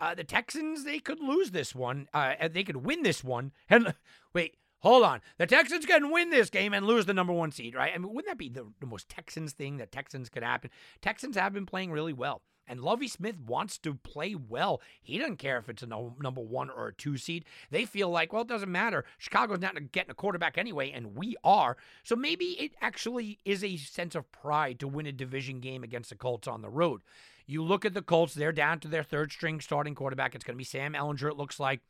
Uh, 0.01 0.17
the 0.17 0.25
Texans, 0.25 0.83
they 0.83 0.99
could 0.99 1.21
lose 1.21 1.53
this 1.53 1.77
one. 1.77 2.09
Uh, 2.13 2.49
they 2.51 2.65
could 2.65 2.79
win 2.79 3.05
this 3.05 3.23
one. 3.23 3.53
And 3.71 3.95
wait, 4.33 4.57
hold 4.81 5.05
on. 5.05 5.21
The 5.39 5.47
Texans 5.47 5.87
can 5.87 6.11
win 6.11 6.31
this 6.31 6.51
game 6.51 6.75
and 6.75 6.85
lose 6.85 7.07
the 7.07 7.15
number 7.15 7.33
one 7.33 7.53
seed, 7.53 7.77
right? 7.77 7.93
I 7.95 7.99
mean, 7.99 8.13
wouldn't 8.13 8.27
that 8.27 8.37
be 8.37 8.49
the, 8.49 8.67
the 8.81 8.87
most 8.87 9.09
Texans 9.09 9.53
thing 9.53 9.77
that 9.77 9.93
Texans 9.93 10.29
could 10.29 10.43
happen? 10.43 10.71
Texans 11.01 11.37
have 11.37 11.53
been 11.53 11.67
playing 11.67 11.93
really 11.93 12.13
well. 12.13 12.43
And 12.67 12.81
Lovie 12.81 13.09
Smith 13.09 13.37
wants 13.39 13.79
to 13.79 13.95
play 13.95 14.35
well. 14.35 14.81
He 15.03 15.19
doesn't 15.19 15.37
care 15.37 15.59
if 15.59 15.69
it's 15.69 15.83
a 15.83 15.87
no, 15.87 16.15
number 16.21 16.41
one 16.41 16.71
or 16.71 16.89
a 16.89 16.95
two 16.95 17.17
seed. 17.17 17.45
They 17.71 17.85
feel 17.85 18.09
like, 18.09 18.33
well, 18.33 18.43
it 18.43 18.49
doesn't 18.49 18.71
matter. 18.71 19.05
Chicago's 19.19 19.61
not 19.61 19.93
getting 19.93 20.11
a 20.11 20.15
quarterback 20.15 20.57
anyway, 20.57 20.91
and 20.91 21.17
we 21.17 21.37
are. 21.45 21.77
So 22.03 22.17
maybe 22.17 22.47
it 22.61 22.73
actually 22.81 23.39
is 23.45 23.63
a 23.63 23.77
sense 23.77 24.15
of 24.15 24.31
pride 24.33 24.81
to 24.81 24.89
win 24.89 25.07
a 25.07 25.13
division 25.13 25.61
game 25.61 25.85
against 25.85 26.11
the 26.11 26.17
Colts 26.17 26.49
on 26.49 26.63
the 26.63 26.71
road. 26.71 27.03
You 27.47 27.63
look 27.63 27.85
at 27.85 27.93
the 27.93 28.03
Colts, 28.03 28.35
they're 28.35 28.53
down 28.53 28.81
to 28.81 28.89
their 28.89 29.03
third 29.03 29.31
string 29.31 29.61
starting 29.61 29.95
quarterback. 29.95 30.35
It's 30.35 30.45
going 30.45 30.55
to 30.55 30.59
be 30.59 30.65
Sam 30.65 30.95
Ehlinger, 30.95 31.29
it 31.29 31.37
looks 31.37 31.61
like 31.61 31.81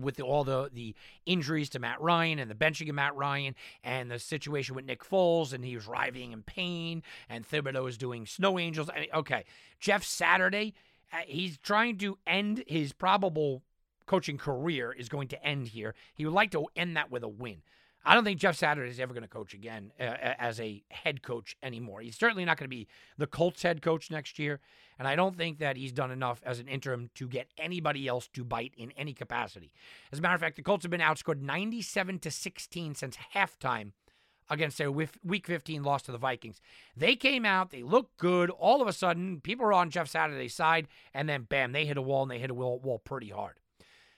with 0.00 0.20
all 0.20 0.44
the 0.44 0.70
the 0.72 0.94
injuries 1.26 1.68
to 1.70 1.78
Matt 1.78 2.00
Ryan 2.00 2.38
and 2.38 2.50
the 2.50 2.54
benching 2.54 2.88
of 2.88 2.94
Matt 2.94 3.14
Ryan 3.16 3.54
and 3.84 4.10
the 4.10 4.18
situation 4.18 4.74
with 4.74 4.84
Nick 4.84 5.04
Foles 5.04 5.52
and 5.52 5.64
he 5.64 5.74
was 5.74 5.86
writhing 5.86 6.32
in 6.32 6.42
pain 6.42 7.02
and 7.28 7.48
Thibodeaux 7.48 7.88
is 7.88 7.98
doing 7.98 8.26
snow 8.26 8.58
angels. 8.58 8.88
I 8.90 9.00
mean, 9.00 9.08
okay, 9.14 9.44
Jeff 9.80 10.04
Saturday, 10.04 10.74
uh, 11.12 11.18
he's 11.26 11.58
trying 11.58 11.98
to 11.98 12.18
end 12.26 12.64
his 12.66 12.92
probable 12.92 13.62
coaching 14.06 14.38
career 14.38 14.92
is 14.92 15.08
going 15.08 15.28
to 15.28 15.44
end 15.44 15.68
here. 15.68 15.94
He 16.14 16.24
would 16.24 16.34
like 16.34 16.50
to 16.52 16.66
end 16.76 16.96
that 16.96 17.10
with 17.10 17.22
a 17.22 17.28
win. 17.28 17.62
I 18.04 18.14
don't 18.14 18.24
think 18.24 18.40
Jeff 18.40 18.56
Saturday 18.56 18.90
is 18.90 18.98
ever 18.98 19.14
going 19.14 19.22
to 19.22 19.28
coach 19.28 19.54
again 19.54 19.92
uh, 20.00 20.02
as 20.02 20.60
a 20.60 20.82
head 20.88 21.22
coach 21.22 21.56
anymore. 21.62 22.00
He's 22.00 22.18
certainly 22.18 22.44
not 22.44 22.58
going 22.58 22.68
to 22.68 22.76
be 22.76 22.88
the 23.16 23.26
Colts 23.26 23.62
head 23.62 23.80
coach 23.80 24.10
next 24.10 24.38
year. 24.38 24.60
And 24.98 25.08
I 25.08 25.16
don't 25.16 25.36
think 25.36 25.58
that 25.58 25.76
he's 25.76 25.92
done 25.92 26.10
enough 26.10 26.42
as 26.44 26.58
an 26.58 26.68
interim 26.68 27.10
to 27.14 27.26
get 27.26 27.48
anybody 27.58 28.06
else 28.06 28.28
to 28.34 28.44
bite 28.44 28.74
in 28.76 28.92
any 28.92 29.14
capacity. 29.14 29.72
As 30.12 30.18
a 30.18 30.22
matter 30.22 30.34
of 30.34 30.40
fact, 30.40 30.56
the 30.56 30.62
Colts 30.62 30.84
have 30.84 30.90
been 30.90 31.00
outscored 31.00 31.40
97 31.40 32.18
to 32.20 32.30
16 32.30 32.94
since 32.94 33.16
halftime 33.34 33.92
against 34.50 34.78
their 34.78 34.90
week 34.90 35.46
15 35.46 35.82
loss 35.82 36.02
to 36.02 36.12
the 36.12 36.18
Vikings. 36.18 36.60
They 36.96 37.16
came 37.16 37.46
out, 37.46 37.70
they 37.70 37.82
looked 37.82 38.18
good. 38.18 38.50
All 38.50 38.82
of 38.82 38.88
a 38.88 38.92
sudden, 38.92 39.40
people 39.40 39.64
are 39.64 39.72
on 39.72 39.90
Jeff 39.90 40.08
Saturday's 40.08 40.54
side, 40.54 40.88
and 41.14 41.28
then 41.28 41.44
bam, 41.48 41.72
they 41.72 41.86
hit 41.86 41.96
a 41.96 42.02
wall 42.02 42.22
and 42.22 42.30
they 42.30 42.38
hit 42.38 42.50
a 42.50 42.54
wall 42.54 43.00
pretty 43.02 43.30
hard. 43.30 43.54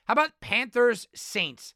How 0.05 0.13
about 0.13 0.39
Panthers 0.41 1.07
Saints? 1.15 1.73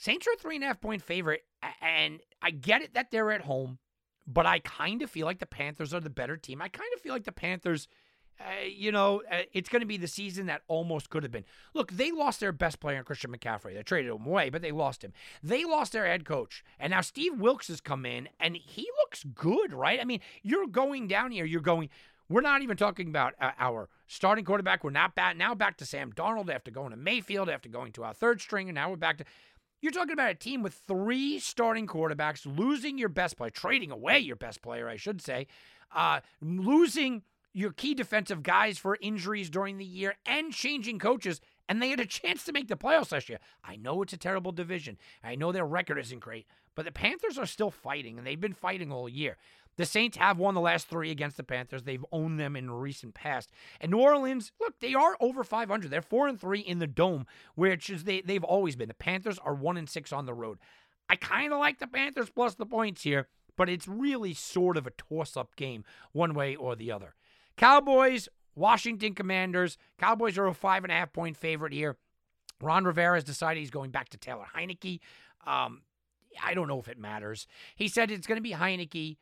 Saints 0.00 0.26
are 0.26 0.32
a 0.32 0.36
three 0.36 0.54
and 0.54 0.64
a 0.64 0.68
half 0.68 0.80
point 0.80 1.02
favorite, 1.02 1.42
and 1.82 2.20
I 2.40 2.52
get 2.52 2.80
it 2.80 2.94
that 2.94 3.10
they're 3.10 3.32
at 3.32 3.42
home, 3.42 3.78
but 4.26 4.46
I 4.46 4.60
kind 4.60 5.02
of 5.02 5.10
feel 5.10 5.26
like 5.26 5.40
the 5.40 5.46
Panthers 5.46 5.92
are 5.92 6.00
the 6.00 6.08
better 6.08 6.38
team. 6.38 6.62
I 6.62 6.68
kind 6.68 6.88
of 6.94 7.02
feel 7.02 7.12
like 7.12 7.24
the 7.24 7.32
Panthers, 7.32 7.86
uh, 8.40 8.64
you 8.64 8.92
know, 8.92 9.20
uh, 9.30 9.42
it's 9.52 9.68
going 9.68 9.80
to 9.80 9.86
be 9.86 9.98
the 9.98 10.08
season 10.08 10.46
that 10.46 10.62
almost 10.68 11.10
could 11.10 11.22
have 11.22 11.30
been. 11.30 11.44
Look, 11.74 11.92
they 11.92 12.12
lost 12.12 12.40
their 12.40 12.50
best 12.50 12.80
player, 12.80 13.04
Christian 13.04 13.30
McCaffrey. 13.30 13.74
They 13.74 13.82
traded 13.82 14.10
him 14.10 14.24
away, 14.24 14.48
but 14.48 14.62
they 14.62 14.72
lost 14.72 15.04
him. 15.04 15.12
They 15.42 15.66
lost 15.66 15.92
their 15.92 16.06
head 16.06 16.24
coach, 16.24 16.64
and 16.78 16.92
now 16.92 17.02
Steve 17.02 17.38
Wilks 17.38 17.68
has 17.68 17.82
come 17.82 18.06
in, 18.06 18.30
and 18.40 18.56
he 18.56 18.88
looks 19.02 19.22
good, 19.34 19.74
right? 19.74 20.00
I 20.00 20.06
mean, 20.06 20.20
you're 20.42 20.66
going 20.66 21.08
down 21.08 21.30
here, 21.30 21.44
you're 21.44 21.60
going. 21.60 21.90
We're 22.30 22.40
not 22.42 22.62
even 22.62 22.76
talking 22.76 23.08
about 23.08 23.34
uh, 23.40 23.50
our 23.58 23.88
starting 24.06 24.44
quarterback. 24.44 24.84
We're 24.84 24.90
not 24.90 25.16
back 25.16 25.36
now 25.36 25.54
back 25.54 25.76
to 25.78 25.84
Sam 25.84 26.12
Darnold 26.12 26.48
after 26.48 26.70
going 26.70 26.92
to 26.92 26.96
Mayfield, 26.96 27.50
after 27.50 27.68
going 27.68 27.92
to 27.92 28.04
our 28.04 28.14
third 28.14 28.40
string, 28.40 28.68
and 28.68 28.76
now 28.76 28.88
we're 28.88 28.96
back 28.96 29.18
to 29.18 29.24
you're 29.80 29.92
talking 29.92 30.12
about 30.12 30.30
a 30.30 30.34
team 30.34 30.62
with 30.62 30.74
three 30.86 31.38
starting 31.38 31.86
quarterbacks, 31.86 32.46
losing 32.46 32.98
your 32.98 33.08
best 33.08 33.36
player, 33.36 33.50
trading 33.50 33.90
away 33.90 34.18
your 34.18 34.36
best 34.36 34.62
player, 34.62 34.88
I 34.88 34.96
should 34.96 35.20
say, 35.20 35.46
uh, 35.94 36.20
losing 36.40 37.22
your 37.52 37.72
key 37.72 37.94
defensive 37.94 38.42
guys 38.42 38.78
for 38.78 38.96
injuries 39.00 39.50
during 39.50 39.78
the 39.78 39.84
year, 39.84 40.16
and 40.24 40.52
changing 40.52 40.98
coaches. 40.98 41.40
And 41.68 41.80
they 41.80 41.90
had 41.90 42.00
a 42.00 42.06
chance 42.06 42.44
to 42.44 42.52
make 42.52 42.68
the 42.68 42.76
playoffs 42.76 43.12
last 43.12 43.28
year. 43.28 43.38
I 43.64 43.76
know 43.76 44.02
it's 44.02 44.12
a 44.12 44.16
terrible 44.16 44.52
division. 44.52 44.98
I 45.22 45.36
know 45.36 45.52
their 45.52 45.66
record 45.66 45.98
isn't 45.98 46.20
great, 46.20 46.46
but 46.74 46.84
the 46.84 46.92
Panthers 46.92 47.38
are 47.38 47.46
still 47.46 47.70
fighting, 47.70 48.18
and 48.18 48.26
they've 48.26 48.40
been 48.40 48.54
fighting 48.54 48.92
all 48.92 49.08
year. 49.08 49.36
The 49.76 49.86
Saints 49.86 50.16
have 50.18 50.38
won 50.38 50.54
the 50.54 50.60
last 50.60 50.88
three 50.88 51.10
against 51.10 51.36
the 51.36 51.42
Panthers. 51.42 51.84
They've 51.84 52.04
owned 52.12 52.38
them 52.38 52.56
in 52.56 52.70
recent 52.70 53.14
past. 53.14 53.50
And 53.80 53.92
New 53.92 53.98
Orleans, 53.98 54.52
look, 54.60 54.78
they 54.80 54.94
are 54.94 55.16
over 55.20 55.42
500. 55.42 55.90
They're 55.90 56.02
four 56.02 56.28
and 56.28 56.38
three 56.38 56.60
in 56.60 56.80
the 56.80 56.86
dome, 56.86 57.26
which 57.54 57.88
is 57.88 58.04
they 58.04 58.20
they've 58.20 58.44
always 58.44 58.76
been. 58.76 58.88
The 58.88 58.94
Panthers 58.94 59.38
are 59.38 59.54
one 59.54 59.76
and 59.76 59.88
six 59.88 60.12
on 60.12 60.26
the 60.26 60.34
road. 60.34 60.58
I 61.08 61.16
kind 61.16 61.52
of 61.52 61.58
like 61.58 61.78
the 61.78 61.86
Panthers 61.86 62.30
plus 62.30 62.54
the 62.54 62.66
points 62.66 63.02
here, 63.02 63.28
but 63.56 63.68
it's 63.68 63.88
really 63.88 64.34
sort 64.34 64.76
of 64.76 64.86
a 64.86 64.92
toss-up 64.92 65.56
game, 65.56 65.84
one 66.12 66.34
way 66.34 66.54
or 66.54 66.76
the 66.76 66.92
other. 66.92 67.14
Cowboys 67.56 68.28
Washington 68.54 69.14
Commanders. 69.14 69.78
Cowboys 69.98 70.38
are 70.38 70.46
a 70.46 70.54
five 70.54 70.84
and 70.84 70.92
a 70.92 70.94
half 70.94 71.12
point 71.12 71.36
favorite 71.36 71.72
here. 71.72 71.96
Ron 72.60 72.84
Rivera 72.84 73.16
has 73.16 73.24
decided 73.24 73.60
he's 73.60 73.70
going 73.70 73.90
back 73.90 74.10
to 74.10 74.18
Taylor 74.18 74.46
Heinicke. 74.54 75.00
Um, 75.46 75.82
I 76.42 76.54
don't 76.54 76.68
know 76.68 76.78
if 76.78 76.88
it 76.88 76.98
matters. 76.98 77.46
He 77.74 77.88
said 77.88 78.10
it's 78.10 78.26
going 78.26 78.36
to 78.36 78.42
be 78.42 78.52
Heinicke. 78.52 79.16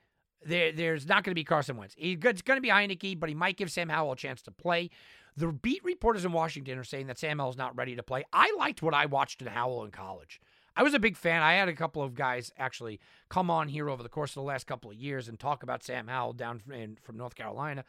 There, 0.45 0.73
there's 0.73 1.07
not 1.07 1.25
going 1.25 1.33
to 1.33 1.35
be 1.35 1.45
Carson 1.45 1.77
Wentz. 1.77 1.95
It's 1.99 2.43
going 2.43 2.57
to 2.57 2.61
be 2.61 2.69
Heinicke, 2.69 3.19
but 3.19 3.29
he 3.29 3.35
might 3.35 3.57
give 3.57 3.71
Sam 3.71 3.89
Howell 3.89 4.13
a 4.13 4.17
chance 4.17 4.41
to 4.43 4.51
play. 4.51 4.91
The 5.37 5.49
beat 5.49 5.85
reporters 5.85 6.25
in 6.25 6.33
Washington 6.33 6.79
are 6.79 6.85
saying 6.85 7.07
that 7.07 7.19
Sam 7.19 7.39
Howell's 7.39 7.57
not 7.57 7.77
ready 7.77 7.95
to 7.97 8.03
play. 8.03 8.25
I 8.33 8.53
liked 8.59 8.83
what 8.83 8.95
I 8.95 9.07
watched 9.07 9.41
in 9.41 9.49
Howell 9.49 9.85
in 9.85 9.91
college. 9.91 10.41
I 10.77 10.83
was 10.85 10.95
a 10.95 11.01
big 11.01 11.17
fan. 11.17 11.43
I 11.43 11.55
had 11.55 11.69
a 11.69 11.73
couple 11.75 12.03
of 12.03 12.15
guys 12.15 12.53
actually 12.57 13.01
come 13.29 13.51
on 13.51 13.69
here 13.69 13.91
over 13.91 14.03
the 14.03 14.09
course 14.09 14.31
of 14.31 14.35
the 14.37 14.43
last 14.43 14.67
couple 14.69 14.91
of 14.91 14.97
years 14.97 15.29
and 15.29 15.39
talk 15.39 15.65
about 15.65 15.83
Sam 15.83 16.07
Howell 16.07 16.35
down 16.35 16.63
in, 16.73 16.99
from 17.03 17.17
North 17.17 17.35
Carolina, 17.35 17.85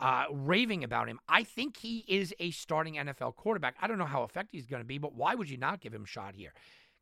uh, 0.00 0.24
raving 0.32 0.82
about 0.82 1.06
him. 1.06 1.20
I 1.28 1.42
think 1.42 1.76
he 1.76 2.04
is 2.08 2.34
a 2.40 2.50
starting 2.50 2.94
NFL 2.94 3.36
quarterback. 3.36 3.76
I 3.80 3.86
don't 3.86 3.98
know 3.98 4.06
how 4.06 4.22
effective 4.22 4.52
he's 4.52 4.66
going 4.66 4.80
to 4.80 4.86
be, 4.86 4.96
but 4.96 5.14
why 5.14 5.34
would 5.34 5.50
you 5.50 5.58
not 5.58 5.80
give 5.80 5.92
him 5.92 6.04
a 6.04 6.06
shot 6.06 6.34
here? 6.34 6.54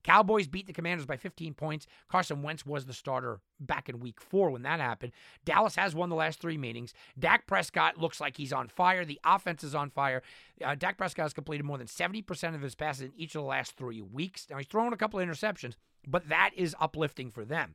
Cowboys 0.08 0.46
beat 0.46 0.66
the 0.66 0.72
Commanders 0.72 1.04
by 1.04 1.18
15 1.18 1.52
points. 1.52 1.86
Carson 2.08 2.40
Wentz 2.42 2.64
was 2.64 2.86
the 2.86 2.94
starter 2.94 3.40
back 3.60 3.90
in 3.90 4.00
week 4.00 4.22
four 4.22 4.48
when 4.48 4.62
that 4.62 4.80
happened. 4.80 5.12
Dallas 5.44 5.76
has 5.76 5.94
won 5.94 6.08
the 6.08 6.16
last 6.16 6.40
three 6.40 6.56
meetings. 6.56 6.94
Dak 7.18 7.46
Prescott 7.46 7.98
looks 7.98 8.18
like 8.18 8.38
he's 8.38 8.52
on 8.52 8.68
fire. 8.68 9.04
The 9.04 9.20
offense 9.22 9.62
is 9.62 9.74
on 9.74 9.90
fire. 9.90 10.22
Uh, 10.64 10.74
Dak 10.74 10.96
Prescott 10.96 11.24
has 11.24 11.34
completed 11.34 11.64
more 11.64 11.76
than 11.76 11.86
70% 11.86 12.54
of 12.54 12.62
his 12.62 12.74
passes 12.74 13.02
in 13.02 13.12
each 13.18 13.34
of 13.34 13.42
the 13.42 13.48
last 13.48 13.76
three 13.76 14.00
weeks. 14.00 14.46
Now, 14.48 14.56
he's 14.56 14.66
thrown 14.66 14.94
a 14.94 14.96
couple 14.96 15.20
of 15.20 15.28
interceptions, 15.28 15.74
but 16.06 16.30
that 16.30 16.52
is 16.56 16.74
uplifting 16.80 17.30
for 17.30 17.44
them. 17.44 17.74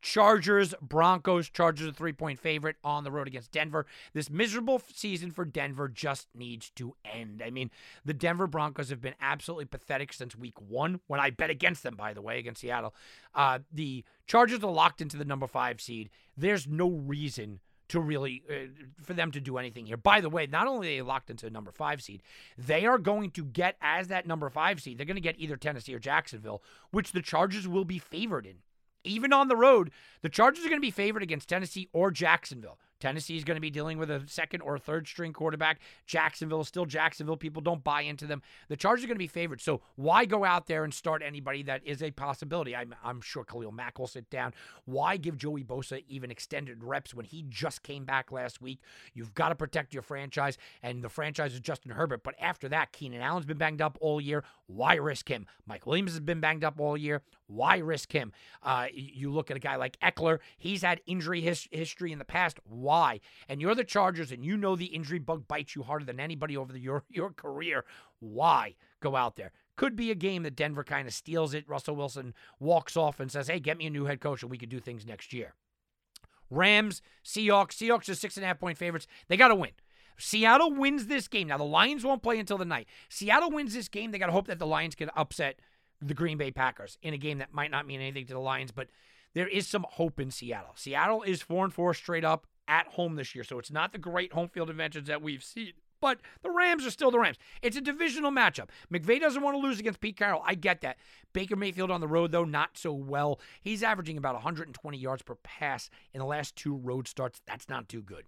Chargers, 0.00 0.74
Broncos. 0.80 1.48
Chargers 1.48 1.88
a 1.88 1.92
three 1.92 2.12
point 2.12 2.38
favorite 2.38 2.76
on 2.84 3.04
the 3.04 3.10
road 3.10 3.26
against 3.26 3.52
Denver. 3.52 3.86
This 4.12 4.30
miserable 4.30 4.80
season 4.94 5.30
for 5.30 5.44
Denver 5.44 5.88
just 5.88 6.28
needs 6.34 6.70
to 6.76 6.94
end. 7.04 7.42
I 7.44 7.50
mean, 7.50 7.70
the 8.04 8.14
Denver 8.14 8.46
Broncos 8.46 8.90
have 8.90 9.00
been 9.00 9.14
absolutely 9.20 9.66
pathetic 9.66 10.12
since 10.12 10.36
week 10.36 10.60
one, 10.60 11.00
when 11.06 11.20
I 11.20 11.30
bet 11.30 11.50
against 11.50 11.82
them, 11.82 11.96
by 11.96 12.12
the 12.12 12.22
way, 12.22 12.38
against 12.38 12.60
Seattle. 12.60 12.94
Uh, 13.34 13.60
the 13.72 14.04
Chargers 14.26 14.62
are 14.62 14.70
locked 14.70 15.00
into 15.00 15.16
the 15.16 15.24
number 15.24 15.46
five 15.46 15.80
seed. 15.80 16.10
There's 16.36 16.66
no 16.66 16.90
reason 16.90 17.60
to 17.88 18.00
really 18.00 18.42
uh, 18.50 18.68
for 19.02 19.14
them 19.14 19.30
to 19.32 19.40
do 19.40 19.56
anything 19.58 19.86
here. 19.86 19.96
By 19.96 20.20
the 20.20 20.28
way, 20.28 20.46
not 20.46 20.66
only 20.66 20.88
are 20.88 20.90
they 20.96 21.02
locked 21.02 21.30
into 21.30 21.48
number 21.50 21.72
five 21.72 22.02
seed, 22.02 22.22
they 22.56 22.86
are 22.86 22.98
going 22.98 23.30
to 23.32 23.44
get 23.44 23.76
as 23.80 24.08
that 24.08 24.26
number 24.26 24.48
five 24.50 24.80
seed. 24.80 24.98
They're 24.98 25.06
going 25.06 25.16
to 25.16 25.22
get 25.22 25.36
either 25.38 25.56
Tennessee 25.56 25.94
or 25.94 25.98
Jacksonville, 25.98 26.62
which 26.90 27.12
the 27.12 27.22
Chargers 27.22 27.66
will 27.66 27.84
be 27.84 27.98
favored 27.98 28.46
in 28.46 28.56
even 29.08 29.32
on 29.32 29.48
the 29.48 29.56
road, 29.56 29.90
the 30.22 30.28
Chargers 30.28 30.64
are 30.64 30.68
going 30.68 30.80
to 30.80 30.86
be 30.86 30.90
favored 30.90 31.22
against 31.22 31.48
Tennessee 31.48 31.88
or 31.92 32.10
Jacksonville. 32.10 32.78
Tennessee 33.00 33.36
is 33.36 33.44
going 33.44 33.56
to 33.56 33.60
be 33.60 33.70
dealing 33.70 33.98
with 33.98 34.10
a 34.10 34.22
second 34.26 34.60
or 34.62 34.78
third 34.78 35.06
string 35.06 35.32
quarterback. 35.32 35.78
Jacksonville 36.06 36.62
is 36.62 36.68
still 36.68 36.84
Jacksonville. 36.84 37.36
People 37.36 37.62
don't 37.62 37.84
buy 37.84 38.02
into 38.02 38.26
them. 38.26 38.42
The 38.68 38.76
Chargers 38.76 39.04
are 39.04 39.06
going 39.06 39.14
to 39.16 39.20
be 39.20 39.28
favored. 39.28 39.60
So 39.60 39.82
why 39.96 40.24
go 40.24 40.44
out 40.44 40.66
there 40.66 40.84
and 40.84 40.92
start 40.92 41.22
anybody 41.24 41.62
that 41.64 41.86
is 41.86 42.02
a 42.02 42.10
possibility? 42.10 42.74
I'm, 42.74 42.94
I'm 43.04 43.20
sure 43.20 43.44
Khalil 43.44 43.72
Mack 43.72 43.98
will 43.98 44.06
sit 44.06 44.28
down. 44.30 44.52
Why 44.84 45.16
give 45.16 45.36
Joey 45.36 45.62
Bosa 45.62 46.02
even 46.08 46.30
extended 46.30 46.82
reps 46.82 47.14
when 47.14 47.24
he 47.24 47.44
just 47.48 47.82
came 47.82 48.04
back 48.04 48.32
last 48.32 48.60
week? 48.60 48.80
You've 49.14 49.34
got 49.34 49.50
to 49.50 49.54
protect 49.54 49.94
your 49.94 50.02
franchise, 50.02 50.58
and 50.82 51.02
the 51.02 51.08
franchise 51.08 51.54
is 51.54 51.60
Justin 51.60 51.92
Herbert. 51.92 52.24
But 52.24 52.34
after 52.40 52.68
that, 52.70 52.92
Keenan 52.92 53.20
Allen's 53.20 53.46
been 53.46 53.58
banged 53.58 53.82
up 53.82 53.96
all 54.00 54.20
year. 54.20 54.42
Why 54.66 54.96
risk 54.96 55.28
him? 55.28 55.46
Mike 55.66 55.86
Williams 55.86 56.12
has 56.12 56.20
been 56.20 56.40
banged 56.40 56.64
up 56.64 56.80
all 56.80 56.96
year. 56.96 57.22
Why 57.48 57.78
risk 57.78 58.12
him? 58.12 58.32
Uh, 58.62 58.86
you 58.92 59.32
look 59.32 59.50
at 59.50 59.56
a 59.56 59.60
guy 59.60 59.76
like 59.76 59.98
Ekeler. 60.00 60.38
He's 60.58 60.82
had 60.82 61.00
injury 61.06 61.40
his- 61.40 61.66
history 61.72 62.12
in 62.12 62.18
the 62.18 62.24
past. 62.24 62.60
Why? 62.64 63.20
And 63.48 63.60
you're 63.60 63.74
the 63.74 63.84
Chargers, 63.84 64.30
and 64.30 64.44
you 64.44 64.56
know 64.56 64.76
the 64.76 64.84
injury 64.86 65.18
bug 65.18 65.48
bites 65.48 65.74
you 65.74 65.82
harder 65.82 66.04
than 66.04 66.20
anybody 66.20 66.56
over 66.56 66.72
the, 66.72 66.78
your 66.78 67.04
your 67.10 67.30
career. 67.30 67.84
Why 68.20 68.76
go 69.00 69.16
out 69.16 69.36
there? 69.36 69.52
Could 69.76 69.96
be 69.96 70.10
a 70.10 70.14
game 70.14 70.42
that 70.42 70.56
Denver 70.56 70.84
kind 70.84 71.08
of 71.08 71.14
steals 71.14 71.54
it. 71.54 71.68
Russell 71.68 71.96
Wilson 71.96 72.34
walks 72.60 72.96
off 72.96 73.18
and 73.18 73.32
says, 73.32 73.48
"Hey, 73.48 73.60
get 73.60 73.78
me 73.78 73.86
a 73.86 73.90
new 73.90 74.04
head 74.04 74.20
coach, 74.20 74.42
and 74.42 74.50
we 74.50 74.58
could 74.58 74.68
do 74.68 74.80
things 74.80 75.06
next 75.06 75.32
year." 75.32 75.54
Rams, 76.50 77.02
Seahawks. 77.24 77.72
Seahawks 77.76 78.08
are 78.08 78.14
six 78.14 78.36
and 78.36 78.44
a 78.44 78.46
half 78.46 78.58
point 78.60 78.78
favorites. 78.78 79.06
They 79.28 79.36
got 79.36 79.48
to 79.48 79.54
win. 79.54 79.72
Seattle 80.18 80.72
wins 80.72 81.06
this 81.06 81.28
game. 81.28 81.48
Now 81.48 81.58
the 81.58 81.64
Lions 81.64 82.04
won't 82.04 82.22
play 82.22 82.38
until 82.38 82.58
the 82.58 82.64
night. 82.64 82.88
Seattle 83.08 83.50
wins 83.50 83.72
this 83.72 83.88
game. 83.88 84.10
They 84.10 84.18
got 84.18 84.26
to 84.26 84.32
hope 84.32 84.48
that 84.48 84.58
the 84.58 84.66
Lions 84.66 84.94
can 84.94 85.10
upset 85.16 85.60
the 86.00 86.14
Green 86.14 86.38
Bay 86.38 86.50
Packers 86.50 86.98
in 87.02 87.14
a 87.14 87.18
game 87.18 87.38
that 87.38 87.52
might 87.52 87.70
not 87.70 87.86
mean 87.86 88.00
anything 88.00 88.26
to 88.26 88.34
the 88.34 88.40
Lions, 88.40 88.70
but 88.70 88.88
there 89.34 89.48
is 89.48 89.66
some 89.66 89.86
hope 89.90 90.20
in 90.20 90.30
Seattle. 90.30 90.72
Seattle 90.74 91.22
is 91.22 91.42
four 91.42 91.64
and 91.64 91.72
four 91.72 91.94
straight 91.94 92.24
up 92.24 92.46
at 92.66 92.86
home 92.88 93.16
this 93.16 93.34
year, 93.34 93.44
so 93.44 93.58
it's 93.58 93.70
not 93.70 93.92
the 93.92 93.98
great 93.98 94.32
home 94.32 94.48
field 94.48 94.70
advantage 94.70 95.06
that 95.06 95.22
we've 95.22 95.42
seen. 95.42 95.72
But 96.00 96.20
the 96.42 96.50
Rams 96.50 96.86
are 96.86 96.90
still 96.90 97.10
the 97.10 97.18
Rams. 97.18 97.38
It's 97.60 97.76
a 97.76 97.80
divisional 97.80 98.30
matchup. 98.30 98.68
McVay 98.92 99.20
doesn't 99.20 99.42
want 99.42 99.56
to 99.56 99.60
lose 99.60 99.80
against 99.80 100.00
Pete 100.00 100.16
Carroll. 100.16 100.42
I 100.44 100.54
get 100.54 100.80
that. 100.82 100.96
Baker 101.32 101.56
Mayfield 101.56 101.90
on 101.90 102.00
the 102.00 102.06
road, 102.06 102.30
though, 102.30 102.44
not 102.44 102.78
so 102.78 102.92
well. 102.92 103.40
He's 103.60 103.82
averaging 103.82 104.16
about 104.16 104.34
120 104.34 104.96
yards 104.96 105.22
per 105.22 105.34
pass 105.36 105.90
in 106.14 106.20
the 106.20 106.26
last 106.26 106.54
two 106.54 106.76
road 106.76 107.08
starts. 107.08 107.40
That's 107.46 107.68
not 107.68 107.88
too 107.88 108.02
good. 108.02 108.24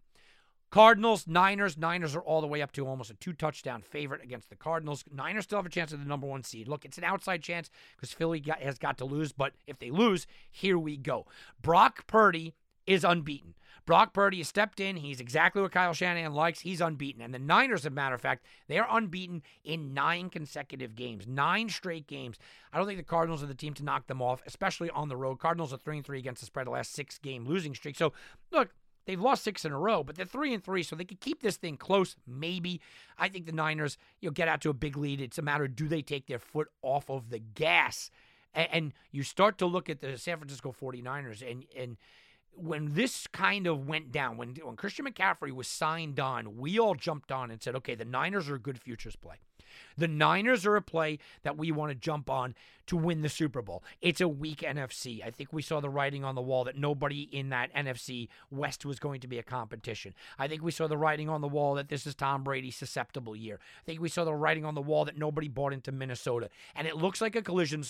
Cardinals, 0.71 1.27
Niners. 1.27 1.77
Niners 1.77 2.15
are 2.15 2.21
all 2.21 2.41
the 2.41 2.47
way 2.47 2.63
up 2.63 2.71
to 2.73 2.87
almost 2.87 3.11
a 3.11 3.15
two 3.15 3.33
touchdown 3.33 3.83
favorite 3.83 4.23
against 4.23 4.51
the 4.51 4.57
Cardinals. 4.57 5.05
Niners 5.13 5.45
still 5.45 5.59
have 5.59 5.67
a 5.67 5.71
chance 5.71 5.93
at 5.93 5.99
the 5.99 6.05
number 6.05 6.27
one 6.27 6.45
seed. 6.45 6.69
Look, 6.69 6.85
it's 6.85 6.99
an 6.99 7.05
outside 7.05 7.43
chance 7.43 7.71
because 7.97 8.13
Philly 8.13 8.39
got, 8.39 8.63
has 8.63 8.79
got 8.79 8.97
to 8.99 9.05
lose, 9.05 9.33
but 9.33 9.53
if 9.67 9.79
they 9.81 9.91
lose, 9.91 10.27
here 10.51 10.79
we 10.79 10.97
go. 10.97 11.27
Brock 11.61 12.07
Purdy 12.07 12.55
is 12.87 13.05
unbeaten. 13.05 13.55
Brock 13.85 14.13
Purdy 14.13 14.39
has 14.39 14.49
stepped 14.49 14.79
in. 14.79 14.97
He's 14.97 15.21
exactly 15.21 15.61
what 15.61 15.73
Kyle 15.73 15.93
Shanahan 15.93 16.35
likes. 16.35 16.61
He's 16.61 16.81
unbeaten. 16.81 17.23
And 17.23 17.35
the 17.35 17.39
Niners, 17.39 17.81
as 17.81 17.87
a 17.87 17.91
matter 17.91 18.15
of 18.15 18.21
fact, 18.21 18.45
they 18.69 18.79
are 18.79 18.87
unbeaten 18.89 19.43
in 19.65 19.95
nine 19.95 20.31
consecutive 20.31 20.95
games, 20.95 21.27
nine 21.27 21.69
straight 21.69 22.07
games. 22.07 22.37
I 22.73 22.79
don't 22.79 22.87
think 22.87 22.99
the 22.99 23.05
Cardinals 23.05 23.43
are 23.43 23.47
the 23.47 23.55
team 23.55 23.75
to 23.75 23.85
knock 23.85 24.07
them 24.07 24.23
off, 24.23 24.43
especially 24.47 24.91
on 24.91 25.09
the 25.09 25.17
road. 25.17 25.41
Cardinals 25.41 25.73
are 25.73 25.79
3 25.79 25.99
and 25.99 26.07
3 26.07 26.19
against 26.19 26.41
the 26.41 26.47
spread 26.47 26.67
the 26.67 26.71
last 26.71 26.93
six 26.93 27.19
game 27.19 27.47
losing 27.47 27.75
streak. 27.75 27.97
So, 27.97 28.13
look, 28.53 28.71
They've 29.07 29.21
lost 29.21 29.45
six 29.45 29.65
in 29.65 29.73
a 29.73 29.79
row, 29.79 30.03
but 30.03 30.17
they're 30.17 30.27
three 30.27 30.53
and 30.55 30.63
three, 30.63 30.83
so 30.83 30.95
they 30.95 31.05
could 31.05 31.21
keep 31.21 31.43
this 31.43 31.57
thing 31.57 31.77
close. 31.77 32.17
Maybe 32.27 32.81
I 33.19 33.29
think 33.29 33.47
the 33.47 33.53
Niners, 33.53 33.97
you 34.21 34.29
know, 34.29 34.33
get 34.33 34.49
out 34.49 34.61
to 34.63 34.71
a 34.71 34.75
big 34.75 34.97
lead. 34.97 35.21
It's 35.21 35.39
a 35.39 35.43
matter 35.43 35.65
of 35.65 35.77
do 35.77 35.89
they 35.89 36.03
take 36.03 36.27
their 36.27 36.39
foot 36.39 36.69
off 36.83 37.11
of 37.11 37.31
the 37.31 37.39
gas, 37.39 38.11
and, 38.55 38.69
and 38.73 38.93
you 39.11 39.23
start 39.23 39.59
to 39.59 39.67
look 39.67 39.89
at 39.89 40.01
the 40.01 40.19
San 40.19 40.39
Francisco 40.39 40.75
49ers, 40.79 41.49
and 41.49 41.65
and 41.77 41.97
when 42.53 42.95
this 42.95 43.27
kind 43.29 43.67
of 43.67 43.87
went 43.87 44.13
down, 44.13 44.37
when 44.37 44.55
when 44.63 44.77
Christian 44.77 45.07
McCaffrey 45.07 45.53
was 45.53 45.69
signed 45.69 46.21
on, 46.21 46.57
we 46.57 46.79
all 46.79 46.95
jumped 46.95 47.33
on 47.33 47.51
and 47.51 47.63
said, 47.63 47.75
okay, 47.77 47.95
the 47.95 48.05
Niners 48.05 48.49
are 48.49 48.57
a 48.57 48.61
good 48.61 48.81
futures 48.81 49.17
play. 49.17 49.37
The 49.97 50.09
Niners 50.09 50.67
are 50.67 50.77
a 50.77 50.83
play 50.83 51.19
that 51.43 51.57
we 51.57 51.73
want 51.73 51.91
to 51.91 51.95
jump 51.95 52.31
on 52.31 52.55
to 52.87 52.97
win 52.97 53.23
the 53.23 53.29
Super 53.29 53.63
Bowl. 53.63 53.85
It's 54.01 54.21
a 54.21 54.27
weak 54.27 54.61
NFC. 54.61 55.25
I 55.25 55.31
think 55.31 55.53
we 55.53 55.63
saw 55.63 55.81
the 55.81 55.89
writing 55.89 56.25
on 56.25 56.35
the 56.35 56.43
wall 56.43 56.65
that 56.65 56.77
nobody 56.77 57.23
in 57.23 57.51
that 57.51 57.73
NFC 57.73 58.29
West 58.51 58.85
was 58.85 58.99
going 58.99 59.21
to 59.21 59.29
be 59.29 59.39
a 59.39 59.45
competition. 59.45 60.13
I 60.39 60.49
think 60.49 60.63
we 60.63 60.73
saw 60.73 60.89
the 60.89 60.97
writing 60.97 61.29
on 61.29 61.41
the 61.41 61.49
wall 61.49 61.75
that 61.75 61.89
this 61.89 62.07
is 62.07 62.15
Tom 62.17 62.43
Brady's 62.43 62.77
susceptible 62.77 63.37
year. 63.37 63.61
I 63.81 63.85
think 63.87 64.01
we 64.01 64.09
saw 64.09 64.25
the 64.25 64.35
writing 64.35 64.65
on 64.65 64.75
the 64.75 64.83
wall 64.83 65.05
that 65.05 65.17
nobody 65.17 65.47
bought 65.47 65.73
into 65.73 65.93
Minnesota. 65.93 66.51
And 66.75 66.89
it 66.89 66.97
looks 66.97 67.21
like 67.21 67.37
a 67.37 67.43
collision 67.43 67.85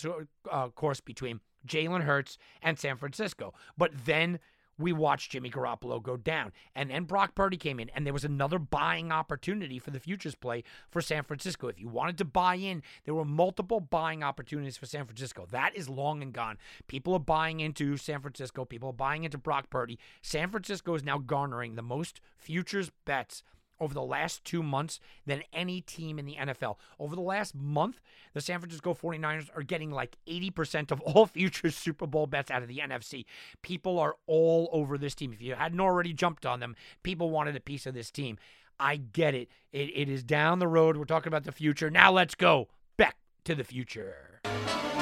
uh, 0.51 0.68
course 0.68 1.01
between 1.01 1.41
Jalen 1.66 2.03
Hurts 2.03 2.39
and 2.62 2.78
San 2.78 2.97
Francisco. 2.97 3.55
But 3.78 3.93
then 4.05 4.39
we 4.81 4.93
watched 4.93 5.33
Jimmy 5.33 5.51
Garoppolo 5.51 6.03
go 6.03 6.16
down. 6.16 6.53
And 6.74 6.91
then 6.91 7.05
Brock 7.05 7.35
Purdy 7.35 7.57
came 7.57 7.78
in, 7.78 7.91
and 7.91 8.07
there 8.07 8.12
was 8.12 8.24
another 8.24 8.59
buying 8.59 9.12
opportunity 9.12 9.78
for 9.78 9.91
the 9.91 10.01
futures 10.01 10.35
play 10.35 10.64
for 10.89 11.01
San 11.01 11.22
Francisco. 11.24 11.68
If 11.68 11.81
you 11.81 11.89
wanted 11.89 12.18
to 12.18 12.24
buy 12.24 12.57
in, 12.57 12.83
there 13.05 13.14
were 13.14 13.24
multiple 13.24 13.81
buying 13.81 14.22
opportunities 14.22 14.76
for 14.76 14.87
San 14.87 15.05
Francisco. 15.05 15.47
That 15.51 15.76
is 15.76 15.89
long 15.89 16.22
and 16.22 16.33
gone. 16.33 16.59
People 16.87 17.14
are 17.14 17.20
buying 17.20 17.61
into 17.61 17.97
San 17.97 18.20
Francisco, 18.20 18.64
people 18.64 18.91
are 18.91 18.95
buying 18.95 19.24
into 19.24 19.39
Brock 19.39 19.70
Purdy. 19.70 19.99
San 20.22 20.51
Francisco 20.51 20.95
is 20.95 21.05
now 21.05 21.18
garnering 21.18 21.74
the 21.74 21.83
most 21.83 22.20
futures 22.37 22.91
bets 23.05 23.43
over 23.81 23.95
the 23.95 24.03
last 24.03 24.45
two 24.45 24.62
months 24.62 25.01
than 25.26 25.43
any 25.53 25.81
team 25.81 26.18
in 26.18 26.26
the 26.26 26.37
NFL. 26.37 26.76
Over 26.99 27.16
the 27.16 27.22
last 27.22 27.55
month, 27.55 28.01
the 28.35 28.41
San 28.41 28.61
Francisco 28.61 28.95
49ers 28.95 29.49
are 29.57 29.62
getting 29.62 29.91
like 29.91 30.16
80% 30.28 30.93
of 30.93 31.01
all 31.01 31.26
future 31.26 31.70
Super 31.70 32.07
Bowl 32.07 32.26
bets 32.26 32.51
out 32.51 32.62
of 32.62 32.68
the 32.68 32.78
NFC. 32.78 33.24
People 33.62 33.99
are 33.99 34.16
all 34.26 34.68
over 34.72 34.99
this 34.99 35.14
team. 35.14 35.33
If 35.33 35.43
you 35.43 35.55
hadn't 35.55 35.81
already 35.81 36.12
jumped 36.12 36.47
on 36.47 36.61
them, 36.61 36.76
people 37.03 37.31
wanted 37.31 37.57
a 37.57 37.61
piece 37.61 37.87
of 37.87 37.95
this 37.95 38.11
team. 38.11 38.39
I 38.78 38.97
get 38.97 39.35
it. 39.35 39.49
It, 39.72 39.91
it 39.95 40.09
is 40.09 40.22
down 40.22 40.59
the 40.59 40.68
road. 40.68 40.97
We're 40.97 41.05
talking 41.05 41.28
about 41.28 41.45
the 41.45 41.53
future. 41.53 41.91
Now 41.91 42.12
let's 42.12 42.35
go 42.35 42.68
back 42.97 43.16
to 43.45 43.55
the 43.55 43.64
future. 43.64 44.41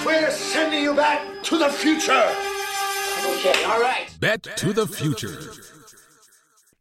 We're 0.05 0.31
sending 0.31 0.83
you 0.83 0.95
back 0.95 1.43
to 1.45 1.59
the 1.59 1.68
future. 1.70 2.12
Okay, 2.12 3.64
all 3.64 3.81
right. 3.81 4.09
Bet 4.20 4.43
to 4.57 4.72
the 4.72 4.87
future. 4.87 5.78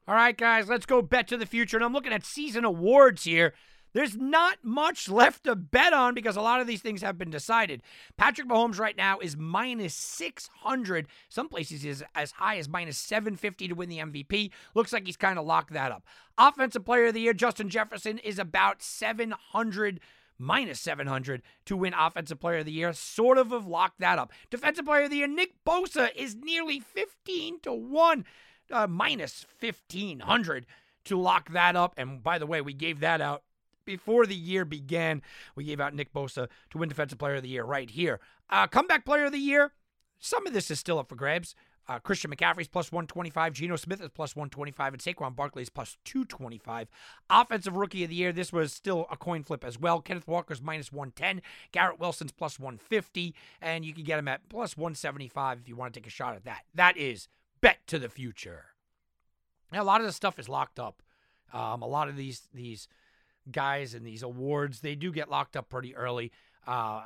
All 0.07 0.15
right, 0.15 0.37
guys, 0.37 0.69
let's 0.69 0.85
go 0.85 1.01
bet 1.01 1.27
to 1.27 1.37
the 1.37 1.45
future. 1.45 1.75
And 1.75 1.83
I'm 1.83 1.93
looking 1.93 2.13
at 2.13 2.25
season 2.25 2.63
awards 2.63 3.25
here. 3.25 3.53
There's 3.93 4.15
not 4.15 4.59
much 4.63 5.09
left 5.09 5.45
to 5.45 5.55
bet 5.55 5.91
on 5.91 6.13
because 6.13 6.35
a 6.35 6.41
lot 6.41 6.61
of 6.61 6.67
these 6.67 6.81
things 6.81 7.01
have 7.01 7.17
been 7.17 7.29
decided. 7.29 7.81
Patrick 8.15 8.47
Mahomes 8.47 8.79
right 8.79 8.95
now 8.95 9.19
is 9.19 9.35
minus 9.35 9.95
600. 9.95 11.07
Some 11.29 11.49
places 11.49 11.83
is 11.83 12.03
as 12.13 12.31
high 12.31 12.57
as 12.57 12.69
minus 12.69 12.97
750 12.97 13.67
to 13.69 13.73
win 13.73 13.89
the 13.89 13.99
MVP. 13.99 14.51
Looks 14.75 14.93
like 14.93 15.05
he's 15.05 15.17
kind 15.17 15.39
of 15.39 15.45
locked 15.45 15.73
that 15.73 15.91
up. 15.91 16.05
Offensive 16.37 16.85
player 16.85 17.07
of 17.07 17.13
the 17.13 17.21
year, 17.21 17.33
Justin 17.33 17.69
Jefferson, 17.69 18.19
is 18.19 18.37
about 18.37 18.81
700 18.83 19.99
minus 20.39 20.79
700 20.79 21.41
to 21.65 21.75
win 21.75 21.93
Offensive 21.93 22.39
Player 22.39 22.59
of 22.59 22.65
the 22.65 22.71
Year. 22.71 22.93
Sort 22.93 23.37
of 23.37 23.51
have 23.51 23.65
locked 23.65 23.99
that 23.99 24.19
up. 24.19 24.31
Defensive 24.49 24.85
Player 24.85 25.03
of 25.03 25.09
the 25.09 25.17
Year, 25.17 25.27
Nick 25.27 25.53
Bosa 25.65 26.09
is 26.15 26.35
nearly 26.35 26.79
15 26.79 27.61
to 27.61 27.73
1, 27.73 28.25
uh, 28.71 28.87
minus 28.87 29.45
1500 29.59 30.65
to 31.05 31.17
lock 31.17 31.51
that 31.51 31.75
up. 31.75 31.93
And 31.97 32.21
by 32.21 32.37
the 32.37 32.45
way, 32.45 32.61
we 32.61 32.73
gave 32.73 32.99
that 32.99 33.21
out 33.21 33.43
before 33.85 34.25
the 34.25 34.35
year 34.35 34.65
began. 34.65 35.21
We 35.55 35.63
gave 35.63 35.79
out 35.79 35.93
Nick 35.93 36.13
Bosa 36.13 36.47
to 36.69 36.77
win 36.77 36.89
Defensive 36.89 37.17
Player 37.17 37.35
of 37.35 37.43
the 37.43 37.49
Year 37.49 37.63
right 37.63 37.89
here. 37.89 38.19
Uh, 38.49 38.67
comeback 38.67 39.05
Player 39.05 39.25
of 39.25 39.31
the 39.31 39.39
Year, 39.39 39.73
some 40.19 40.45
of 40.45 40.53
this 40.53 40.69
is 40.69 40.79
still 40.79 40.99
up 40.99 41.09
for 41.09 41.15
grabs. 41.15 41.55
Uh, 41.89 41.99
Christian 41.99 42.29
McCaffrey's 42.29 42.67
plus 42.67 42.91
125. 42.91 43.53
Geno 43.53 43.77
Smith 43.77 44.01
is 44.01 44.09
plus 44.09 44.35
125. 44.35 44.93
And 44.93 45.01
Saquon 45.01 45.35
Barkley 45.35 45.63
is 45.63 45.69
plus 45.69 45.97
225. 46.03 46.89
Offensive 47.29 47.77
Rookie 47.77 48.03
of 48.03 48.09
the 48.09 48.15
Year, 48.15 48.33
this 48.33 48.51
was 48.51 48.73
still 48.73 49.07
a 49.09 49.15
coin 49.15 49.43
flip 49.43 49.63
as 49.63 49.79
well. 49.79 50.01
Kenneth 50.01 50.27
Walker's 50.27 50.61
minus 50.61 50.91
110. 50.91 51.41
Garrett 51.71 51.99
Wilson's 51.99 52.33
plus 52.33 52.59
150. 52.59 53.33
And 53.61 53.85
you 53.85 53.93
can 53.93 54.03
get 54.03 54.19
him 54.19 54.27
at 54.27 54.49
plus 54.49 54.75
175 54.75 55.59
if 55.61 55.69
you 55.69 55.77
want 55.77 55.93
to 55.93 55.99
take 55.99 56.07
a 56.07 56.11
shot 56.11 56.35
at 56.35 56.43
that. 56.43 56.63
That 56.75 56.97
is 56.97 57.29
bet 57.61 57.85
to 57.87 57.99
the 57.99 58.09
future. 58.09 58.65
Now, 59.71 59.81
a 59.81 59.85
lot 59.85 60.01
of 60.01 60.07
this 60.07 60.15
stuff 60.15 60.39
is 60.39 60.47
locked 60.47 60.79
up. 60.79 61.01
Um, 61.53 61.81
a 61.81 61.87
lot 61.87 62.09
of 62.09 62.15
these 62.15 62.47
these 62.53 62.87
guys 63.51 63.93
and 63.93 64.05
these 64.05 64.23
awards, 64.23 64.81
they 64.81 64.95
do 64.95 65.11
get 65.11 65.29
locked 65.29 65.55
up 65.55 65.69
pretty 65.69 65.95
early. 65.95 66.31
Uh, 66.67 67.01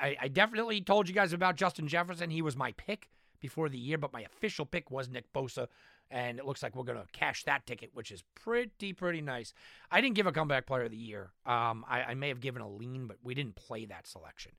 I, 0.00 0.16
I 0.22 0.28
definitely 0.28 0.80
told 0.80 1.08
you 1.08 1.14
guys 1.14 1.32
about 1.32 1.56
Justin 1.56 1.86
Jefferson. 1.86 2.30
He 2.30 2.42
was 2.42 2.56
my 2.56 2.72
pick 2.72 3.08
before 3.40 3.68
the 3.68 3.78
year, 3.78 3.98
but 3.98 4.12
my 4.12 4.22
official 4.22 4.66
pick 4.66 4.90
was 4.90 5.08
Nick 5.08 5.32
Bosa. 5.32 5.68
And 6.10 6.38
it 6.38 6.44
looks 6.44 6.62
like 6.62 6.76
we're 6.76 6.84
going 6.84 6.98
to 6.98 7.06
cash 7.12 7.44
that 7.44 7.64
ticket, 7.66 7.90
which 7.94 8.10
is 8.10 8.22
pretty, 8.34 8.92
pretty 8.92 9.20
nice. 9.20 9.54
I 9.90 10.00
didn't 10.00 10.16
give 10.16 10.26
a 10.26 10.32
comeback 10.32 10.66
player 10.66 10.84
of 10.84 10.90
the 10.90 10.96
year. 10.96 11.30
Um, 11.46 11.84
I, 11.88 12.02
I 12.02 12.14
may 12.14 12.28
have 12.28 12.40
given 12.40 12.60
a 12.60 12.68
lean, 12.68 13.06
but 13.06 13.16
we 13.22 13.34
didn't 13.34 13.56
play 13.56 13.84
that 13.86 14.06
selection. 14.06 14.52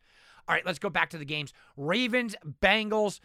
All 0.48 0.56
right, 0.56 0.66
let's 0.66 0.80
go 0.80 0.90
back 0.90 1.10
to 1.12 1.18
the 1.18 1.26
games. 1.26 1.54
Ravens, 1.78 2.36
Bengals. 2.62 3.20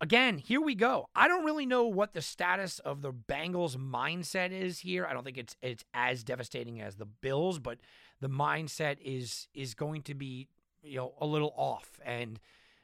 Again, 0.00 0.38
here 0.38 0.60
we 0.60 0.76
go. 0.76 1.08
I 1.16 1.26
don't 1.26 1.44
really 1.44 1.66
know 1.66 1.84
what 1.84 2.12
the 2.12 2.22
status 2.22 2.78
of 2.78 3.02
the 3.02 3.12
Bengals 3.12 3.76
mindset 3.76 4.52
is 4.52 4.78
here. 4.80 5.04
I 5.04 5.12
don't 5.12 5.24
think 5.24 5.38
it's 5.38 5.56
it's 5.60 5.84
as 5.92 6.22
devastating 6.22 6.80
as 6.80 6.96
the 6.96 7.04
Bills, 7.04 7.58
but 7.58 7.78
the 8.20 8.28
mindset 8.28 8.98
is 9.02 9.48
is 9.54 9.74
going 9.74 10.02
to 10.02 10.14
be 10.14 10.48
you 10.82 10.98
know 10.98 11.14
a 11.20 11.26
little 11.26 11.52
off. 11.56 12.00
And 12.04 12.38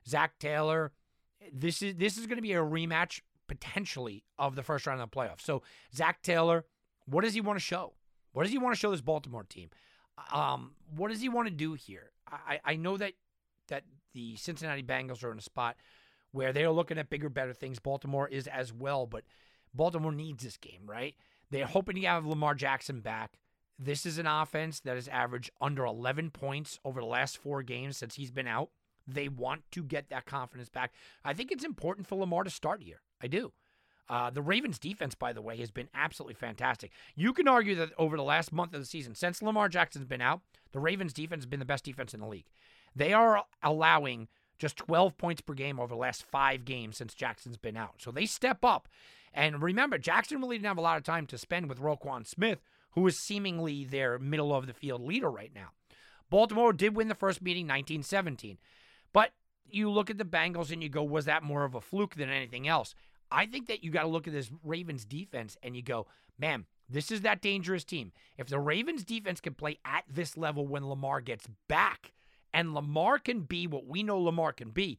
Zac 0.08 0.38
Taylor, 0.40 0.92
this 1.52 1.82
is 1.82 1.94
this 1.94 2.18
is 2.18 2.26
going 2.26 2.36
to 2.36 2.42
be 2.42 2.52
a 2.52 2.60
rematch 2.60 3.20
potentially 3.46 4.24
of 4.36 4.56
the 4.56 4.64
first 4.64 4.86
round 4.86 5.00
of 5.00 5.08
the 5.08 5.16
playoffs. 5.16 5.42
So 5.42 5.62
Zac 5.94 6.20
Taylor, 6.22 6.64
what 7.06 7.22
does 7.22 7.34
he 7.34 7.40
want 7.40 7.58
to 7.58 7.64
show? 7.64 7.92
What 8.32 8.42
does 8.42 8.52
he 8.52 8.58
want 8.58 8.74
to 8.74 8.80
show 8.80 8.90
this 8.90 9.00
Baltimore 9.00 9.44
team? 9.44 9.70
Um, 10.32 10.72
what 10.96 11.12
does 11.12 11.20
he 11.20 11.28
want 11.28 11.46
to 11.46 11.54
do 11.54 11.74
here? 11.74 12.10
I, 12.28 12.58
I 12.64 12.76
know 12.76 12.96
that 12.96 13.12
that 13.68 13.84
the 14.14 14.34
Cincinnati 14.34 14.82
Bengals 14.82 15.22
are 15.22 15.30
in 15.30 15.38
a 15.38 15.42
spot 15.42 15.76
where 16.34 16.52
they're 16.52 16.72
looking 16.72 16.98
at 16.98 17.10
bigger, 17.10 17.28
better 17.28 17.54
things. 17.54 17.78
Baltimore 17.78 18.26
is 18.28 18.48
as 18.48 18.72
well, 18.72 19.06
but 19.06 19.22
Baltimore 19.72 20.10
needs 20.10 20.42
this 20.42 20.56
game, 20.56 20.80
right? 20.84 21.14
They're 21.50 21.64
hoping 21.64 21.94
to 21.94 22.02
have 22.02 22.26
Lamar 22.26 22.56
Jackson 22.56 23.00
back. 23.00 23.38
This 23.78 24.04
is 24.04 24.18
an 24.18 24.26
offense 24.26 24.80
that 24.80 24.96
has 24.96 25.06
averaged 25.06 25.52
under 25.60 25.84
11 25.84 26.32
points 26.32 26.80
over 26.84 27.00
the 27.00 27.06
last 27.06 27.38
four 27.38 27.62
games 27.62 27.96
since 27.96 28.16
he's 28.16 28.32
been 28.32 28.48
out. 28.48 28.70
They 29.06 29.28
want 29.28 29.62
to 29.72 29.84
get 29.84 30.08
that 30.08 30.26
confidence 30.26 30.68
back. 30.68 30.92
I 31.24 31.34
think 31.34 31.52
it's 31.52 31.64
important 31.64 32.08
for 32.08 32.16
Lamar 32.16 32.42
to 32.42 32.50
start 32.50 32.82
here. 32.82 33.02
I 33.22 33.28
do. 33.28 33.52
Uh, 34.08 34.30
the 34.30 34.42
Ravens' 34.42 34.80
defense, 34.80 35.14
by 35.14 35.32
the 35.32 35.40
way, 35.40 35.56
has 35.58 35.70
been 35.70 35.88
absolutely 35.94 36.34
fantastic. 36.34 36.90
You 37.14 37.32
can 37.32 37.46
argue 37.46 37.76
that 37.76 37.92
over 37.96 38.16
the 38.16 38.24
last 38.24 38.52
month 38.52 38.74
of 38.74 38.80
the 38.80 38.86
season, 38.86 39.14
since 39.14 39.40
Lamar 39.40 39.68
Jackson's 39.68 40.04
been 40.04 40.20
out, 40.20 40.40
the 40.72 40.80
Ravens' 40.80 41.12
defense 41.12 41.44
has 41.44 41.48
been 41.48 41.60
the 41.60 41.64
best 41.64 41.84
defense 41.84 42.12
in 42.12 42.20
the 42.20 42.26
league. 42.26 42.48
They 42.96 43.12
are 43.12 43.44
allowing 43.62 44.28
just 44.58 44.76
12 44.76 45.16
points 45.16 45.40
per 45.40 45.54
game 45.54 45.80
over 45.80 45.94
the 45.94 46.00
last 46.00 46.22
five 46.22 46.64
games 46.64 46.96
since 46.96 47.14
Jackson's 47.14 47.56
been 47.56 47.76
out. 47.76 47.94
So 47.98 48.10
they 48.10 48.26
step 48.26 48.64
up. 48.64 48.88
And 49.32 49.62
remember, 49.62 49.98
Jackson 49.98 50.40
really 50.40 50.56
didn't 50.56 50.68
have 50.68 50.78
a 50.78 50.82
lot 50.82 50.96
of 50.96 51.02
time 51.02 51.26
to 51.26 51.38
spend 51.38 51.68
with 51.68 51.80
Roquan 51.80 52.26
Smith, 52.26 52.60
who 52.92 53.06
is 53.06 53.18
seemingly 53.18 53.84
their 53.84 54.18
middle 54.18 54.54
of 54.54 54.66
the 54.66 54.72
field 54.72 55.02
leader 55.02 55.30
right 55.30 55.52
now. 55.54 55.70
Baltimore 56.30 56.72
did 56.72 56.96
win 56.96 57.08
the 57.08 57.14
first 57.14 57.42
meeting 57.42 57.64
1917. 57.64 58.58
But 59.12 59.32
you 59.68 59.90
look 59.90 60.10
at 60.10 60.18
the 60.18 60.24
Bengals 60.24 60.70
and 60.70 60.82
you 60.82 60.88
go, 60.88 61.02
was 61.02 61.24
that 61.24 61.42
more 61.42 61.64
of 61.64 61.74
a 61.74 61.80
fluke 61.80 62.14
than 62.14 62.30
anything 62.30 62.68
else? 62.68 62.94
I 63.30 63.46
think 63.46 63.66
that 63.66 63.82
you 63.82 63.90
got 63.90 64.02
to 64.02 64.08
look 64.08 64.26
at 64.28 64.32
this 64.32 64.50
Ravens 64.62 65.04
defense 65.04 65.56
and 65.62 65.74
you 65.74 65.82
go, 65.82 66.06
man, 66.38 66.66
this 66.88 67.10
is 67.10 67.22
that 67.22 67.40
dangerous 67.40 67.84
team. 67.84 68.12
If 68.38 68.48
the 68.48 68.60
Ravens 68.60 69.04
defense 69.04 69.40
can 69.40 69.54
play 69.54 69.78
at 69.84 70.04
this 70.08 70.36
level 70.36 70.66
when 70.66 70.88
Lamar 70.88 71.20
gets 71.20 71.48
back, 71.68 72.12
and 72.54 72.72
Lamar 72.72 73.18
can 73.18 73.40
be 73.40 73.66
what 73.66 73.86
we 73.86 74.04
know 74.04 74.18
Lamar 74.18 74.52
can 74.52 74.70
be, 74.70 74.98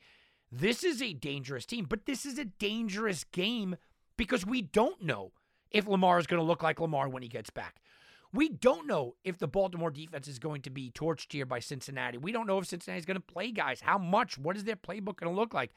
this 0.51 0.83
is 0.83 1.01
a 1.01 1.13
dangerous 1.13 1.65
team. 1.65 1.85
But 1.89 2.05
this 2.05 2.25
is 2.25 2.37
a 2.37 2.45
dangerous 2.45 3.23
game 3.23 3.77
because 4.17 4.45
we 4.45 4.61
don't 4.61 5.01
know 5.01 5.31
if 5.71 5.87
Lamar 5.87 6.19
is 6.19 6.27
going 6.27 6.41
to 6.41 6.45
look 6.45 6.61
like 6.61 6.79
Lamar 6.79 7.07
when 7.07 7.23
he 7.23 7.29
gets 7.29 7.49
back. 7.49 7.77
We 8.33 8.49
don't 8.49 8.85
know 8.85 9.15
if 9.23 9.37
the 9.37 9.47
Baltimore 9.47 9.89
defense 9.89 10.27
is 10.27 10.39
going 10.39 10.61
to 10.63 10.69
be 10.69 10.91
torched 10.91 11.31
here 11.31 11.45
by 11.45 11.59
Cincinnati. 11.59 12.17
We 12.17 12.33
don't 12.33 12.47
know 12.47 12.57
if 12.57 12.67
Cincinnati 12.67 12.99
is 12.99 13.05
going 13.05 13.15
to 13.15 13.21
play 13.21 13.51
guys. 13.51 13.79
How 13.79 13.97
much? 13.97 14.37
What 14.37 14.57
is 14.57 14.65
their 14.65 14.75
playbook 14.75 15.17
going 15.17 15.33
to 15.33 15.39
look 15.39 15.53
like? 15.53 15.71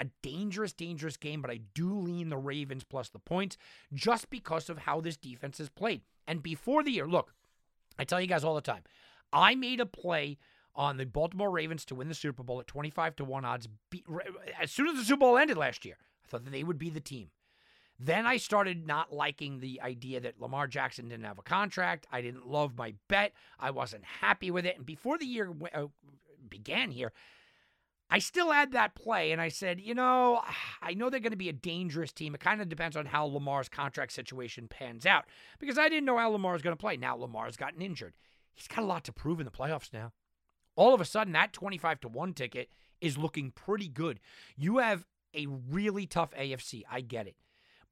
A 0.00 0.06
dangerous, 0.22 0.72
dangerous 0.72 1.16
game, 1.16 1.40
but 1.40 1.52
I 1.52 1.60
do 1.74 1.96
lean 1.96 2.28
the 2.28 2.36
Ravens 2.36 2.82
plus 2.82 3.08
the 3.10 3.20
points 3.20 3.56
just 3.94 4.28
because 4.30 4.68
of 4.68 4.78
how 4.78 5.00
this 5.00 5.16
defense 5.16 5.58
has 5.58 5.68
played. 5.68 6.00
And 6.26 6.42
before 6.42 6.82
the 6.82 6.90
year, 6.90 7.06
look, 7.06 7.32
I 7.96 8.04
tell 8.04 8.20
you 8.20 8.26
guys 8.26 8.42
all 8.42 8.56
the 8.56 8.60
time, 8.60 8.82
I 9.32 9.54
made 9.54 9.78
a 9.78 9.86
play 9.86 10.38
on 10.74 10.96
the 10.96 11.06
Baltimore 11.06 11.50
Ravens 11.50 11.84
to 11.86 11.94
win 11.94 12.08
the 12.08 12.14
Super 12.14 12.42
Bowl 12.42 12.60
at 12.60 12.66
25 12.66 13.16
to 13.16 13.24
1 13.24 13.44
odds. 13.44 13.68
As 14.60 14.70
soon 14.70 14.88
as 14.88 14.96
the 14.96 15.04
Super 15.04 15.20
Bowl 15.20 15.38
ended 15.38 15.56
last 15.56 15.84
year, 15.84 15.96
I 16.24 16.28
thought 16.28 16.44
that 16.44 16.50
they 16.50 16.64
would 16.64 16.78
be 16.78 16.90
the 16.90 17.00
team. 17.00 17.30
Then 17.98 18.26
I 18.26 18.36
started 18.38 18.86
not 18.86 19.12
liking 19.12 19.60
the 19.60 19.80
idea 19.80 20.18
that 20.20 20.40
Lamar 20.40 20.66
Jackson 20.66 21.08
didn't 21.08 21.26
have 21.26 21.38
a 21.38 21.42
contract. 21.42 22.06
I 22.10 22.20
didn't 22.20 22.48
love 22.48 22.76
my 22.76 22.94
bet. 23.08 23.32
I 23.60 23.70
wasn't 23.70 24.04
happy 24.04 24.50
with 24.50 24.66
it. 24.66 24.76
And 24.76 24.86
before 24.86 25.18
the 25.18 25.26
year 25.26 25.52
uh, 25.72 25.86
began 26.48 26.90
here, 26.90 27.12
I 28.10 28.18
still 28.18 28.50
had 28.50 28.72
that 28.72 28.94
play, 28.94 29.32
and 29.32 29.40
I 29.40 29.48
said, 29.48 29.80
you 29.80 29.94
know, 29.94 30.42
I 30.82 30.92
know 30.94 31.08
they're 31.08 31.20
going 31.20 31.30
to 31.30 31.36
be 31.36 31.48
a 31.48 31.54
dangerous 31.54 32.12
team. 32.12 32.34
It 32.34 32.40
kind 32.40 32.60
of 32.60 32.68
depends 32.68 32.96
on 32.96 33.06
how 33.06 33.24
Lamar's 33.24 33.68
contract 33.68 34.12
situation 34.12 34.68
pans 34.68 35.06
out 35.06 35.24
because 35.58 35.78
I 35.78 35.88
didn't 35.88 36.04
know 36.04 36.18
how 36.18 36.28
Lamar 36.30 36.52
was 36.52 36.62
going 36.62 36.76
to 36.76 36.80
play. 36.80 36.96
Now 36.96 37.16
Lamar's 37.16 37.56
gotten 37.56 37.80
injured. 37.80 38.14
He's 38.52 38.68
got 38.68 38.82
a 38.82 38.86
lot 38.86 39.04
to 39.04 39.12
prove 39.12 39.40
in 39.40 39.46
the 39.46 39.50
playoffs 39.50 39.92
now 39.92 40.12
all 40.76 40.94
of 40.94 41.00
a 41.00 41.04
sudden 41.04 41.32
that 41.34 41.52
25 41.52 42.00
to 42.00 42.08
1 42.08 42.34
ticket 42.34 42.70
is 43.00 43.18
looking 43.18 43.50
pretty 43.50 43.88
good. 43.88 44.20
You 44.56 44.78
have 44.78 45.06
a 45.34 45.46
really 45.46 46.06
tough 46.06 46.32
AFC. 46.34 46.82
I 46.90 47.00
get 47.00 47.26
it. 47.26 47.36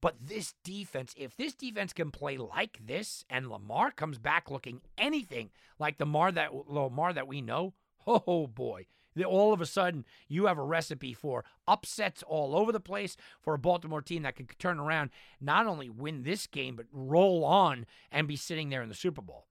But 0.01 0.17
this 0.19 0.55
defense, 0.65 1.13
if 1.17 1.37
this 1.37 1.55
defense 1.55 1.93
can 1.93 2.11
play 2.11 2.39
like 2.39 2.79
this 2.83 3.25
and 3.29 3.49
Lamar 3.49 3.91
comes 3.91 4.19
back 4.19 4.51
looking 4.51 4.81
anything 4.97 5.51
like 5.79 5.99
the 5.99 6.05
Lamar 6.05 6.33
that 6.33 6.71
Lamar 6.71 7.13
that 7.13 7.29
we 7.29 7.43
know, 7.43 7.75
oh 8.07 8.47
boy. 8.47 8.87
All 9.27 9.53
of 9.53 9.61
a 9.61 9.67
sudden, 9.67 10.07
you 10.29 10.47
have 10.47 10.57
a 10.57 10.63
recipe 10.63 11.13
for 11.13 11.45
upsets 11.67 12.23
all 12.23 12.57
over 12.57 12.71
the 12.73 12.81
place 12.81 13.17
for 13.43 13.53
a 13.55 13.59
Baltimore 13.59 14.01
team 14.01 14.23
that 14.23 14.37
could 14.37 14.57
turn 14.59 14.79
around, 14.79 15.11
not 15.41 15.67
only 15.67 15.91
win 15.91 16.23
this 16.23 16.47
game, 16.47 16.77
but 16.77 16.87
roll 16.93 17.45
on 17.45 17.87
and 18.11 18.29
be 18.29 18.37
sitting 18.37 18.71
there 18.71 18.83
in 18.83 18.89
the 18.89 18.95
Super 18.95 19.21
Bowl. 19.21 19.47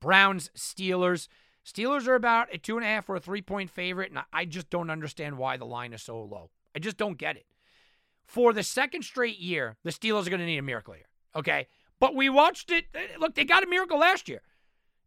Browns, 0.00 0.50
Steelers. 0.56 1.28
Steelers 1.66 2.06
are 2.06 2.14
about 2.14 2.48
a 2.52 2.58
two 2.58 2.76
and 2.76 2.84
a 2.84 2.88
half 2.88 3.08
or 3.08 3.16
a 3.16 3.20
three 3.20 3.42
point 3.42 3.70
favorite, 3.70 4.10
and 4.10 4.20
I 4.32 4.44
just 4.44 4.70
don't 4.70 4.90
understand 4.90 5.38
why 5.38 5.56
the 5.56 5.64
line 5.64 5.92
is 5.92 6.02
so 6.02 6.20
low. 6.20 6.50
I 6.74 6.78
just 6.78 6.96
don't 6.96 7.18
get 7.18 7.36
it. 7.36 7.46
For 8.26 8.52
the 8.52 8.62
second 8.62 9.02
straight 9.02 9.38
year, 9.38 9.76
the 9.82 9.90
Steelers 9.90 10.26
are 10.26 10.30
going 10.30 10.40
to 10.40 10.46
need 10.46 10.58
a 10.58 10.62
miracle 10.62 10.94
here. 10.94 11.08
Okay. 11.34 11.66
But 12.00 12.14
we 12.14 12.28
watched 12.28 12.70
it. 12.70 12.86
Eh, 12.94 13.16
look, 13.18 13.34
they 13.34 13.44
got 13.44 13.62
a 13.62 13.68
miracle 13.68 13.98
last 13.98 14.28
year. 14.28 14.42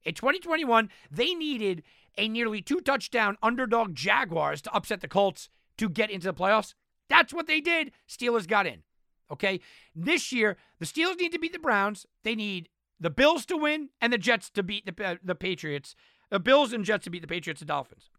In 0.03 0.13
2021, 0.13 0.89
they 1.11 1.33
needed 1.33 1.83
a 2.17 2.29
nearly 2.29 2.61
two 2.61 2.79
touchdown 2.81 3.37
underdog 3.43 3.93
Jaguars 3.93 4.61
to 4.63 4.73
upset 4.73 5.01
the 5.01 5.07
Colts 5.07 5.49
to 5.77 5.89
get 5.89 6.09
into 6.09 6.27
the 6.27 6.33
playoffs. 6.33 6.73
That's 7.09 7.33
what 7.33 7.47
they 7.47 7.61
did. 7.61 7.91
Steelers 8.07 8.47
got 8.47 8.65
in. 8.65 8.83
Okay. 9.31 9.59
This 9.95 10.31
year, 10.31 10.57
the 10.79 10.85
Steelers 10.85 11.19
need 11.19 11.33
to 11.33 11.39
beat 11.39 11.53
the 11.53 11.59
Browns. 11.59 12.05
They 12.23 12.35
need 12.35 12.69
the 12.99 13.09
Bills 13.09 13.45
to 13.47 13.57
win 13.57 13.89
and 14.01 14.11
the 14.11 14.17
Jets 14.17 14.49
to 14.51 14.63
beat 14.63 14.85
the, 14.85 15.05
uh, 15.05 15.15
the 15.23 15.35
Patriots 15.35 15.95
the 16.30 16.39
Bills 16.39 16.73
and 16.73 16.86
Jets 16.86 17.05
to 17.05 17.09
beat 17.09 17.21
the 17.21 17.28
Patriots 17.28 17.61
and 17.61 17.67
Dolphins. 17.67 18.09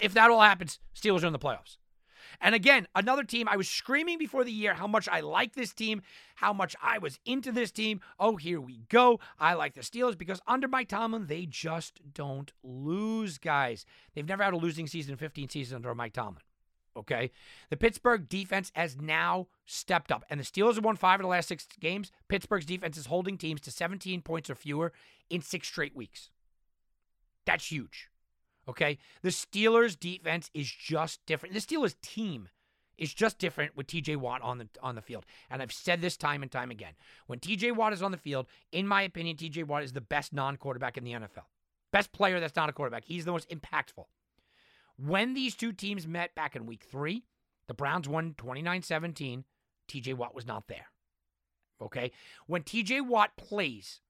If 0.00 0.14
that 0.14 0.30
all 0.30 0.40
happens, 0.40 0.78
Steelers 0.94 1.22
are 1.22 1.26
in 1.26 1.32
the 1.32 1.38
playoffs. 1.38 1.76
And 2.40 2.54
again, 2.54 2.86
another 2.94 3.24
team, 3.24 3.48
I 3.48 3.56
was 3.56 3.68
screaming 3.68 4.18
before 4.18 4.44
the 4.44 4.52
year 4.52 4.74
how 4.74 4.86
much 4.86 5.08
I 5.08 5.20
like 5.20 5.54
this 5.54 5.72
team, 5.72 6.02
how 6.36 6.52
much 6.52 6.76
I 6.82 6.98
was 6.98 7.18
into 7.24 7.50
this 7.52 7.70
team. 7.70 8.00
Oh, 8.18 8.36
here 8.36 8.60
we 8.60 8.82
go. 8.88 9.18
I 9.38 9.54
like 9.54 9.74
the 9.74 9.80
Steelers 9.80 10.16
because 10.16 10.40
under 10.46 10.68
Mike 10.68 10.88
Tomlin, 10.88 11.26
they 11.26 11.46
just 11.46 12.00
don't 12.14 12.52
lose, 12.62 13.38
guys. 13.38 13.84
They've 14.14 14.28
never 14.28 14.44
had 14.44 14.54
a 14.54 14.58
losing 14.58 14.86
season 14.86 15.12
in 15.12 15.18
15 15.18 15.48
seasons 15.48 15.76
under 15.76 15.94
Mike 15.94 16.12
Tomlin. 16.12 16.42
Okay. 16.96 17.30
The 17.70 17.76
Pittsburgh 17.76 18.28
defense 18.28 18.72
has 18.74 18.96
now 18.96 19.48
stepped 19.66 20.12
up, 20.12 20.24
and 20.28 20.38
the 20.38 20.44
Steelers 20.44 20.74
have 20.74 20.84
won 20.84 20.96
five 20.96 21.20
of 21.20 21.24
the 21.24 21.28
last 21.28 21.48
six 21.48 21.66
games. 21.80 22.10
Pittsburgh's 22.28 22.66
defense 22.66 22.96
is 22.96 23.06
holding 23.06 23.38
teams 23.38 23.60
to 23.62 23.70
17 23.70 24.22
points 24.22 24.50
or 24.50 24.54
fewer 24.54 24.92
in 25.30 25.40
six 25.40 25.68
straight 25.68 25.96
weeks. 25.96 26.30
That's 27.48 27.72
huge. 27.72 28.10
Okay. 28.68 28.98
The 29.22 29.30
Steelers 29.30 29.98
defense 29.98 30.50
is 30.52 30.70
just 30.70 31.24
different. 31.24 31.54
The 31.54 31.60
Steelers 31.60 31.94
team 32.02 32.50
is 32.98 33.14
just 33.14 33.38
different 33.38 33.74
with 33.74 33.86
TJ 33.86 34.16
Watt 34.16 34.42
on 34.42 34.58
the 34.58 34.68
on 34.82 34.96
the 34.96 35.00
field. 35.00 35.24
And 35.48 35.62
I've 35.62 35.72
said 35.72 36.02
this 36.02 36.18
time 36.18 36.42
and 36.42 36.52
time 36.52 36.70
again. 36.70 36.92
When 37.26 37.38
TJ 37.38 37.74
Watt 37.74 37.94
is 37.94 38.02
on 38.02 38.10
the 38.10 38.18
field, 38.18 38.46
in 38.70 38.86
my 38.86 39.00
opinion, 39.00 39.36
TJ 39.38 39.64
Watt 39.64 39.82
is 39.82 39.94
the 39.94 40.02
best 40.02 40.34
non-quarterback 40.34 40.98
in 40.98 41.04
the 41.04 41.12
NFL. 41.12 41.46
Best 41.90 42.12
player 42.12 42.38
that's 42.38 42.54
not 42.56 42.68
a 42.68 42.72
quarterback. 42.72 43.04
He's 43.06 43.24
the 43.24 43.32
most 43.32 43.48
impactful. 43.48 44.04
When 44.98 45.32
these 45.32 45.54
two 45.54 45.72
teams 45.72 46.06
met 46.06 46.34
back 46.34 46.54
in 46.54 46.66
week 46.66 46.84
3, 46.90 47.24
the 47.66 47.72
Browns 47.72 48.08
won 48.08 48.34
29-17. 48.34 49.44
TJ 49.88 50.14
Watt 50.14 50.34
was 50.34 50.44
not 50.44 50.68
there. 50.68 50.88
Okay? 51.80 52.10
When 52.46 52.62
TJ 52.62 53.06
Watt 53.06 53.38
plays 53.38 54.00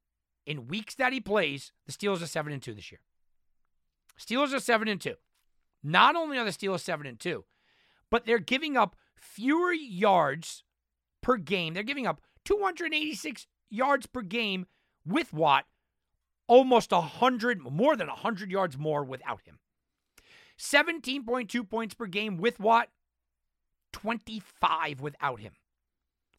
in 0.44 0.66
weeks 0.66 0.96
that 0.96 1.12
he 1.12 1.20
plays, 1.20 1.70
the 1.86 1.92
Steelers 1.92 2.22
are 2.22 2.26
7 2.26 2.52
and 2.52 2.62
2 2.62 2.74
this 2.74 2.90
year. 2.90 3.00
Steelers 4.18 4.52
are 4.52 4.60
7 4.60 4.88
and 4.88 5.00
2. 5.00 5.14
Not 5.82 6.16
only 6.16 6.38
are 6.38 6.44
the 6.44 6.50
Steelers 6.50 6.80
7 6.80 7.06
and 7.06 7.20
2, 7.20 7.44
but 8.10 8.26
they're 8.26 8.38
giving 8.38 8.76
up 8.76 8.96
fewer 9.14 9.72
yards 9.72 10.64
per 11.22 11.36
game. 11.36 11.74
They're 11.74 11.82
giving 11.82 12.06
up 12.06 12.20
286 12.44 13.46
yards 13.70 14.06
per 14.06 14.22
game 14.22 14.66
with 15.06 15.32
Watt, 15.32 15.66
almost 16.46 16.92
a 16.92 16.96
100, 16.96 17.60
more 17.60 17.96
than 17.96 18.08
100 18.08 18.50
yards 18.50 18.76
more 18.76 19.04
without 19.04 19.42
him. 19.42 19.58
17.2 20.58 21.68
points 21.68 21.94
per 21.94 22.06
game 22.06 22.36
with 22.36 22.58
Watt, 22.58 22.88
25 23.92 25.00
without 25.00 25.40
him. 25.40 25.52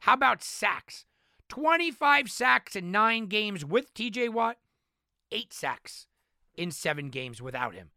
How 0.01 0.13
about 0.13 0.43
sacks? 0.43 1.05
25 1.47 2.29
sacks 2.29 2.75
in 2.75 2.91
nine 2.91 3.27
games 3.27 3.65
with 3.65 3.93
TJ 3.93 4.29
Watt, 4.29 4.57
eight 5.31 5.53
sacks 5.53 6.07
in 6.59 6.71
seven 6.71 7.09
games 7.09 7.41
without 7.41 7.73
him. 7.73 7.91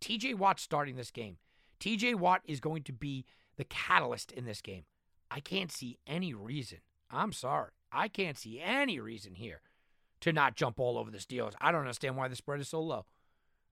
TJ 0.00 0.34
Watt 0.34 0.58
starting 0.58 0.96
this 0.96 1.12
game. 1.12 1.36
TJ 1.78 2.16
Watt 2.16 2.42
is 2.44 2.58
going 2.58 2.82
to 2.82 2.92
be 2.92 3.24
the 3.56 3.64
catalyst 3.64 4.32
in 4.32 4.44
this 4.44 4.60
game. 4.60 4.82
I 5.30 5.38
can't 5.38 5.70
see 5.70 5.98
any 6.08 6.34
reason. 6.34 6.78
I'm 7.08 7.32
sorry. 7.32 7.70
I 7.92 8.08
can't 8.08 8.36
see 8.36 8.60
any 8.60 8.98
reason 8.98 9.34
here 9.34 9.60
to 10.22 10.32
not 10.32 10.56
jump 10.56 10.80
all 10.80 10.98
over 10.98 11.10
the 11.10 11.18
Steelers. 11.18 11.54
I 11.60 11.70
don't 11.70 11.82
understand 11.82 12.16
why 12.16 12.26
the 12.26 12.34
spread 12.34 12.60
is 12.60 12.68
so 12.68 12.80
low. 12.80 13.06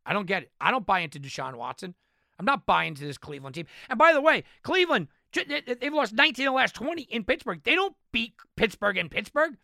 I 0.06 0.12
don't 0.12 0.26
get 0.26 0.44
it. 0.44 0.52
I 0.60 0.70
don't 0.70 0.86
buy 0.86 1.00
into 1.00 1.18
Deshaun 1.18 1.56
Watson. 1.56 1.94
I'm 2.38 2.46
not 2.46 2.64
buying 2.64 2.90
into 2.90 3.04
this 3.04 3.18
Cleveland 3.18 3.56
team. 3.56 3.66
And 3.90 3.98
by 3.98 4.12
the 4.12 4.20
way, 4.20 4.44
Cleveland, 4.62 5.08
they've 5.32 5.92
lost 5.92 6.14
19 6.14 6.46
of 6.46 6.52
the 6.52 6.56
last 6.56 6.76
20 6.76 7.02
in 7.02 7.24
Pittsburgh. 7.24 7.60
They 7.64 7.74
don't 7.74 7.96
beat 8.12 8.34
Pittsburgh 8.56 8.96
in 8.96 9.08
Pittsburgh. 9.08 9.56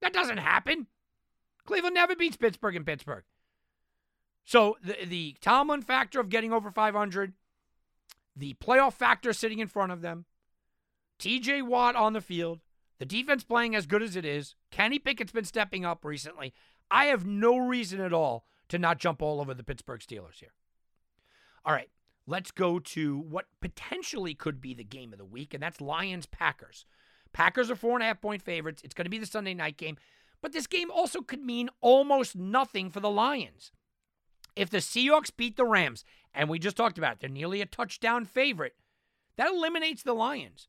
That 0.00 0.12
doesn't 0.12 0.38
happen. 0.38 0.88
Cleveland 1.64 1.94
never 1.94 2.16
beats 2.16 2.36
Pittsburgh 2.36 2.74
in 2.74 2.84
Pittsburgh. 2.84 3.22
So 4.44 4.76
the 4.82 4.96
the 5.04 5.36
Tomlin 5.40 5.82
factor 5.82 6.20
of 6.20 6.28
getting 6.28 6.52
over 6.52 6.70
500, 6.70 7.34
the 8.36 8.54
playoff 8.54 8.94
factor 8.94 9.32
sitting 9.32 9.58
in 9.58 9.68
front 9.68 9.92
of 9.92 10.02
them, 10.02 10.24
TJ 11.18 11.62
Watt 11.62 11.96
on 11.96 12.12
the 12.12 12.20
field, 12.20 12.60
the 12.98 13.06
defense 13.06 13.44
playing 13.44 13.74
as 13.74 13.86
good 13.86 14.02
as 14.02 14.16
it 14.16 14.24
is, 14.24 14.54
Kenny 14.70 14.98
Pickett's 14.98 15.32
been 15.32 15.44
stepping 15.44 15.84
up 15.84 16.04
recently. 16.04 16.52
I 16.90 17.06
have 17.06 17.26
no 17.26 17.56
reason 17.56 18.00
at 18.00 18.12
all 18.12 18.44
to 18.68 18.78
not 18.78 18.98
jump 18.98 19.22
all 19.22 19.40
over 19.40 19.54
the 19.54 19.64
Pittsburgh 19.64 20.00
Steelers 20.00 20.40
here. 20.40 20.52
All 21.64 21.72
right, 21.72 21.90
let's 22.26 22.50
go 22.50 22.78
to 22.78 23.18
what 23.18 23.46
potentially 23.60 24.34
could 24.34 24.60
be 24.60 24.74
the 24.74 24.84
game 24.84 25.12
of 25.12 25.18
the 25.18 25.24
week, 25.24 25.54
and 25.54 25.62
that's 25.62 25.80
Lions 25.80 26.26
Packers. 26.26 26.84
Packers 27.32 27.70
are 27.70 27.76
four 27.76 27.94
and 27.94 28.02
a 28.02 28.06
half 28.06 28.20
point 28.20 28.42
favorites. 28.42 28.82
It's 28.84 28.94
going 28.94 29.04
to 29.04 29.10
be 29.10 29.18
the 29.18 29.26
Sunday 29.26 29.54
night 29.54 29.76
game, 29.76 29.96
but 30.40 30.52
this 30.52 30.66
game 30.66 30.90
also 30.90 31.22
could 31.22 31.40
mean 31.40 31.70
almost 31.80 32.36
nothing 32.36 32.90
for 32.90 33.00
the 33.00 33.10
Lions. 33.10 33.72
If 34.54 34.70
the 34.70 34.78
Seahawks 34.78 35.30
beat 35.34 35.56
the 35.56 35.64
Rams, 35.64 36.04
and 36.34 36.48
we 36.48 36.58
just 36.58 36.76
talked 36.76 36.98
about 36.98 37.14
it, 37.14 37.20
they're 37.20 37.30
nearly 37.30 37.60
a 37.60 37.66
touchdown 37.66 38.24
favorite, 38.24 38.74
that 39.36 39.50
eliminates 39.50 40.02
the 40.02 40.14
Lions. 40.14 40.68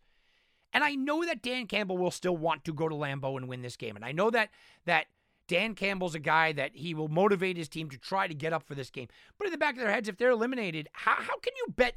And 0.73 0.83
I 0.83 0.95
know 0.95 1.23
that 1.25 1.41
Dan 1.41 1.67
Campbell 1.67 1.97
will 1.97 2.11
still 2.11 2.35
want 2.35 2.63
to 2.65 2.73
go 2.73 2.89
to 2.89 2.95
Lambeau 2.95 3.37
and 3.37 3.47
win 3.47 3.61
this 3.61 3.77
game. 3.77 3.95
And 3.95 4.03
I 4.03 4.11
know 4.11 4.31
that 4.31 4.49
that 4.85 5.05
Dan 5.47 5.75
Campbell's 5.75 6.15
a 6.15 6.19
guy 6.19 6.51
that 6.53 6.71
he 6.75 6.93
will 6.93 7.09
motivate 7.09 7.57
his 7.57 7.69
team 7.69 7.89
to 7.89 7.97
try 7.97 8.27
to 8.27 8.33
get 8.33 8.53
up 8.53 8.63
for 8.63 8.75
this 8.75 8.89
game. 8.89 9.07
But 9.37 9.45
in 9.45 9.51
the 9.51 9.57
back 9.57 9.75
of 9.75 9.81
their 9.81 9.91
heads, 9.91 10.09
if 10.09 10.17
they're 10.17 10.31
eliminated, 10.31 10.87
how, 10.93 11.15
how 11.15 11.37
can 11.39 11.53
you 11.57 11.73
bet? 11.75 11.95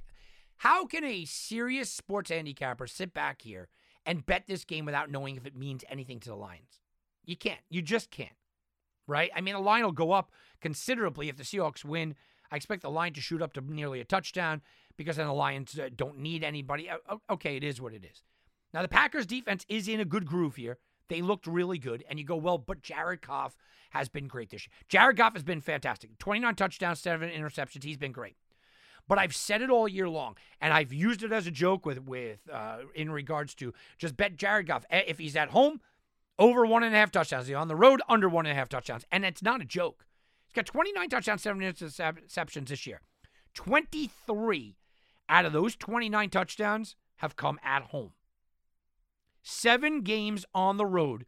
How 0.58 0.86
can 0.86 1.04
a 1.04 1.24
serious 1.24 1.90
sports 1.90 2.30
handicapper 2.30 2.86
sit 2.86 3.14
back 3.14 3.42
here 3.42 3.68
and 4.04 4.26
bet 4.26 4.44
this 4.46 4.64
game 4.64 4.84
without 4.84 5.10
knowing 5.10 5.36
if 5.36 5.46
it 5.46 5.56
means 5.56 5.84
anything 5.88 6.20
to 6.20 6.28
the 6.28 6.36
Lions? 6.36 6.80
You 7.24 7.36
can't. 7.36 7.60
You 7.70 7.82
just 7.82 8.10
can't. 8.10 8.30
Right? 9.06 9.30
I 9.34 9.40
mean, 9.40 9.54
the 9.54 9.60
line 9.60 9.84
will 9.84 9.92
go 9.92 10.12
up 10.12 10.32
considerably 10.60 11.28
if 11.28 11.36
the 11.36 11.44
Seahawks 11.44 11.84
win. 11.84 12.14
I 12.50 12.56
expect 12.56 12.82
the 12.82 12.90
line 12.90 13.12
to 13.14 13.20
shoot 13.20 13.42
up 13.42 13.52
to 13.54 13.60
nearly 13.60 14.00
a 14.00 14.04
touchdown 14.04 14.62
because 14.96 15.16
then 15.16 15.26
the 15.26 15.32
Lions 15.32 15.78
uh, 15.78 15.88
don't 15.94 16.18
need 16.18 16.42
anybody. 16.42 16.88
Okay, 17.30 17.56
it 17.56 17.64
is 17.64 17.80
what 17.80 17.92
it 17.92 18.04
is. 18.04 18.22
Now, 18.72 18.82
the 18.82 18.88
Packers 18.88 19.26
defense 19.26 19.64
is 19.68 19.88
in 19.88 20.00
a 20.00 20.04
good 20.04 20.26
groove 20.26 20.56
here. 20.56 20.78
They 21.08 21.22
looked 21.22 21.46
really 21.46 21.78
good. 21.78 22.04
And 22.08 22.18
you 22.18 22.24
go, 22.24 22.36
well, 22.36 22.58
but 22.58 22.82
Jared 22.82 23.22
Goff 23.22 23.56
has 23.90 24.08
been 24.08 24.26
great 24.26 24.50
this 24.50 24.66
year. 24.66 24.72
Jared 24.88 25.16
Goff 25.16 25.34
has 25.34 25.42
been 25.42 25.60
fantastic. 25.60 26.18
29 26.18 26.54
touchdowns, 26.54 27.00
seven 27.00 27.30
interceptions. 27.30 27.84
He's 27.84 27.96
been 27.96 28.12
great. 28.12 28.36
But 29.08 29.18
I've 29.18 29.36
said 29.36 29.62
it 29.62 29.70
all 29.70 29.86
year 29.86 30.08
long, 30.08 30.36
and 30.60 30.72
I've 30.72 30.92
used 30.92 31.22
it 31.22 31.30
as 31.30 31.46
a 31.46 31.52
joke 31.52 31.86
with 31.86 32.00
with 32.00 32.40
uh, 32.52 32.78
in 32.92 33.08
regards 33.08 33.54
to 33.56 33.72
just 33.98 34.16
bet 34.16 34.36
Jared 34.36 34.66
Goff 34.66 34.84
if 34.90 35.18
he's 35.18 35.36
at 35.36 35.50
home 35.50 35.80
over 36.38 36.66
one 36.66 36.82
and 36.82 36.94
a 36.94 36.98
half 36.98 37.10
touchdowns. 37.10 37.46
He's 37.46 37.56
on 37.56 37.68
the 37.68 37.76
road 37.76 38.02
under 38.08 38.28
one 38.28 38.46
and 38.46 38.52
a 38.52 38.58
half 38.58 38.68
touchdowns, 38.68 39.04
and 39.10 39.24
it's 39.24 39.42
not 39.42 39.60
a 39.60 39.64
joke. 39.64 40.04
He's 40.46 40.54
got 40.54 40.66
29 40.66 41.08
touchdowns, 41.08 41.42
seven 41.42 41.62
interceptions 41.62 42.68
this 42.68 42.86
year. 42.86 43.00
23 43.54 44.76
out 45.28 45.44
of 45.44 45.52
those 45.52 45.76
29 45.76 46.30
touchdowns 46.30 46.96
have 47.16 47.36
come 47.36 47.58
at 47.64 47.84
home. 47.84 48.12
Seven 49.42 50.02
games 50.02 50.44
on 50.54 50.76
the 50.76 50.86
road. 50.86 51.26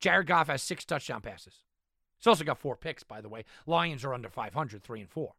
Jared 0.00 0.26
Goff 0.26 0.48
has 0.48 0.62
six 0.62 0.84
touchdown 0.84 1.22
passes. 1.22 1.62
He's 2.18 2.26
also 2.26 2.44
got 2.44 2.58
four 2.58 2.76
picks, 2.76 3.02
by 3.02 3.20
the 3.20 3.28
way. 3.28 3.44
Lions 3.66 4.04
are 4.04 4.14
under 4.14 4.28
500, 4.28 4.82
three 4.82 5.00
and 5.00 5.10
four. 5.10 5.34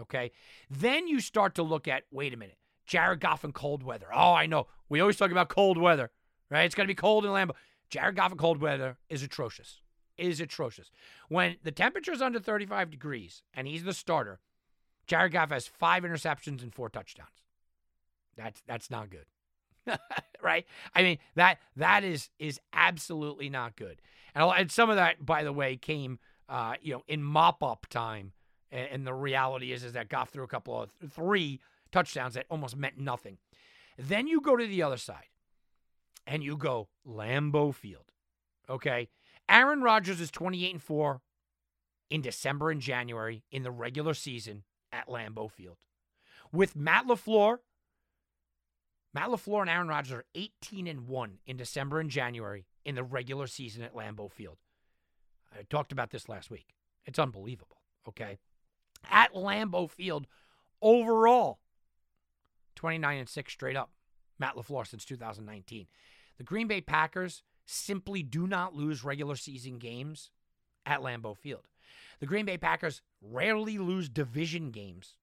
Okay. 0.00 0.30
Then 0.70 1.08
you 1.08 1.20
start 1.20 1.54
to 1.56 1.62
look 1.62 1.88
at 1.88 2.04
wait 2.10 2.32
a 2.32 2.36
minute, 2.36 2.58
Jared 2.86 3.20
Goff 3.20 3.44
in 3.44 3.52
cold 3.52 3.82
weather. 3.82 4.06
Oh, 4.12 4.32
I 4.32 4.46
know. 4.46 4.68
We 4.88 5.00
always 5.00 5.16
talk 5.16 5.30
about 5.30 5.48
cold 5.48 5.76
weather, 5.76 6.10
right? 6.50 6.64
It's 6.64 6.74
going 6.74 6.86
to 6.86 6.90
be 6.90 6.94
cold 6.94 7.24
in 7.24 7.32
Lambeau. 7.32 7.54
Jared 7.90 8.16
Goff 8.16 8.32
in 8.32 8.38
cold 8.38 8.60
weather 8.60 8.98
is 9.08 9.22
atrocious. 9.22 9.80
Is 10.16 10.40
atrocious. 10.40 10.90
When 11.28 11.56
the 11.62 11.70
temperature 11.70 12.12
is 12.12 12.20
under 12.20 12.40
35 12.40 12.90
degrees 12.90 13.42
and 13.54 13.68
he's 13.68 13.84
the 13.84 13.92
starter, 13.92 14.40
Jared 15.06 15.32
Goff 15.32 15.50
has 15.50 15.66
five 15.66 16.02
interceptions 16.02 16.62
and 16.62 16.74
four 16.74 16.88
touchdowns. 16.88 17.28
That's 18.36 18.62
that's 18.66 18.90
not 18.90 19.10
good. 19.10 19.98
right? 20.42 20.66
I 20.94 21.02
mean 21.02 21.18
that 21.34 21.58
that 21.76 22.04
is 22.04 22.30
is 22.38 22.60
absolutely 22.72 23.48
not 23.48 23.76
good. 23.76 24.02
And, 24.34 24.50
and 24.56 24.70
some 24.70 24.90
of 24.90 24.96
that, 24.96 25.24
by 25.24 25.44
the 25.44 25.52
way, 25.52 25.76
came 25.76 26.18
uh, 26.48 26.74
you 26.80 26.94
know 26.94 27.02
in 27.06 27.22
mop 27.22 27.62
up 27.62 27.86
time. 27.88 28.32
And, 28.70 28.88
and 28.90 29.06
the 29.06 29.14
reality 29.14 29.72
is 29.72 29.82
is 29.84 29.94
that 29.94 30.08
Goff 30.08 30.30
threw 30.30 30.44
a 30.44 30.48
couple 30.48 30.80
of 30.80 30.90
three 31.10 31.60
touchdowns 31.90 32.34
that 32.34 32.46
almost 32.50 32.76
meant 32.76 32.98
nothing. 32.98 33.38
Then 33.96 34.26
you 34.26 34.40
go 34.40 34.56
to 34.56 34.66
the 34.66 34.82
other 34.82 34.96
side, 34.96 35.26
and 36.28 36.44
you 36.44 36.56
go 36.56 36.88
Lambeau 37.04 37.74
Field. 37.74 38.12
Okay, 38.70 39.08
Aaron 39.48 39.82
Rodgers 39.82 40.20
is 40.20 40.30
twenty 40.30 40.64
eight 40.64 40.74
and 40.74 40.82
four 40.82 41.22
in 42.10 42.20
December 42.20 42.70
and 42.70 42.80
January 42.80 43.42
in 43.50 43.62
the 43.64 43.70
regular 43.70 44.14
season 44.14 44.62
at 44.92 45.08
Lambeau 45.08 45.50
Field. 45.50 45.78
With 46.52 46.76
Matt 46.76 47.06
LaFleur 47.06 47.58
Matt 49.14 49.30
LaFleur 49.30 49.62
and 49.62 49.70
Aaron 49.70 49.88
Rodgers 49.88 50.12
are 50.12 50.24
18 50.34 50.86
and 50.86 51.08
1 51.08 51.38
in 51.46 51.56
December 51.56 51.98
and 51.98 52.10
January 52.10 52.66
in 52.84 52.94
the 52.94 53.02
regular 53.02 53.46
season 53.46 53.82
at 53.82 53.94
Lambeau 53.94 54.30
Field. 54.30 54.58
I 55.52 55.62
talked 55.68 55.92
about 55.92 56.10
this 56.10 56.28
last 56.28 56.50
week. 56.50 56.74
It's 57.06 57.18
unbelievable, 57.18 57.80
okay? 58.06 58.38
At 59.10 59.32
Lambeau 59.32 59.90
Field, 59.90 60.26
overall, 60.82 61.58
29 62.76 63.18
and 63.18 63.28
6 63.28 63.52
straight 63.52 63.76
up. 63.76 63.90
Matt 64.38 64.54
LaFleur 64.54 64.86
since 64.86 65.04
2019. 65.04 65.86
The 66.38 66.44
Green 66.44 66.68
Bay 66.68 66.80
Packers 66.80 67.42
simply 67.66 68.22
do 68.22 68.46
not 68.46 68.74
lose 68.74 69.04
regular 69.04 69.36
season 69.36 69.78
games 69.78 70.30
at 70.86 71.00
Lambeau 71.00 71.36
Field. 71.36 71.66
The 72.20 72.26
Green 72.26 72.46
Bay 72.46 72.56
Packers 72.56 73.02
rarely 73.20 73.78
lose 73.78 74.08
division 74.08 74.70
games 74.70 75.16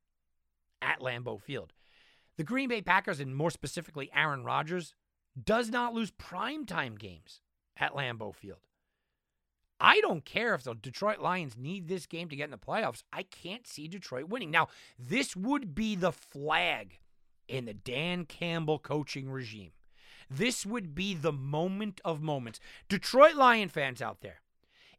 at 0.82 1.00
Lambeau 1.00 1.42
Field. 1.42 1.74
The 2.38 2.44
Green 2.44 2.70
Bay 2.70 2.82
Packers, 2.82 3.20
and 3.20 3.36
more 3.36 3.52
specifically 3.52 4.10
Aaron 4.14 4.44
Rodgers, 4.44 4.94
does 5.42 5.70
not 5.70 5.94
lose 5.94 6.12
primetime 6.12 7.00
games 7.00 7.42
at 7.78 7.94
Lambeau 7.94 8.34
Field. 8.34 8.60
I 9.80 10.00
don't 10.00 10.24
care 10.24 10.54
if 10.54 10.64
the 10.64 10.74
Detroit 10.74 11.20
Lions 11.20 11.58
need 11.58 11.88
this 11.88 12.06
game 12.06 12.30
to 12.30 12.36
get 12.36 12.46
in 12.46 12.52
the 12.52 12.58
playoffs. 12.58 13.04
I 13.12 13.24
can't 13.24 13.68
see 13.68 13.88
Detroit 13.88 14.30
winning. 14.30 14.52
Now, 14.52 14.70
this 14.98 15.36
would 15.36 15.76
be 15.76 15.96
the 15.96 16.14
flag 16.14 17.00
in 17.48 17.66
the 17.66 17.74
Dan 17.74 18.26
Campbell 18.26 18.80
coaching 18.80 19.30
regime. 19.30 19.72
This 20.30 20.66
would 20.66 20.96
be 20.96 21.14
the 21.14 21.32
moment 21.32 22.02
of 22.04 22.22
moments. 22.22 22.60
Detroit 22.90 23.36
Lion 23.36 23.70
fans 23.70 24.02
out 24.02 24.22
there, 24.22 24.42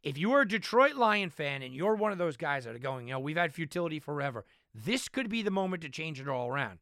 if 0.03 0.17
you 0.17 0.31
are 0.33 0.41
a 0.41 0.47
Detroit 0.47 0.95
Lion 0.95 1.29
fan 1.29 1.61
and 1.61 1.73
you're 1.73 1.95
one 1.95 2.11
of 2.11 2.17
those 2.17 2.37
guys 2.37 2.65
that 2.65 2.75
are 2.75 2.79
going, 2.79 3.07
you 3.07 3.13
know, 3.13 3.19
we've 3.19 3.37
had 3.37 3.53
futility 3.53 3.99
forever, 3.99 4.45
this 4.73 5.09
could 5.09 5.29
be 5.29 5.41
the 5.41 5.51
moment 5.51 5.81
to 5.81 5.89
change 5.89 6.21
it 6.21 6.29
all 6.29 6.47
around. 6.47 6.79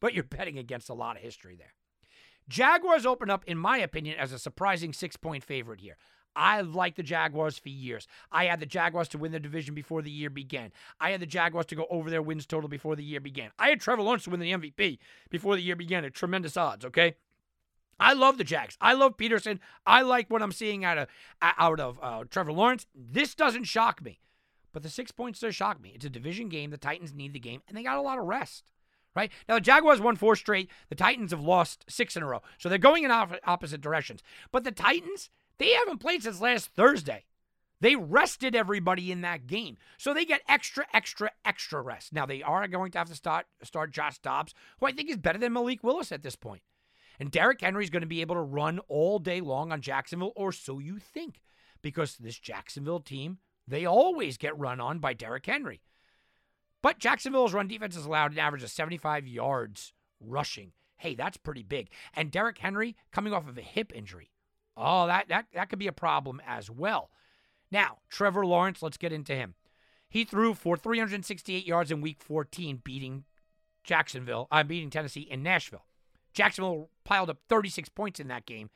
But 0.00 0.14
you're 0.14 0.24
betting 0.24 0.58
against 0.58 0.88
a 0.88 0.94
lot 0.94 1.16
of 1.16 1.22
history 1.22 1.56
there. 1.56 1.74
Jaguars 2.48 3.06
open 3.06 3.30
up, 3.30 3.44
in 3.46 3.56
my 3.56 3.78
opinion, 3.78 4.16
as 4.18 4.32
a 4.32 4.38
surprising 4.38 4.92
six 4.92 5.16
point 5.16 5.44
favorite 5.44 5.80
here. 5.80 5.96
I 6.34 6.62
like 6.62 6.96
the 6.96 7.02
Jaguars 7.02 7.58
for 7.58 7.68
years. 7.68 8.06
I 8.30 8.46
had 8.46 8.58
the 8.58 8.66
Jaguars 8.66 9.08
to 9.08 9.18
win 9.18 9.32
the 9.32 9.40
division 9.40 9.74
before 9.74 10.02
the 10.02 10.10
year 10.10 10.30
began. 10.30 10.72
I 10.98 11.10
had 11.10 11.20
the 11.20 11.26
Jaguars 11.26 11.66
to 11.66 11.74
go 11.74 11.86
over 11.90 12.08
their 12.08 12.22
wins 12.22 12.46
total 12.46 12.68
before 12.68 12.96
the 12.96 13.04
year 13.04 13.20
began. 13.20 13.50
I 13.58 13.68
had 13.68 13.80
Trevor 13.80 14.02
Lawrence 14.02 14.24
to 14.24 14.30
win 14.30 14.40
the 14.40 14.52
MVP 14.52 14.98
before 15.30 15.56
the 15.56 15.62
year 15.62 15.76
began 15.76 16.04
at 16.04 16.14
tremendous 16.14 16.56
odds, 16.56 16.84
okay? 16.86 17.16
I 18.00 18.14
love 18.14 18.38
the 18.38 18.44
Jags. 18.44 18.76
I 18.80 18.94
love 18.94 19.16
Pederson. 19.16 19.58
I 19.86 20.02
like 20.02 20.30
what 20.30 20.42
I'm 20.42 20.52
seeing 20.52 20.84
out 20.84 20.98
of 20.98 21.08
out 21.40 21.80
of 21.80 21.98
uh, 22.02 22.24
Trevor 22.28 22.52
Lawrence. 22.52 22.86
This 22.94 23.34
doesn't 23.34 23.64
shock 23.64 24.02
me, 24.02 24.20
but 24.72 24.82
the 24.82 24.88
six 24.88 25.12
points 25.12 25.40
does 25.40 25.54
shock 25.54 25.80
me. 25.80 25.92
It's 25.94 26.04
a 26.04 26.10
division 26.10 26.48
game. 26.48 26.70
The 26.70 26.78
Titans 26.78 27.14
need 27.14 27.32
the 27.32 27.40
game, 27.40 27.62
and 27.68 27.76
they 27.76 27.82
got 27.82 27.98
a 27.98 28.02
lot 28.02 28.18
of 28.18 28.24
rest. 28.24 28.72
Right 29.14 29.30
now, 29.48 29.56
the 29.56 29.60
Jaguars 29.60 30.00
won 30.00 30.16
four 30.16 30.36
straight. 30.36 30.70
The 30.88 30.94
Titans 30.94 31.32
have 31.32 31.42
lost 31.42 31.84
six 31.88 32.16
in 32.16 32.22
a 32.22 32.26
row, 32.26 32.42
so 32.58 32.68
they're 32.68 32.78
going 32.78 33.04
in 33.04 33.10
op- 33.10 33.38
opposite 33.44 33.82
directions. 33.82 34.22
But 34.50 34.64
the 34.64 34.72
Titans, 34.72 35.28
they 35.58 35.70
haven't 35.70 35.98
played 35.98 36.22
since 36.22 36.40
last 36.40 36.68
Thursday. 36.74 37.24
They 37.82 37.96
rested 37.96 38.54
everybody 38.54 39.10
in 39.10 39.22
that 39.22 39.48
game. 39.48 39.76
So 39.98 40.14
they 40.14 40.24
get 40.24 40.42
extra, 40.48 40.86
extra, 40.94 41.32
extra 41.44 41.82
rest. 41.82 42.12
Now 42.12 42.24
they 42.24 42.40
are 42.40 42.68
going 42.68 42.92
to 42.92 42.98
have 42.98 43.08
to 43.08 43.14
start 43.16 43.46
start 43.64 43.90
Josh 43.90 44.18
Dobbs, 44.18 44.54
who 44.78 44.86
I 44.86 44.92
think 44.92 45.10
is 45.10 45.16
better 45.16 45.38
than 45.38 45.52
Malik 45.52 45.82
Willis 45.82 46.12
at 46.12 46.22
this 46.22 46.36
point. 46.36 46.62
And 47.22 47.30
Derrick 47.30 47.60
Henry 47.60 47.84
is 47.84 47.90
going 47.90 48.00
to 48.00 48.06
be 48.08 48.20
able 48.20 48.34
to 48.34 48.40
run 48.40 48.80
all 48.88 49.20
day 49.20 49.40
long 49.40 49.70
on 49.70 49.80
Jacksonville, 49.80 50.32
or 50.34 50.50
so 50.50 50.80
you 50.80 50.98
think. 50.98 51.40
Because 51.80 52.16
this 52.16 52.36
Jacksonville 52.36 52.98
team, 52.98 53.38
they 53.64 53.86
always 53.86 54.36
get 54.36 54.58
run 54.58 54.80
on 54.80 54.98
by 54.98 55.12
Derrick 55.12 55.46
Henry. 55.46 55.82
But 56.82 56.98
Jacksonville's 56.98 57.54
run 57.54 57.68
defense 57.68 57.94
has 57.94 58.06
allowed 58.06 58.32
an 58.32 58.40
average 58.40 58.64
of 58.64 58.72
75 58.72 59.28
yards 59.28 59.92
rushing. 60.18 60.72
Hey, 60.96 61.14
that's 61.14 61.36
pretty 61.36 61.62
big. 61.62 61.90
And 62.12 62.32
Derrick 62.32 62.58
Henry 62.58 62.96
coming 63.12 63.32
off 63.32 63.48
of 63.48 63.56
a 63.56 63.62
hip 63.62 63.92
injury. 63.94 64.32
Oh, 64.76 65.06
that 65.06 65.28
that 65.28 65.46
that 65.54 65.68
could 65.68 65.78
be 65.78 65.86
a 65.86 65.92
problem 65.92 66.42
as 66.44 66.72
well. 66.72 67.08
Now, 67.70 67.98
Trevor 68.10 68.44
Lawrence, 68.44 68.82
let's 68.82 68.96
get 68.96 69.12
into 69.12 69.36
him. 69.36 69.54
He 70.08 70.24
threw 70.24 70.54
for 70.54 70.76
368 70.76 71.64
yards 71.64 71.92
in 71.92 72.00
week 72.00 72.20
14, 72.20 72.80
beating 72.82 73.26
Jacksonville, 73.84 74.48
I'm 74.50 74.66
uh, 74.66 74.68
beating 74.68 74.90
Tennessee 74.90 75.28
in 75.30 75.44
Nashville. 75.44 75.84
Jacksonville 76.32 76.90
piled 77.04 77.30
up 77.30 77.38
36 77.48 77.88
points 77.90 78.20
in 78.20 78.28
that 78.28 78.46
game, 78.46 78.70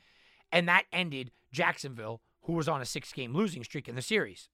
and 0.52 0.68
that 0.68 0.84
ended 0.92 1.30
Jacksonville, 1.52 2.20
who 2.42 2.52
was 2.52 2.68
on 2.68 2.80
a 2.80 2.84
six 2.84 3.12
game 3.12 3.34
losing 3.34 3.64
streak 3.64 3.88
in 3.88 3.94
the 3.96 4.02
series. 4.02 4.48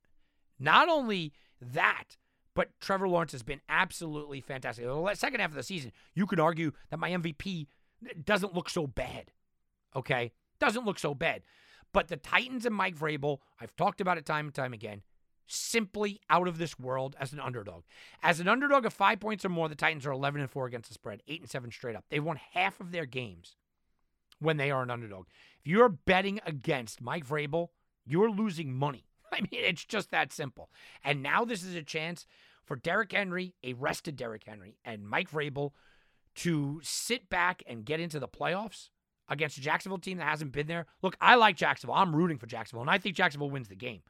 Not 0.58 0.88
only 0.88 1.32
that, 1.60 2.16
but 2.54 2.68
Trevor 2.80 3.08
Lawrence 3.08 3.32
has 3.32 3.42
been 3.42 3.60
absolutely 3.68 4.40
fantastic. 4.40 4.84
The 4.84 5.14
second 5.14 5.40
half 5.40 5.50
of 5.50 5.56
the 5.56 5.62
season, 5.62 5.92
you 6.14 6.26
could 6.26 6.40
argue 6.40 6.72
that 6.90 6.98
my 6.98 7.10
MVP 7.10 7.66
doesn't 8.24 8.54
look 8.54 8.68
so 8.68 8.86
bad. 8.86 9.30
Okay? 9.96 10.32
Doesn't 10.58 10.84
look 10.84 10.98
so 10.98 11.14
bad. 11.14 11.42
But 11.92 12.08
the 12.08 12.16
Titans 12.16 12.64
and 12.64 12.74
Mike 12.74 12.96
Vrabel, 12.96 13.38
I've 13.60 13.76
talked 13.76 14.00
about 14.00 14.18
it 14.18 14.24
time 14.24 14.46
and 14.46 14.54
time 14.54 14.72
again, 14.72 15.02
simply 15.46 16.20
out 16.30 16.48
of 16.48 16.58
this 16.58 16.78
world 16.78 17.16
as 17.20 17.32
an 17.32 17.40
underdog. 17.40 17.82
As 18.22 18.40
an 18.40 18.48
underdog 18.48 18.86
of 18.86 18.92
five 18.92 19.20
points 19.20 19.44
or 19.44 19.48
more, 19.48 19.68
the 19.68 19.74
Titans 19.74 20.06
are 20.06 20.12
11 20.12 20.40
and 20.40 20.50
4 20.50 20.66
against 20.66 20.88
the 20.88 20.94
spread, 20.94 21.22
8 21.28 21.40
and 21.42 21.50
7 21.50 21.70
straight 21.70 21.96
up. 21.96 22.04
They 22.10 22.20
won 22.20 22.38
half 22.52 22.80
of 22.80 22.92
their 22.92 23.06
games 23.06 23.56
when 24.38 24.56
they 24.56 24.70
are 24.70 24.82
an 24.82 24.90
underdog. 24.90 25.26
If 25.60 25.66
you're 25.66 25.88
betting 25.88 26.40
against 26.46 27.00
Mike 27.00 27.26
Vrabel, 27.26 27.68
you're 28.04 28.30
losing 28.30 28.74
money. 28.74 29.04
I 29.32 29.40
mean, 29.40 29.48
it's 29.52 29.84
just 29.84 30.10
that 30.10 30.32
simple. 30.32 30.70
And 31.04 31.22
now 31.22 31.44
this 31.44 31.62
is 31.62 31.74
a 31.74 31.82
chance 31.82 32.26
for 32.64 32.76
Derrick 32.76 33.12
Henry, 33.12 33.54
a 33.62 33.74
rested 33.74 34.16
Derrick 34.16 34.44
Henry, 34.46 34.76
and 34.84 35.06
Mike 35.06 35.30
Vrabel 35.30 35.70
to 36.34 36.80
sit 36.82 37.28
back 37.28 37.62
and 37.66 37.84
get 37.84 38.00
into 38.00 38.18
the 38.18 38.28
playoffs 38.28 38.88
against 39.28 39.58
a 39.58 39.60
Jacksonville 39.60 39.98
team 39.98 40.18
that 40.18 40.28
hasn't 40.28 40.52
been 40.52 40.66
there. 40.66 40.86
Look, 41.02 41.16
I 41.20 41.34
like 41.34 41.56
Jacksonville. 41.56 41.94
I'm 41.94 42.14
rooting 42.14 42.38
for 42.38 42.46
Jacksonville, 42.46 42.82
and 42.82 42.90
I 42.90 42.98
think 42.98 43.16
Jacksonville 43.16 43.50
wins 43.50 43.68
the 43.68 43.76
game. 43.76 44.02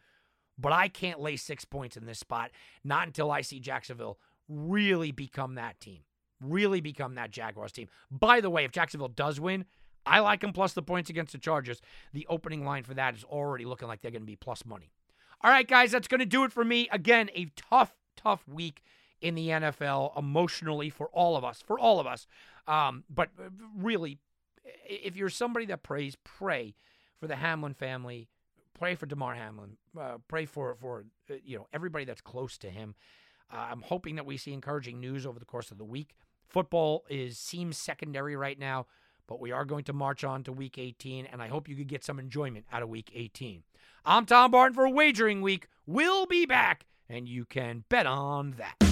But 0.63 0.73
I 0.73 0.89
can't 0.89 1.21
lay 1.21 1.37
six 1.37 1.65
points 1.65 1.97
in 1.97 2.07
this 2.07 2.21
spot, 2.21 2.51
not 2.85 3.07
until 3.07 3.31
I 3.31 3.43
see 3.43 3.61
Jacksonville 3.61 4.19
really 4.49 5.11
become 5.11 5.57
that 5.57 5.81
team, 5.81 6.01
really 6.41 6.81
become 6.81 7.17
that 7.17 7.31
Jaguars 7.31 7.73
team. 7.73 7.89
By 8.11 8.41
the 8.41 8.49
way, 8.49 8.65
if 8.65 8.71
Jacksonville 8.71 9.09
does 9.09 9.41
win, 9.41 9.67
I 10.07 10.21
like 10.21 10.41
them 10.41 10.53
plus 10.53 10.73
the 10.73 10.83
points 10.83 11.11
against 11.11 11.33
the 11.33 11.39
Chargers. 11.39 11.83
The 12.13 12.27
opening 12.29 12.65
line 12.65 12.85
for 12.85 12.95
that 12.95 13.15
is 13.15 13.25
already 13.25 13.65
looking 13.65 13.89
like 13.89 14.01
they're 14.01 14.11
going 14.11 14.23
to 14.23 14.27
be 14.27 14.37
plus 14.37 14.65
money. 14.65 14.93
All 15.43 15.51
right, 15.51 15.67
guys, 15.67 15.91
that's 15.91 16.09
going 16.09 16.21
to 16.21 16.27
do 16.27 16.45
it 16.45 16.53
for 16.53 16.65
me. 16.65 16.89
Again, 16.93 17.29
a 17.35 17.47
tough, 17.57 17.93
tough 18.17 18.47
week 18.47 18.83
in 19.21 19.35
the 19.35 19.49
NFL 19.49 20.17
emotionally 20.17 20.91
for 20.91 21.09
all 21.09 21.37
of 21.37 21.45
us, 21.45 21.61
for 21.61 21.79
all 21.79 21.99
of 21.99 22.07
us. 22.07 22.27
Um, 22.69 23.05
but 23.11 23.31
uh, 23.39 23.49
really, 23.77 24.19
if 24.89 25.17
you're 25.17 25.29
somebody 25.29 25.67
that 25.67 25.83
prays, 25.83 26.17
pray 26.23 26.75
for 27.19 27.27
the 27.27 27.37
Hamlin 27.37 27.75
family 27.75 28.29
pray 28.75 28.95
for 28.95 29.07
Damar 29.07 29.35
Hamlin. 29.35 29.77
Uh, 29.99 30.19
pray 30.29 30.47
for 30.47 30.75
for 30.75 31.05
uh, 31.31 31.35
you 31.45 31.57
know 31.59 31.67
everybody 31.73 32.05
that's 32.05 32.21
close 32.21 32.59
to 32.59 32.71
him. 32.71 32.95
Uh, 33.53 33.69
I'm 33.71 33.83
hoping 33.83 34.17
that 34.17 34.27
we 34.27 34.37
see 34.37 34.53
encouraging 34.53 35.01
news 35.01 35.27
over 35.27 35.39
the 35.39 35.45
course 35.45 35.71
of 35.71 35.79
the 35.79 35.85
week. 35.85 36.15
Football 36.49 37.05
is 37.09 37.39
seems 37.39 37.77
secondary 37.77 38.37
right 38.37 38.59
now, 38.59 38.87
but 39.27 39.41
we 39.41 39.53
are 39.53 39.65
going 39.65 39.85
to 39.85 39.93
march 39.93 40.25
on 40.25 40.45
to 40.45 40.53
Week 40.53 40.79
18, 40.79 41.27
and 41.27 41.43
I 41.43 41.49
hope 41.49 41.69
you 41.69 41.77
could 41.77 41.89
get 41.89 42.05
some 42.05 42.19
enjoyment 42.19 42.67
out 42.73 42.83
of 42.83 42.89
Week 42.89 43.11
18. 43.15 43.63
I'm 44.05 44.27
Tom 44.27 44.51
Barton 44.51 44.75
for 44.75 44.89
Wagering 44.89 45.41
Week. 45.41 45.67
We'll 45.87 46.27
be 46.27 46.45
back, 46.45 46.85
and 47.09 47.29
you 47.29 47.45
can 47.45 47.85
bet 47.89 48.07
on 48.07 48.57
that. 48.59 48.92